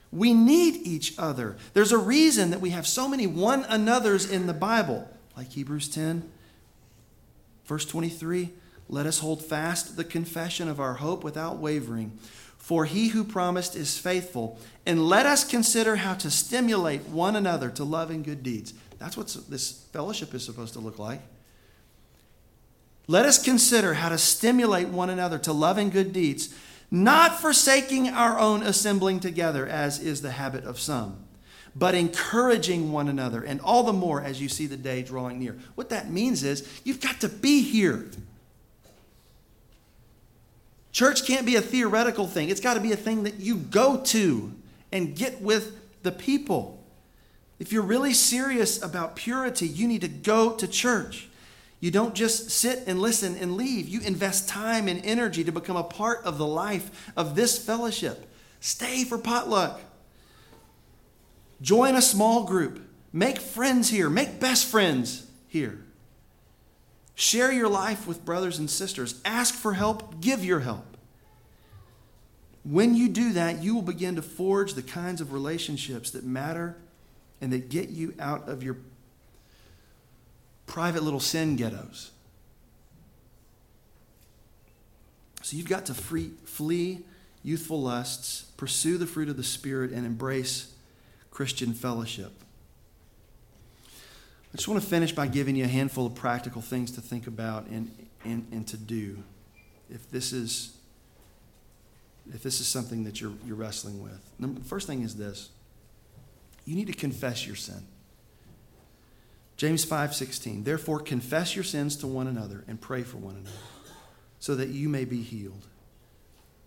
We 0.10 0.34
need 0.34 0.88
each 0.88 1.20
other. 1.20 1.58
There's 1.74 1.92
a 1.92 1.98
reason 1.98 2.52
that 2.52 2.62
we 2.62 2.70
have 2.70 2.88
so 2.88 3.10
many 3.10 3.28
one 3.28 3.66
another's 3.66 4.32
in 4.32 4.48
the 4.48 4.54
Bible, 4.54 5.10
like 5.36 5.50
Hebrews 5.50 5.90
10, 5.90 6.24
verse 7.66 7.84
23. 7.84 8.54
Let 8.88 9.06
us 9.06 9.20
hold 9.20 9.44
fast 9.44 9.98
the 9.98 10.06
confession 10.06 10.70
of 10.70 10.80
our 10.80 10.94
hope 10.94 11.26
without 11.26 11.58
wavering. 11.58 12.18
For 12.58 12.86
he 12.86 13.10
who 13.10 13.26
promised 13.26 13.76
is 13.76 13.98
faithful. 13.98 14.58
And 14.86 15.06
let 15.10 15.26
us 15.26 15.44
consider 15.44 15.98
how 15.98 16.14
to 16.14 16.32
stimulate 16.32 17.02
one 17.08 17.36
another 17.36 17.70
to 17.72 17.84
love 17.84 18.10
and 18.10 18.24
good 18.24 18.42
deeds. 18.42 18.74
That's 19.00 19.18
what 19.18 19.36
this 19.50 19.86
fellowship 19.94 20.34
is 20.34 20.44
supposed 20.44 20.74
to 20.74 20.80
look 20.80 21.00
like. 21.00 21.22
Let 23.08 23.26
us 23.26 23.42
consider 23.42 23.94
how 23.96 24.10
to 24.10 24.18
stimulate 24.18 24.90
one 24.90 25.10
another 25.10 25.38
to 25.40 25.54
love 25.54 25.78
and 25.78 25.92
good 25.92 26.12
deeds, 26.12 26.54
not 26.92 27.40
forsaking 27.40 28.10
our 28.10 28.38
own 28.38 28.64
assembling 28.64 29.22
together, 29.22 29.66
as 29.66 30.00
is 30.00 30.22
the 30.22 30.32
habit 30.32 30.66
of 30.66 30.80
some, 30.80 31.24
but 31.76 31.96
encouraging 31.96 32.92
one 32.92 33.08
another, 33.08 33.44
and 33.44 33.62
all 33.62 33.84
the 33.84 33.94
more 33.94 34.22
as 34.22 34.42
you 34.42 34.50
see 34.50 34.68
the 34.68 34.78
day 34.78 35.04
drawing 35.04 35.40
near. 35.40 35.58
What 35.76 35.90
that 35.90 36.12
means 36.12 36.44
is 36.44 36.68
you've 36.84 37.00
got 37.02 37.22
to 37.22 37.30
be 37.30 37.62
here. 37.62 38.10
Church 40.92 41.26
can't 41.26 41.46
be 41.46 41.56
a 41.56 41.62
theoretical 41.62 42.28
thing, 42.28 42.50
it's 42.50 42.62
got 42.62 42.74
to 42.74 42.82
be 42.82 42.92
a 42.92 42.98
thing 42.98 43.24
that 43.24 43.36
you 43.36 43.56
go 43.56 44.02
to 44.06 44.54
and 44.92 45.16
get 45.16 45.42
with 45.42 45.80
the 46.04 46.12
people. 46.12 46.77
If 47.60 47.72
you're 47.72 47.84
really 47.84 48.14
serious 48.14 48.82
about 48.82 49.16
purity, 49.16 49.68
you 49.68 49.88
need 49.88 50.02
to 50.02 50.08
go 50.08 50.54
to 50.54 50.68
church. 50.68 51.30
You 51.80 51.92
don't 51.92 52.16
just 52.16 52.50
sit 52.50 52.84
and 52.88 53.00
listen 53.00 53.36
and 53.36 53.56
leave. 53.56 53.88
You 53.88 54.02
invest 54.02 54.50
time 54.50 54.88
and 54.88 55.04
energy 55.06 55.44
to 55.44 55.52
become 55.52 55.76
a 55.76 55.84
part 55.84 56.24
of 56.24 56.38
the 56.38 56.48
life 56.48 57.12
of 57.16 57.36
this 57.36 57.64
fellowship. 57.64 58.32
Stay 58.60 59.04
for 59.04 59.18
potluck. 59.18 59.80
Join 61.62 61.96
a 61.96 62.02
small 62.02 62.44
group. 62.44 62.82
Make 63.14 63.40
friends 63.40 63.90
here. 63.90 64.10
Make 64.10 64.40
best 64.40 64.68
friends 64.68 65.28
here. 65.48 65.80
Share 67.16 67.52
your 67.52 67.70
life 67.70 68.06
with 68.06 68.26
brothers 68.26 68.60
and 68.60 68.70
sisters. 68.70 69.20
Ask 69.26 69.56
for 69.56 69.74
help. 69.74 70.22
Give 70.22 70.46
your 70.46 70.60
help. 70.60 70.98
When 72.64 72.96
you 72.96 73.08
do 73.10 73.34
that, 73.34 73.64
you 73.64 73.74
will 73.74 73.82
begin 73.82 74.16
to 74.16 74.22
forge 74.22 74.74
the 74.74 74.84
kinds 74.84 75.22
of 75.22 75.32
relationships 75.32 76.12
that 76.12 76.24
matter 76.24 76.76
and 77.42 77.54
that 77.54 77.70
get 77.70 77.90
you 77.90 78.14
out 78.20 78.48
of 78.50 78.64
your 78.64 78.78
private 80.66 81.04
little 81.04 81.20
sin 81.20 81.56
ghettos. 81.56 82.12
So 85.42 85.56
you've 85.56 85.70
got 85.70 85.86
to 85.86 85.94
free, 85.94 86.32
flee 86.46 87.06
youthful 87.44 87.82
lusts, 87.82 88.42
pursue 88.58 88.98
the 88.98 89.08
fruit 89.08 89.30
of 89.30 89.38
the 89.38 89.44
Spirit, 89.44 89.92
and 89.92 90.06
embrace 90.06 90.74
Christian 91.32 91.74
fellowship. 91.74 92.34
I 94.54 94.58
just 94.58 94.68
want 94.68 94.82
to 94.82 94.88
finish 94.88 95.14
by 95.14 95.28
giving 95.28 95.56
you 95.56 95.64
a 95.66 95.70
handful 95.70 96.06
of 96.06 96.16
practical 96.16 96.62
things 96.62 96.92
to 96.92 97.02
think 97.02 97.28
about 97.28 97.68
and, 97.68 97.92
and, 98.26 98.48
and 98.52 98.68
to 98.68 98.78
do 98.78 99.24
if 99.90 100.10
this 100.12 100.34
is 100.34 100.74
if 102.34 102.44
this 102.44 102.60
is 102.60 102.68
something 102.68 103.06
that 103.06 103.22
you're, 103.22 103.32
you're 103.46 103.56
wrestling 103.56 104.04
with. 104.04 104.20
The 104.38 104.60
first 104.66 104.86
thing 104.86 105.02
is 105.02 105.16
this 105.16 105.50
you 106.68 106.76
need 106.76 106.88
to 106.88 106.94
confess 106.94 107.48
your 107.48 107.56
sin. 107.56 107.88
James 109.56 109.86
5:16 109.86 110.66
Therefore 110.66 111.00
confess 111.00 111.56
your 111.56 111.64
sins 111.64 111.96
to 111.98 112.08
one 112.08 112.28
another 112.28 112.66
and 112.68 112.80
pray 112.80 113.04
for 113.04 113.18
one 113.18 113.38
another 113.38 113.58
so 114.40 114.54
that 114.54 114.68
you 114.70 114.90
may 114.90 115.06
be 115.06 115.22
healed. 115.22 115.66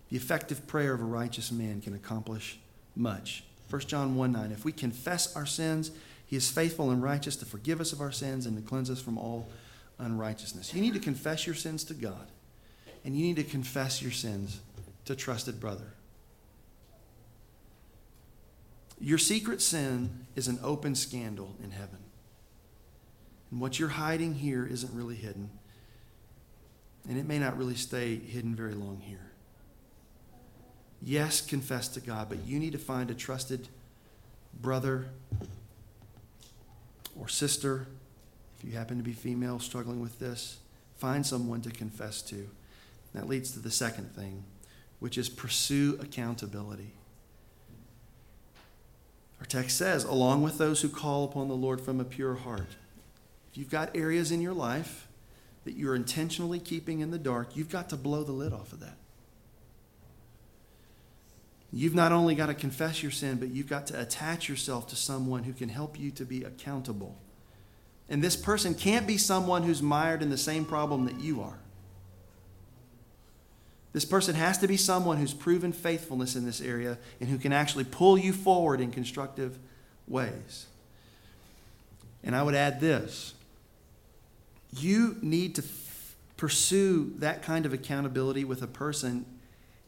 The 0.09 0.17
effective 0.17 0.65
prayer 0.65 0.93
of 0.93 1.01
a 1.01 1.05
righteous 1.05 1.51
man 1.51 1.81
can 1.81 1.93
accomplish 1.93 2.59
much. 2.95 3.43
1 3.69 3.81
John 3.83 4.15
1 4.15 4.31
9. 4.31 4.51
If 4.51 4.65
we 4.65 4.71
confess 4.71 5.35
our 5.35 5.45
sins, 5.45 5.91
he 6.25 6.35
is 6.35 6.49
faithful 6.49 6.89
and 6.89 7.03
righteous 7.03 7.35
to 7.37 7.45
forgive 7.45 7.79
us 7.79 7.93
of 7.93 8.01
our 8.01 8.11
sins 8.11 8.47
and 8.47 8.57
to 8.57 8.63
cleanse 8.63 8.89
us 8.89 8.99
from 8.99 9.19
all 9.19 9.49
unrighteousness. 9.99 10.73
You 10.73 10.81
need 10.81 10.95
to 10.95 10.99
confess 10.99 11.45
your 11.45 11.55
sins 11.55 11.83
to 11.85 11.93
God, 11.93 12.31
and 13.05 13.15
you 13.15 13.21
need 13.21 13.35
to 13.35 13.43
confess 13.43 14.01
your 14.01 14.11
sins 14.11 14.61
to 15.05 15.15
trusted 15.15 15.59
brother. 15.59 15.93
Your 19.01 19.17
secret 19.17 19.63
sin 19.63 20.27
is 20.35 20.47
an 20.47 20.59
open 20.61 20.93
scandal 20.93 21.55
in 21.63 21.71
heaven. 21.71 21.97
And 23.49 23.59
what 23.59 23.79
you're 23.79 23.89
hiding 23.89 24.35
here 24.35 24.65
isn't 24.65 24.93
really 24.93 25.15
hidden. 25.15 25.49
And 27.09 27.17
it 27.17 27.25
may 27.25 27.39
not 27.39 27.57
really 27.57 27.75
stay 27.75 28.15
hidden 28.15 28.55
very 28.55 28.75
long 28.75 29.01
here. 29.01 29.31
Yes, 31.01 31.41
confess 31.41 31.87
to 31.89 31.99
God, 31.99 32.29
but 32.29 32.45
you 32.45 32.59
need 32.59 32.73
to 32.73 32.77
find 32.77 33.09
a 33.09 33.15
trusted 33.15 33.69
brother 34.61 35.07
or 37.19 37.27
sister, 37.27 37.87
if 38.59 38.63
you 38.63 38.73
happen 38.73 38.97
to 38.97 39.03
be 39.03 39.13
female 39.13 39.57
struggling 39.57 39.99
with 39.99 40.19
this, 40.19 40.59
find 40.97 41.25
someone 41.25 41.61
to 41.61 41.71
confess 41.71 42.21
to. 42.21 42.47
That 43.15 43.27
leads 43.27 43.51
to 43.53 43.59
the 43.59 43.71
second 43.71 44.15
thing, 44.15 44.43
which 44.99 45.17
is 45.17 45.27
pursue 45.27 45.97
accountability. 45.99 46.93
Our 49.41 49.45
text 49.45 49.75
says, 49.75 50.03
along 50.03 50.43
with 50.43 50.59
those 50.59 50.83
who 50.83 50.87
call 50.87 51.25
upon 51.25 51.47
the 51.47 51.55
Lord 51.55 51.81
from 51.81 51.99
a 51.99 52.05
pure 52.05 52.35
heart. 52.35 52.75
If 53.51 53.57
you've 53.57 53.71
got 53.71 53.97
areas 53.97 54.31
in 54.31 54.39
your 54.39 54.53
life 54.53 55.07
that 55.63 55.75
you're 55.75 55.95
intentionally 55.95 56.59
keeping 56.59 56.99
in 56.99 57.09
the 57.09 57.17
dark, 57.17 57.55
you've 57.55 57.71
got 57.71 57.89
to 57.89 57.97
blow 57.97 58.23
the 58.23 58.33
lid 58.33 58.53
off 58.53 58.71
of 58.71 58.81
that. 58.81 58.97
You've 61.73 61.95
not 61.95 62.11
only 62.11 62.35
got 62.35 62.47
to 62.47 62.53
confess 62.53 63.01
your 63.01 63.11
sin, 63.11 63.37
but 63.37 63.49
you've 63.49 63.67
got 63.67 63.87
to 63.87 63.99
attach 63.99 64.47
yourself 64.47 64.85
to 64.89 64.95
someone 64.95 65.43
who 65.43 65.53
can 65.53 65.69
help 65.69 65.99
you 65.99 66.11
to 66.11 66.23
be 66.23 66.43
accountable. 66.43 67.17
And 68.09 68.23
this 68.23 68.35
person 68.35 68.75
can't 68.75 69.07
be 69.07 69.17
someone 69.17 69.63
who's 69.63 69.81
mired 69.81 70.21
in 70.21 70.29
the 70.29 70.37
same 70.37 70.65
problem 70.65 71.05
that 71.05 71.19
you 71.19 71.41
are. 71.41 71.60
This 73.93 74.05
person 74.05 74.35
has 74.35 74.57
to 74.59 74.67
be 74.67 74.77
someone 74.77 75.17
who's 75.17 75.33
proven 75.33 75.73
faithfulness 75.73 76.35
in 76.35 76.45
this 76.45 76.61
area 76.61 76.97
and 77.19 77.29
who 77.29 77.37
can 77.37 77.51
actually 77.51 77.83
pull 77.83 78.17
you 78.17 78.31
forward 78.31 78.79
in 78.79 78.91
constructive 78.91 79.57
ways. 80.07 80.67
And 82.23 82.35
I 82.35 82.43
would 82.43 82.55
add 82.55 82.79
this 82.79 83.33
you 84.73 85.17
need 85.21 85.55
to 85.55 85.63
f- 85.63 86.15
pursue 86.37 87.13
that 87.17 87.41
kind 87.43 87.65
of 87.65 87.73
accountability 87.73 88.45
with 88.45 88.61
a 88.61 88.67
person 88.67 89.25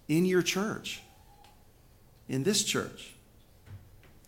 in 0.09 0.25
your 0.25 0.41
church, 0.41 1.01
in 2.27 2.43
this 2.43 2.63
church. 2.65 3.13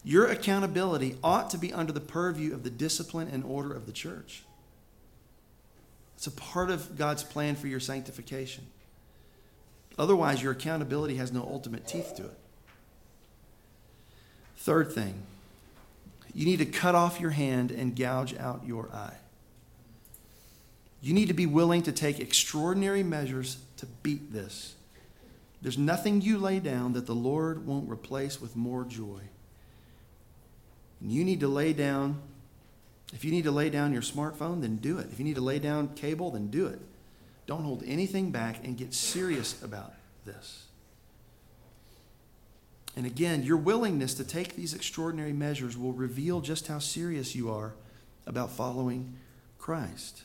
Your 0.06 0.28
accountability 0.28 1.18
ought 1.24 1.50
to 1.50 1.58
be 1.58 1.74
under 1.74 1.92
the 1.92 2.00
purview 2.00 2.54
of 2.54 2.64
the 2.64 2.70
discipline 2.70 3.28
and 3.28 3.44
order 3.44 3.74
of 3.74 3.86
the 3.86 3.92
church. 3.92 4.44
It's 6.16 6.28
a 6.28 6.32
part 6.32 6.70
of 6.70 6.98
God's 6.98 7.24
plan 7.24 7.56
for 7.56 7.68
your 7.68 7.80
sanctification. 7.80 8.68
Otherwise, 9.98 10.44
your 10.44 10.52
accountability 10.52 11.16
has 11.16 11.32
no 11.32 11.42
ultimate 11.42 11.88
teeth 11.88 12.16
to 12.18 12.24
it. 12.24 12.38
Third 14.58 14.92
thing, 14.92 15.22
you 16.34 16.46
need 16.46 16.58
to 16.58 16.66
cut 16.66 16.96
off 16.96 17.20
your 17.20 17.30
hand 17.30 17.72
and 17.72 17.96
gouge 17.96 18.36
out 18.36 18.66
your 18.66 18.90
eye. 18.94 19.16
You 21.02 21.14
need 21.14 21.28
to 21.28 21.34
be 21.34 21.46
willing 21.46 21.84
to 21.84 21.92
take 21.92 22.20
extraordinary 22.20 23.04
measures 23.04 23.58
to 23.78 23.86
beat 23.86 24.34
this. 24.34 24.74
There's 25.62 25.78
nothing 25.78 26.22
you 26.22 26.38
lay 26.38 26.60
down 26.60 26.94
that 26.94 27.06
the 27.06 27.16
Lord 27.16 27.66
won't 27.66 27.90
replace 27.90 28.42
with 28.42 28.56
more 28.56 28.84
joy. 28.84 29.22
And 31.00 31.12
you 31.12 31.24
need 31.24 31.40
to 31.42 31.48
lay 31.48 31.74
down, 31.74 32.22
if 33.14 33.24
you 33.24 33.32
need 33.32 33.44
to 33.44 33.52
lay 33.52 33.70
down 33.70 33.94
your 33.94 34.02
smartphone, 34.02 34.62
then 34.62 34.78
do 34.78 34.98
it. 34.98 35.08
If 35.12 35.20
you 35.20 35.26
need 35.26 35.36
to 35.36 35.42
lay 35.42 35.60
down 35.60 35.90
cable, 35.90 36.32
then 36.32 36.48
do 36.48 36.66
it. 36.68 36.80
Don't 37.48 37.64
hold 37.64 37.84
anything 37.86 38.32
back 38.32 38.64
and 38.64 38.78
get 38.78 38.94
serious 38.94 39.62
about 39.62 39.94
this. 40.26 40.64
And 42.96 43.06
again, 43.06 43.44
your 43.44 43.58
willingness 43.58 44.14
to 44.16 44.24
take 44.24 44.56
these 44.56 44.74
extraordinary 44.74 45.34
measures 45.34 45.78
will 45.78 45.94
reveal 45.94 46.42
just 46.42 46.68
how 46.68 46.80
serious 46.80 47.36
you 47.36 47.52
are 47.52 47.74
about 48.26 48.52
following 48.52 49.16
Christ. 49.60 50.24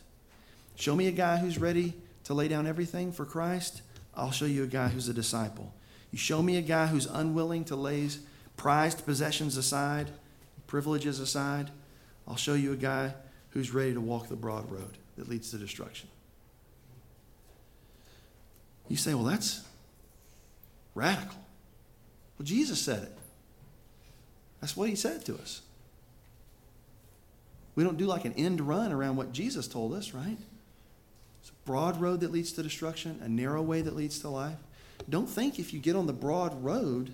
Show 0.76 0.94
me 0.94 1.08
a 1.08 1.12
guy 1.12 1.38
who's 1.38 1.58
ready 1.58 1.94
to 2.24 2.34
lay 2.34 2.48
down 2.48 2.66
everything 2.66 3.12
for 3.12 3.24
Christ, 3.24 3.82
I'll 4.14 4.30
show 4.30 4.44
you 4.44 4.64
a 4.64 4.68
guy 4.68 4.88
who's 4.88 5.08
a 5.08 5.14
disciple. 5.14 5.74
You 6.10 6.18
show 6.18 6.42
me 6.42 6.56
a 6.56 6.62
guy 6.62 6.86
who's 6.86 7.06
unwilling 7.06 7.64
to 7.66 7.76
lay 7.76 8.08
prized 8.56 9.04
possessions 9.04 9.56
aside, 9.56 10.10
privileges 10.66 11.18
aside, 11.18 11.70
I'll 12.28 12.36
show 12.36 12.54
you 12.54 12.72
a 12.72 12.76
guy 12.76 13.14
who's 13.50 13.72
ready 13.72 13.94
to 13.94 14.00
walk 14.00 14.28
the 14.28 14.36
broad 14.36 14.70
road 14.70 14.98
that 15.16 15.28
leads 15.28 15.50
to 15.50 15.58
destruction. 15.58 16.08
You 18.90 18.96
say, 18.96 19.14
well, 19.14 19.24
that's 19.24 19.62
radical. 20.94 21.38
Well, 22.38 22.44
Jesus 22.44 22.80
said 22.80 23.04
it. 23.04 23.16
That's 24.60 24.76
what 24.76 24.88
he 24.88 24.96
said 24.96 25.24
to 25.26 25.34
us. 25.36 25.62
We 27.76 27.84
don't 27.84 27.96
do 27.96 28.06
like 28.06 28.24
an 28.24 28.34
end 28.34 28.60
run 28.60 28.92
around 28.92 29.16
what 29.16 29.32
Jesus 29.32 29.68
told 29.68 29.94
us, 29.94 30.12
right? 30.12 30.36
It's 31.40 31.50
a 31.50 31.66
broad 31.66 32.00
road 32.00 32.20
that 32.20 32.32
leads 32.32 32.52
to 32.52 32.62
destruction, 32.62 33.20
a 33.22 33.28
narrow 33.28 33.62
way 33.62 33.80
that 33.80 33.94
leads 33.94 34.18
to 34.18 34.28
life. 34.28 34.58
Don't 35.08 35.28
think 35.28 35.58
if 35.58 35.72
you 35.72 35.78
get 35.78 35.94
on 35.96 36.06
the 36.06 36.12
broad 36.12 36.62
road 36.62 37.12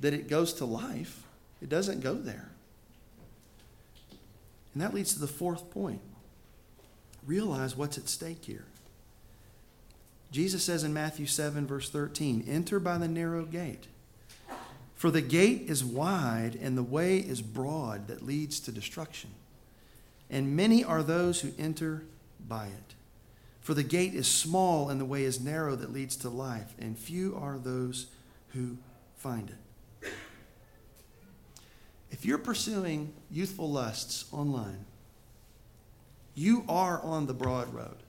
that 0.00 0.14
it 0.14 0.28
goes 0.28 0.52
to 0.54 0.64
life. 0.64 1.24
It 1.60 1.68
doesn't 1.68 2.00
go 2.00 2.14
there. 2.14 2.50
And 4.74 4.82
that 4.82 4.94
leads 4.94 5.12
to 5.14 5.20
the 5.20 5.26
fourth 5.26 5.70
point. 5.70 6.00
Realize 7.26 7.76
what's 7.76 7.98
at 7.98 8.08
stake 8.08 8.44
here. 8.44 8.64
Jesus 10.32 10.64
says 10.64 10.82
in 10.82 10.94
Matthew 10.94 11.26
7, 11.26 11.66
verse 11.66 11.90
13, 11.90 12.46
Enter 12.48 12.80
by 12.80 12.96
the 12.96 13.06
narrow 13.06 13.44
gate. 13.44 13.86
For 14.94 15.10
the 15.10 15.20
gate 15.20 15.64
is 15.68 15.84
wide 15.84 16.58
and 16.60 16.76
the 16.76 16.82
way 16.82 17.18
is 17.18 17.42
broad 17.42 18.08
that 18.08 18.24
leads 18.24 18.58
to 18.60 18.72
destruction. 18.72 19.30
And 20.30 20.56
many 20.56 20.82
are 20.82 21.02
those 21.02 21.42
who 21.42 21.50
enter 21.58 22.04
by 22.48 22.66
it. 22.66 22.94
For 23.60 23.74
the 23.74 23.82
gate 23.82 24.14
is 24.14 24.26
small 24.26 24.88
and 24.88 25.00
the 25.00 25.04
way 25.04 25.24
is 25.24 25.40
narrow 25.40 25.76
that 25.76 25.92
leads 25.92 26.16
to 26.16 26.28
life, 26.28 26.74
and 26.78 26.98
few 26.98 27.36
are 27.36 27.58
those 27.58 28.06
who 28.54 28.78
find 29.16 29.50
it. 29.50 30.08
If 32.10 32.24
you're 32.24 32.38
pursuing 32.38 33.12
youthful 33.30 33.70
lusts 33.70 34.24
online, 34.32 34.84
you 36.34 36.64
are 36.68 37.00
on 37.02 37.26
the 37.26 37.34
broad 37.34 37.72
road. 37.74 38.01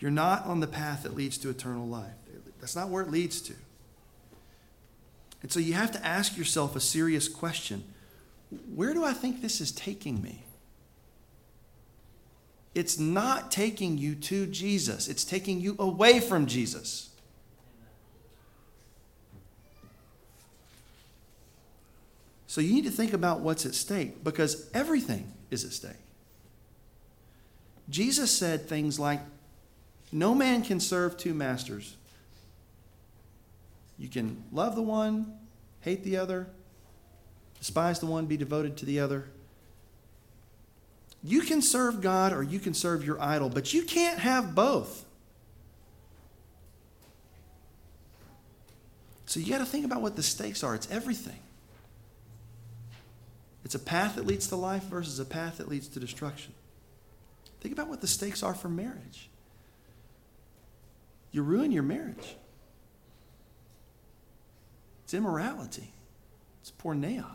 You're 0.00 0.10
not 0.10 0.46
on 0.46 0.60
the 0.60 0.66
path 0.66 1.02
that 1.02 1.14
leads 1.14 1.38
to 1.38 1.50
eternal 1.50 1.86
life. 1.86 2.12
That's 2.60 2.74
not 2.74 2.88
where 2.88 3.02
it 3.02 3.10
leads 3.10 3.40
to. 3.42 3.54
And 5.42 5.52
so 5.52 5.60
you 5.60 5.74
have 5.74 5.92
to 5.92 6.04
ask 6.04 6.36
yourself 6.36 6.74
a 6.74 6.80
serious 6.80 7.28
question 7.28 7.84
Where 8.74 8.92
do 8.94 9.04
I 9.04 9.12
think 9.12 9.42
this 9.42 9.60
is 9.60 9.70
taking 9.72 10.22
me? 10.22 10.44
It's 12.74 12.98
not 12.98 13.50
taking 13.50 13.98
you 13.98 14.14
to 14.14 14.46
Jesus, 14.46 15.08
it's 15.08 15.24
taking 15.24 15.60
you 15.60 15.76
away 15.78 16.20
from 16.20 16.46
Jesus. 16.46 17.08
So 22.46 22.60
you 22.60 22.74
need 22.74 22.84
to 22.84 22.90
think 22.90 23.12
about 23.12 23.40
what's 23.40 23.64
at 23.64 23.76
stake 23.76 24.24
because 24.24 24.68
everything 24.74 25.32
is 25.52 25.64
at 25.64 25.70
stake. 25.70 25.92
Jesus 27.88 28.30
said 28.32 28.68
things 28.68 28.98
like, 28.98 29.20
No 30.12 30.34
man 30.34 30.62
can 30.62 30.80
serve 30.80 31.16
two 31.16 31.34
masters. 31.34 31.96
You 33.98 34.08
can 34.08 34.44
love 34.50 34.74
the 34.74 34.82
one, 34.82 35.38
hate 35.80 36.02
the 36.04 36.16
other, 36.16 36.48
despise 37.58 38.00
the 38.00 38.06
one, 38.06 38.26
be 38.26 38.36
devoted 38.36 38.76
to 38.78 38.86
the 38.86 39.00
other. 39.00 39.26
You 41.22 41.42
can 41.42 41.60
serve 41.60 42.00
God 42.00 42.32
or 42.32 42.42
you 42.42 42.58
can 42.58 42.74
serve 42.74 43.04
your 43.04 43.20
idol, 43.20 43.50
but 43.50 43.74
you 43.74 43.82
can't 43.82 44.18
have 44.18 44.54
both. 44.54 45.04
So 49.26 49.38
you 49.38 49.52
got 49.52 49.58
to 49.58 49.64
think 49.64 49.84
about 49.84 50.02
what 50.02 50.16
the 50.16 50.24
stakes 50.24 50.64
are. 50.64 50.74
It's 50.74 50.90
everything. 50.90 51.38
It's 53.64 53.76
a 53.76 53.78
path 53.78 54.16
that 54.16 54.26
leads 54.26 54.48
to 54.48 54.56
life 54.56 54.82
versus 54.84 55.20
a 55.20 55.24
path 55.24 55.58
that 55.58 55.68
leads 55.68 55.86
to 55.88 56.00
destruction. 56.00 56.52
Think 57.60 57.72
about 57.72 57.88
what 57.88 58.00
the 58.00 58.08
stakes 58.08 58.42
are 58.42 58.54
for 58.54 58.68
marriage. 58.68 59.29
You 61.32 61.42
ruin 61.42 61.70
your 61.72 61.82
marriage. 61.82 62.36
It's 65.04 65.14
immorality. 65.14 65.92
It's 66.60 66.70
porneia. 66.70 67.26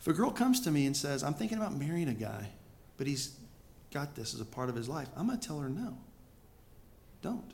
If 0.00 0.06
a 0.06 0.12
girl 0.12 0.30
comes 0.30 0.60
to 0.60 0.70
me 0.70 0.86
and 0.86 0.96
says, 0.96 1.22
I'm 1.22 1.34
thinking 1.34 1.58
about 1.58 1.76
marrying 1.76 2.08
a 2.08 2.14
guy, 2.14 2.48
but 2.96 3.06
he's 3.06 3.36
got 3.92 4.14
this 4.14 4.32
as 4.34 4.40
a 4.40 4.46
part 4.46 4.70
of 4.70 4.74
his 4.74 4.88
life, 4.88 5.08
I'm 5.16 5.26
going 5.26 5.38
to 5.38 5.46
tell 5.46 5.58
her 5.58 5.68
no. 5.68 5.98
Don't. 7.20 7.52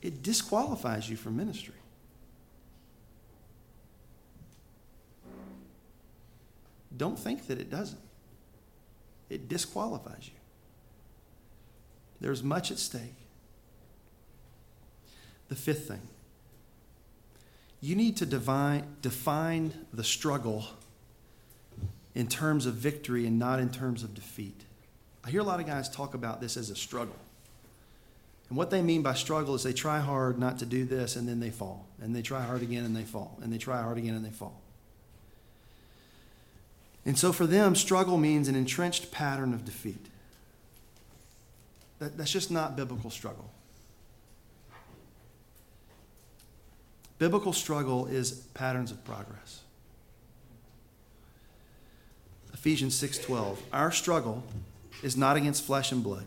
It 0.00 0.22
disqualifies 0.22 1.08
you 1.08 1.16
from 1.16 1.36
ministry. 1.36 1.74
Don't 6.96 7.18
think 7.18 7.46
that 7.48 7.58
it 7.58 7.70
doesn't. 7.70 8.00
It 9.30 9.48
disqualifies 9.48 10.28
you. 10.28 10.38
There's 12.20 12.42
much 12.42 12.70
at 12.70 12.78
stake. 12.78 13.16
The 15.48 15.56
fifth 15.56 15.88
thing 15.88 16.08
you 17.84 17.94
need 17.94 18.16
to 18.16 18.24
divine, 18.24 18.96
define 19.02 19.70
the 19.92 20.02
struggle 20.02 20.64
in 22.14 22.26
terms 22.26 22.64
of 22.64 22.72
victory 22.72 23.26
and 23.26 23.38
not 23.38 23.60
in 23.60 23.68
terms 23.68 24.02
of 24.02 24.14
defeat. 24.14 24.64
I 25.22 25.28
hear 25.28 25.42
a 25.42 25.44
lot 25.44 25.60
of 25.60 25.66
guys 25.66 25.90
talk 25.90 26.14
about 26.14 26.40
this 26.40 26.56
as 26.56 26.70
a 26.70 26.76
struggle. 26.76 27.16
And 28.48 28.56
what 28.56 28.70
they 28.70 28.80
mean 28.80 29.02
by 29.02 29.12
struggle 29.12 29.54
is 29.54 29.64
they 29.64 29.74
try 29.74 30.00
hard 30.00 30.38
not 30.38 30.58
to 30.60 30.66
do 30.66 30.86
this 30.86 31.16
and 31.16 31.28
then 31.28 31.40
they 31.40 31.50
fall. 31.50 31.86
And 32.00 32.16
they 32.16 32.22
try 32.22 32.40
hard 32.40 32.62
again 32.62 32.84
and 32.84 32.96
they 32.96 33.04
fall. 33.04 33.38
And 33.42 33.52
they 33.52 33.58
try 33.58 33.82
hard 33.82 33.98
again 33.98 34.14
and 34.14 34.24
they 34.24 34.30
fall. 34.30 34.62
And 37.06 37.18
so 37.18 37.32
for 37.32 37.46
them, 37.46 37.74
struggle 37.74 38.16
means 38.16 38.48
an 38.48 38.54
entrenched 38.54 39.10
pattern 39.10 39.52
of 39.52 39.64
defeat. 39.64 40.06
That, 41.98 42.16
that's 42.16 42.32
just 42.32 42.50
not 42.50 42.76
biblical 42.76 43.10
struggle. 43.10 43.50
Biblical 47.18 47.52
struggle 47.52 48.06
is 48.06 48.32
patterns 48.54 48.90
of 48.90 49.04
progress. 49.04 49.60
Ephesians 52.52 52.94
6:12. 52.94 53.58
Our 53.72 53.92
struggle 53.92 54.42
is 55.02 55.16
not 55.16 55.36
against 55.36 55.64
flesh 55.64 55.92
and 55.92 56.02
blood, 56.02 56.24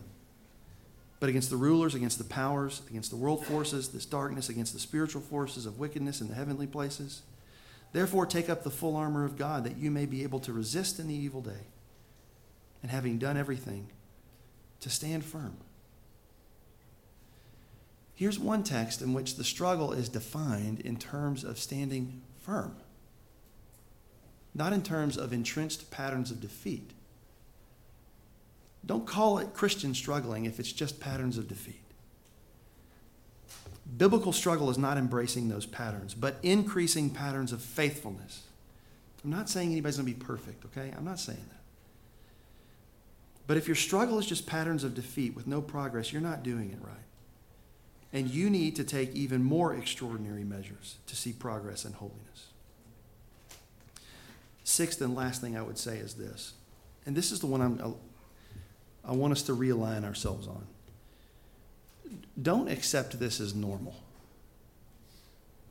but 1.20 1.30
against 1.30 1.50
the 1.50 1.58
rulers, 1.58 1.96
against 1.96 2.20
the 2.20 2.24
powers, 2.24 2.84
against 2.90 3.10
the 3.10 3.18
world 3.18 3.46
forces, 3.46 3.90
this 3.90 4.06
darkness, 4.06 4.48
against 4.48 4.74
the 4.74 4.80
spiritual 4.80 5.22
forces 5.22 5.66
of 5.66 5.80
wickedness 5.80 6.22
in 6.22 6.28
the 6.28 6.36
heavenly 6.36 6.68
places. 6.68 7.24
Therefore, 7.98 8.28
take 8.28 8.48
up 8.48 8.62
the 8.62 8.70
full 8.70 8.96
armor 8.96 9.26
of 9.26 9.40
God 9.40 9.64
that 9.64 9.78
you 9.78 9.90
may 9.90 10.06
be 10.06 10.22
able 10.22 10.40
to 10.42 10.54
resist 10.54 11.00
in 11.00 11.08
the 11.08 11.16
evil 11.16 11.42
day, 11.42 11.66
and 12.84 12.92
having 12.92 13.18
done 13.18 13.38
everything, 13.38 13.90
to 14.82 14.90
stand 14.92 15.26
firm. 15.26 15.58
Here's 18.14 18.38
one 18.38 18.62
text 18.62 19.02
in 19.02 19.16
which 19.16 19.36
the 19.36 19.44
struggle 19.44 19.94
is 19.94 20.10
defined 20.10 20.82
in 20.82 20.98
terms 20.98 21.44
of 21.44 21.58
standing 21.58 22.22
firm, 22.40 22.76
not 24.54 24.74
in 24.74 24.84
terms 24.84 25.18
of 25.18 25.34
entrenched 25.34 25.90
patterns 25.90 26.30
of 26.30 26.40
defeat. 26.40 26.92
Don't 28.86 29.08
call 29.08 29.40
it 29.40 29.56
Christian 29.56 29.96
struggling 29.96 30.46
if 30.46 30.60
it's 30.60 30.72
just 30.72 31.00
patterns 31.00 31.40
of 31.40 31.48
defeat. 31.48 31.87
Biblical 33.96 34.34
struggle 34.34 34.70
is 34.70 34.78
not 34.78 34.98
embracing 34.98 35.48
those 35.48 35.66
patterns, 35.66 36.14
but 36.14 36.38
increasing 36.44 37.10
patterns 37.10 37.52
of 37.54 37.62
faithfulness. 37.62 38.44
I'm 39.24 39.30
not 39.30 39.50
saying 39.50 39.72
anybody's 39.72 39.98
going 39.98 40.12
to 40.12 40.20
be 40.20 40.26
perfect, 40.26 40.66
okay? 40.66 40.94
I'm 40.98 41.06
not 41.06 41.20
saying 41.20 41.46
that. 41.50 41.62
But 43.48 43.56
if 43.56 43.68
your 43.68 43.76
struggle 43.76 44.20
is 44.20 44.26
just 44.26 44.46
patterns 44.46 44.84
of 44.84 44.94
defeat 44.94 45.36
with 45.36 45.48
no 45.48 45.62
progress, 45.62 46.12
you're 46.12 46.22
not 46.22 46.44
doing 46.44 46.70
it 46.70 46.80
right. 46.82 46.96
And 48.12 48.30
you 48.30 48.50
need 48.50 48.76
to 48.76 48.84
take 48.84 49.14
even 49.16 49.44
more 49.44 49.74
extraordinary 49.74 50.44
measures 50.44 50.98
to 51.08 51.16
see 51.16 51.32
progress 51.32 51.86
and 51.86 51.96
holiness. 51.96 52.48
Sixth 54.64 55.00
and 55.02 55.16
last 55.16 55.40
thing 55.40 55.58
I 55.58 55.62
would 55.62 55.78
say 55.78 55.98
is 55.98 56.16
this, 56.16 56.54
and 57.06 57.16
this 57.16 57.32
is 57.32 57.40
the 57.40 57.48
one 57.48 57.62
I'm, 57.62 57.96
I 59.06 59.14
want 59.14 59.32
us 59.32 59.44
to 59.44 59.56
realign 59.56 60.04
ourselves 60.04 60.46
on. 60.48 60.68
Don't 62.42 62.70
accept 62.70 63.20
this 63.20 63.40
as 63.40 63.54
normal. 63.56 63.96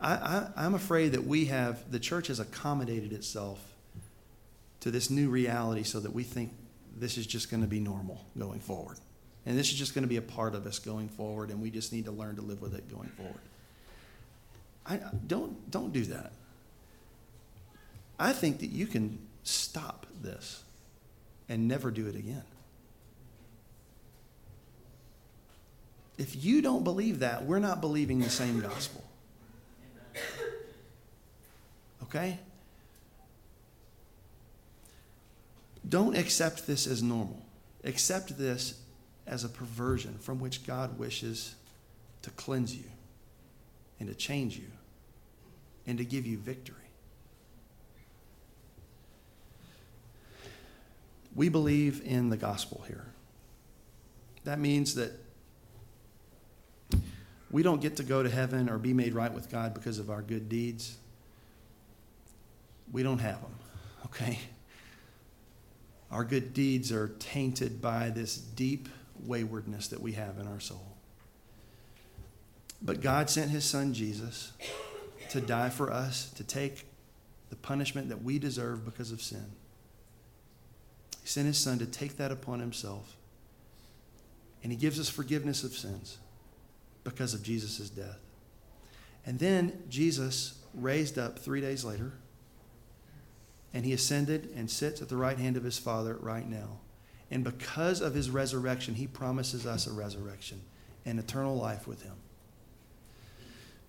I, 0.01 0.49
am 0.57 0.75
afraid 0.75 1.13
that 1.13 1.25
we 1.25 1.47
have, 1.47 1.91
the 1.91 1.99
church 1.99 2.27
has 2.27 2.39
accommodated 2.39 3.13
itself 3.13 3.59
to 4.81 4.91
this 4.91 5.11
new 5.11 5.31
reality 5.31 5.83
so 5.83 6.01
that 6.01 6.13
we 6.13 6.23
think 6.23 6.53
this 6.97 7.17
is 7.17 7.27
just 7.27 7.51
going 7.51 7.63
to 7.63 7.69
be 7.69 7.81
normal 7.81 8.25
going 8.39 8.61
forward. 8.61 8.99
And 9.47 9.57
this 9.57 9.69
is 9.69 9.75
just 9.75 9.95
going 9.95 10.03
to 10.03 10.09
be 10.09 10.17
a 10.17 10.23
part 10.23 10.55
of 10.55 10.67
us 10.67 10.79
going 10.79 11.09
forward, 11.09 11.51
and 11.51 11.63
we 11.63 11.71
just 11.71 11.93
need 11.93 12.05
to 12.07 12.11
learn 12.11 12.37
to 12.37 12.43
live 12.43 12.61
with 12.61 12.75
it 12.75 12.91
going 12.91 13.09
forward. 13.11 13.41
I, 14.85 15.01
don't, 15.27 15.71
don't 15.71 15.93
do 15.93 16.05
that. 16.07 16.33
I 18.19 18.33
think 18.33 18.61
that 18.61 18.71
you 18.71 18.87
can 18.87 19.19
stop 19.45 20.07
this 20.23 20.63
and 21.49 21.69
never 21.69 21.91
do 21.91 22.07
it 22.07 22.17
again. 22.17 22.43
If 26.19 26.45
you 26.45 26.63
don't 26.63 26.83
believe 26.83 27.19
that, 27.19 27.45
we're 27.45 27.59
not 27.59 27.81
believing 27.81 28.21
the 28.21 28.31
same 28.31 28.61
gospel. 28.61 29.05
Okay? 32.05 32.39
Don't 35.89 36.17
accept 36.17 36.67
this 36.67 36.87
as 36.87 37.03
normal. 37.03 37.45
Accept 37.85 38.39
this 38.39 38.81
as 39.27 39.45
a 39.45 39.49
perversion 39.49 40.17
from 40.19 40.41
which 40.41 40.67
God 40.67 40.99
wishes 40.99 41.55
to 42.23 42.31
cleanse 42.31 42.75
you 42.75 42.85
and 44.01 44.09
to 44.09 44.15
change 44.15 44.57
you 44.57 44.71
and 45.87 45.99
to 45.99 46.05
give 46.05 46.27
you 46.27 46.39
victory. 46.39 46.77
We 51.35 51.49
believe 51.51 52.01
in 52.05 52.31
the 52.31 52.37
gospel 52.37 52.85
here. 52.89 53.05
That 54.45 54.59
means 54.59 54.95
that 54.95 55.13
we 57.51 57.63
don't 57.63 57.81
get 57.81 57.97
to 57.97 58.03
go 58.03 58.23
to 58.23 58.31
heaven 58.31 58.69
or 58.69 58.79
be 58.79 58.93
made 58.93 59.15
right 59.15 59.33
with 59.33 59.51
God 59.51 59.75
because 59.75 59.99
of 59.99 60.11
our 60.11 60.23
good 60.23 60.49
deeds. 60.49 60.97
We 62.93 63.03
don't 63.03 63.19
have 63.19 63.41
them, 63.41 63.55
okay? 64.07 64.39
Our 66.11 66.25
good 66.25 66.55
deeds 66.55 66.93
are 66.93 67.09
tainted 67.19 67.81
by 67.81 68.11
this 68.11 68.37
deep 68.37 68.89
waywardness 69.25 69.89
that 69.89 70.01
we 70.01 70.13
have 70.13 70.39
in 70.39 70.47
our 70.47 70.61
soul. 70.61 70.97
But 72.83 73.01
God 73.01 73.31
sent 73.31 73.51
his 73.51 73.65
son 73.65 73.95
Jesus 73.95 74.53
to 75.31 75.41
die 75.41 75.71
for 75.71 75.91
us, 75.93 76.31
to 76.31 76.45
take 76.45 76.87
the 77.51 77.57
punishment 77.57 78.09
that 78.09 78.23
we 78.23 78.39
deserve 78.39 78.85
because 78.85 79.13
of 79.13 79.23
sin. 79.23 79.53
He 81.23 81.29
sent 81.29 81.47
his 81.47 81.59
son 81.59 81.79
to 81.79 81.87
take 81.87 82.17
that 82.19 82.31
upon 82.31 82.61
himself. 82.61 83.17
And 84.63 84.73
he 84.73 84.79
gives 84.79 85.01
us 85.01 85.09
forgiveness 85.09 85.65
of 85.65 85.73
sins 85.73 86.19
because 87.07 87.35
of 87.35 87.43
Jesus' 87.43 87.89
death. 87.89 88.19
And 89.25 89.39
then 89.39 89.85
Jesus 89.89 90.59
raised 90.75 91.19
up 91.19 91.39
three 91.39 91.61
days 91.61 91.85
later, 91.85 92.13
and 93.73 93.85
he 93.85 93.93
ascended 93.93 94.51
and 94.57 94.69
sits 94.69 95.01
at 95.01 95.09
the 95.09 95.17
right 95.17 95.39
hand 95.39 95.57
of 95.57 95.63
his 95.63 95.79
Father 95.79 96.17
right 96.21 96.49
now. 96.49 96.81
And 97.31 97.45
because 97.45 98.01
of 98.01 98.15
his 98.15 98.29
resurrection, 98.29 98.95
he 98.95 99.07
promises 99.07 99.67
us 99.67 99.87
a 99.87 99.93
resurrection 99.93 100.61
and 101.05 101.21
eternal 101.21 101.57
life 101.57 101.87
with 101.87 102.03
him. 102.03 102.15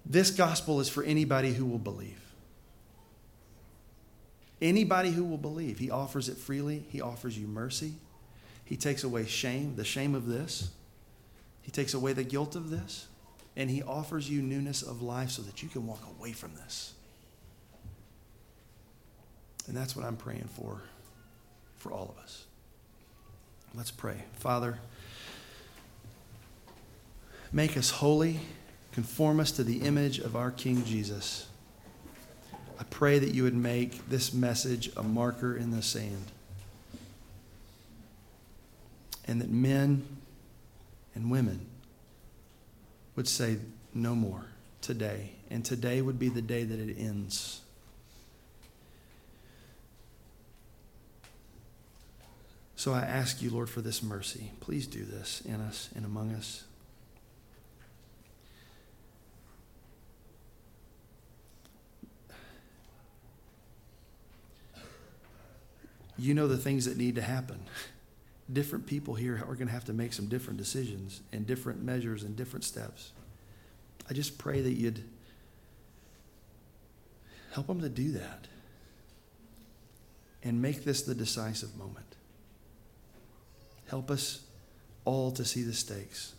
This 0.05 0.29
gospel 0.29 0.79
is 0.79 0.87
for 0.87 1.03
anybody 1.03 1.53
who 1.53 1.65
will 1.65 1.79
believe. 1.79 2.21
Anybody 4.61 5.09
who 5.11 5.23
will 5.23 5.37
believe. 5.37 5.79
He 5.79 5.89
offers 5.89 6.29
it 6.29 6.37
freely, 6.37 6.85
he 6.89 7.01
offers 7.01 7.37
you 7.37 7.47
mercy. 7.47 7.93
He 8.63 8.75
takes 8.75 9.03
away 9.03 9.25
shame, 9.25 9.75
the 9.75 9.85
shame 9.85 10.13
of 10.13 10.27
this. 10.27 10.69
He 11.67 11.71
takes 11.71 11.93
away 11.93 12.13
the 12.13 12.23
guilt 12.23 12.55
of 12.55 12.69
this, 12.69 13.07
and 13.57 13.69
He 13.69 13.83
offers 13.83 14.29
you 14.29 14.41
newness 14.41 14.81
of 14.81 15.01
life 15.01 15.31
so 15.31 15.41
that 15.41 15.61
you 15.61 15.67
can 15.67 15.85
walk 15.85 15.99
away 16.17 16.31
from 16.31 16.55
this. 16.55 16.93
And 19.67 19.75
that's 19.75 19.93
what 19.93 20.05
I'm 20.05 20.15
praying 20.15 20.47
for, 20.53 20.81
for 21.75 21.91
all 21.91 22.15
of 22.17 22.23
us. 22.23 22.45
Let's 23.75 23.91
pray. 23.91 24.23
Father, 24.35 24.79
make 27.51 27.75
us 27.75 27.89
holy, 27.89 28.39
conform 28.93 29.41
us 29.41 29.51
to 29.51 29.65
the 29.65 29.81
image 29.81 30.19
of 30.19 30.37
our 30.37 30.51
King 30.51 30.85
Jesus. 30.85 31.47
I 32.79 32.85
pray 32.85 33.19
that 33.19 33.33
you 33.33 33.43
would 33.43 33.57
make 33.57 34.07
this 34.07 34.31
message 34.31 34.89
a 34.95 35.03
marker 35.03 35.57
in 35.57 35.71
the 35.71 35.81
sand. 35.81 36.31
And 39.25 39.41
that 39.41 39.49
men 39.49 40.16
and 41.17 41.31
women 41.31 41.65
would 43.15 43.27
say, 43.27 43.57
No 43.93 44.13
more 44.13 44.45
today. 44.81 45.31
And 45.49 45.65
today 45.65 45.99
would 45.99 46.19
be 46.19 46.29
the 46.29 46.43
day 46.43 46.63
that 46.63 46.79
it 46.79 46.95
ends. 46.99 47.61
So 52.75 52.93
I 52.93 52.99
ask 52.99 53.41
you, 53.41 53.49
Lord, 53.49 53.67
for 53.67 53.81
this 53.81 54.03
mercy. 54.03 54.51
Please 54.59 54.85
do 54.85 55.03
this 55.03 55.41
in 55.41 55.55
us 55.55 55.89
and 55.95 56.05
among 56.05 56.35
us. 56.35 56.65
You 66.19 66.35
know 66.35 66.47
the 66.47 66.57
things 66.57 66.85
that 66.85 66.97
need 66.97 67.15
to 67.15 67.21
happen. 67.21 67.59
Different 68.51 68.85
people 68.85 69.15
here 69.15 69.35
are 69.47 69.55
going 69.55 69.67
to 69.67 69.73
have 69.73 69.85
to 69.85 69.93
make 69.93 70.13
some 70.13 70.27
different 70.27 70.57
decisions 70.57 71.21
and 71.33 71.45
different 71.45 71.83
measures 71.83 72.23
and 72.23 72.35
different 72.35 72.63
steps. 72.63 73.11
I 74.09 74.13
just 74.13 74.37
pray 74.37 74.61
that 74.61 74.73
you'd 74.73 75.03
help 77.51 77.67
them 77.67 77.81
to 77.81 77.89
do 77.89 78.11
that 78.13 78.47
and 80.43 80.61
make 80.61 80.85
this 80.85 81.01
the 81.01 81.15
decisive 81.15 81.75
moment. 81.75 82.15
Help 83.89 84.09
us 84.09 84.43
all 85.03 85.31
to 85.31 85.43
see 85.43 85.63
the 85.63 85.73
stakes 85.73 86.33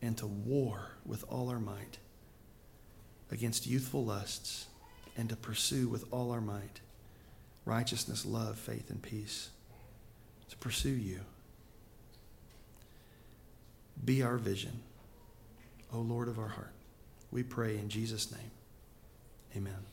and 0.00 0.16
to 0.16 0.26
war 0.26 0.92
with 1.04 1.24
all 1.28 1.50
our 1.50 1.60
might 1.60 1.98
against 3.30 3.66
youthful 3.66 4.04
lusts 4.04 4.66
and 5.16 5.28
to 5.28 5.36
pursue 5.36 5.88
with 5.88 6.04
all 6.10 6.30
our 6.30 6.40
might 6.40 6.80
righteousness, 7.64 8.24
love, 8.24 8.58
faith, 8.58 8.90
and 8.90 9.02
peace. 9.02 9.50
To 10.48 10.56
pursue 10.56 10.88
you. 10.90 11.20
Be 14.04 14.22
our 14.22 14.36
vision, 14.36 14.80
O 15.92 15.98
Lord 15.98 16.28
of 16.28 16.38
our 16.38 16.48
heart. 16.48 16.72
We 17.30 17.42
pray 17.42 17.76
in 17.76 17.88
Jesus' 17.88 18.32
name. 18.32 18.50
Amen. 19.56 19.84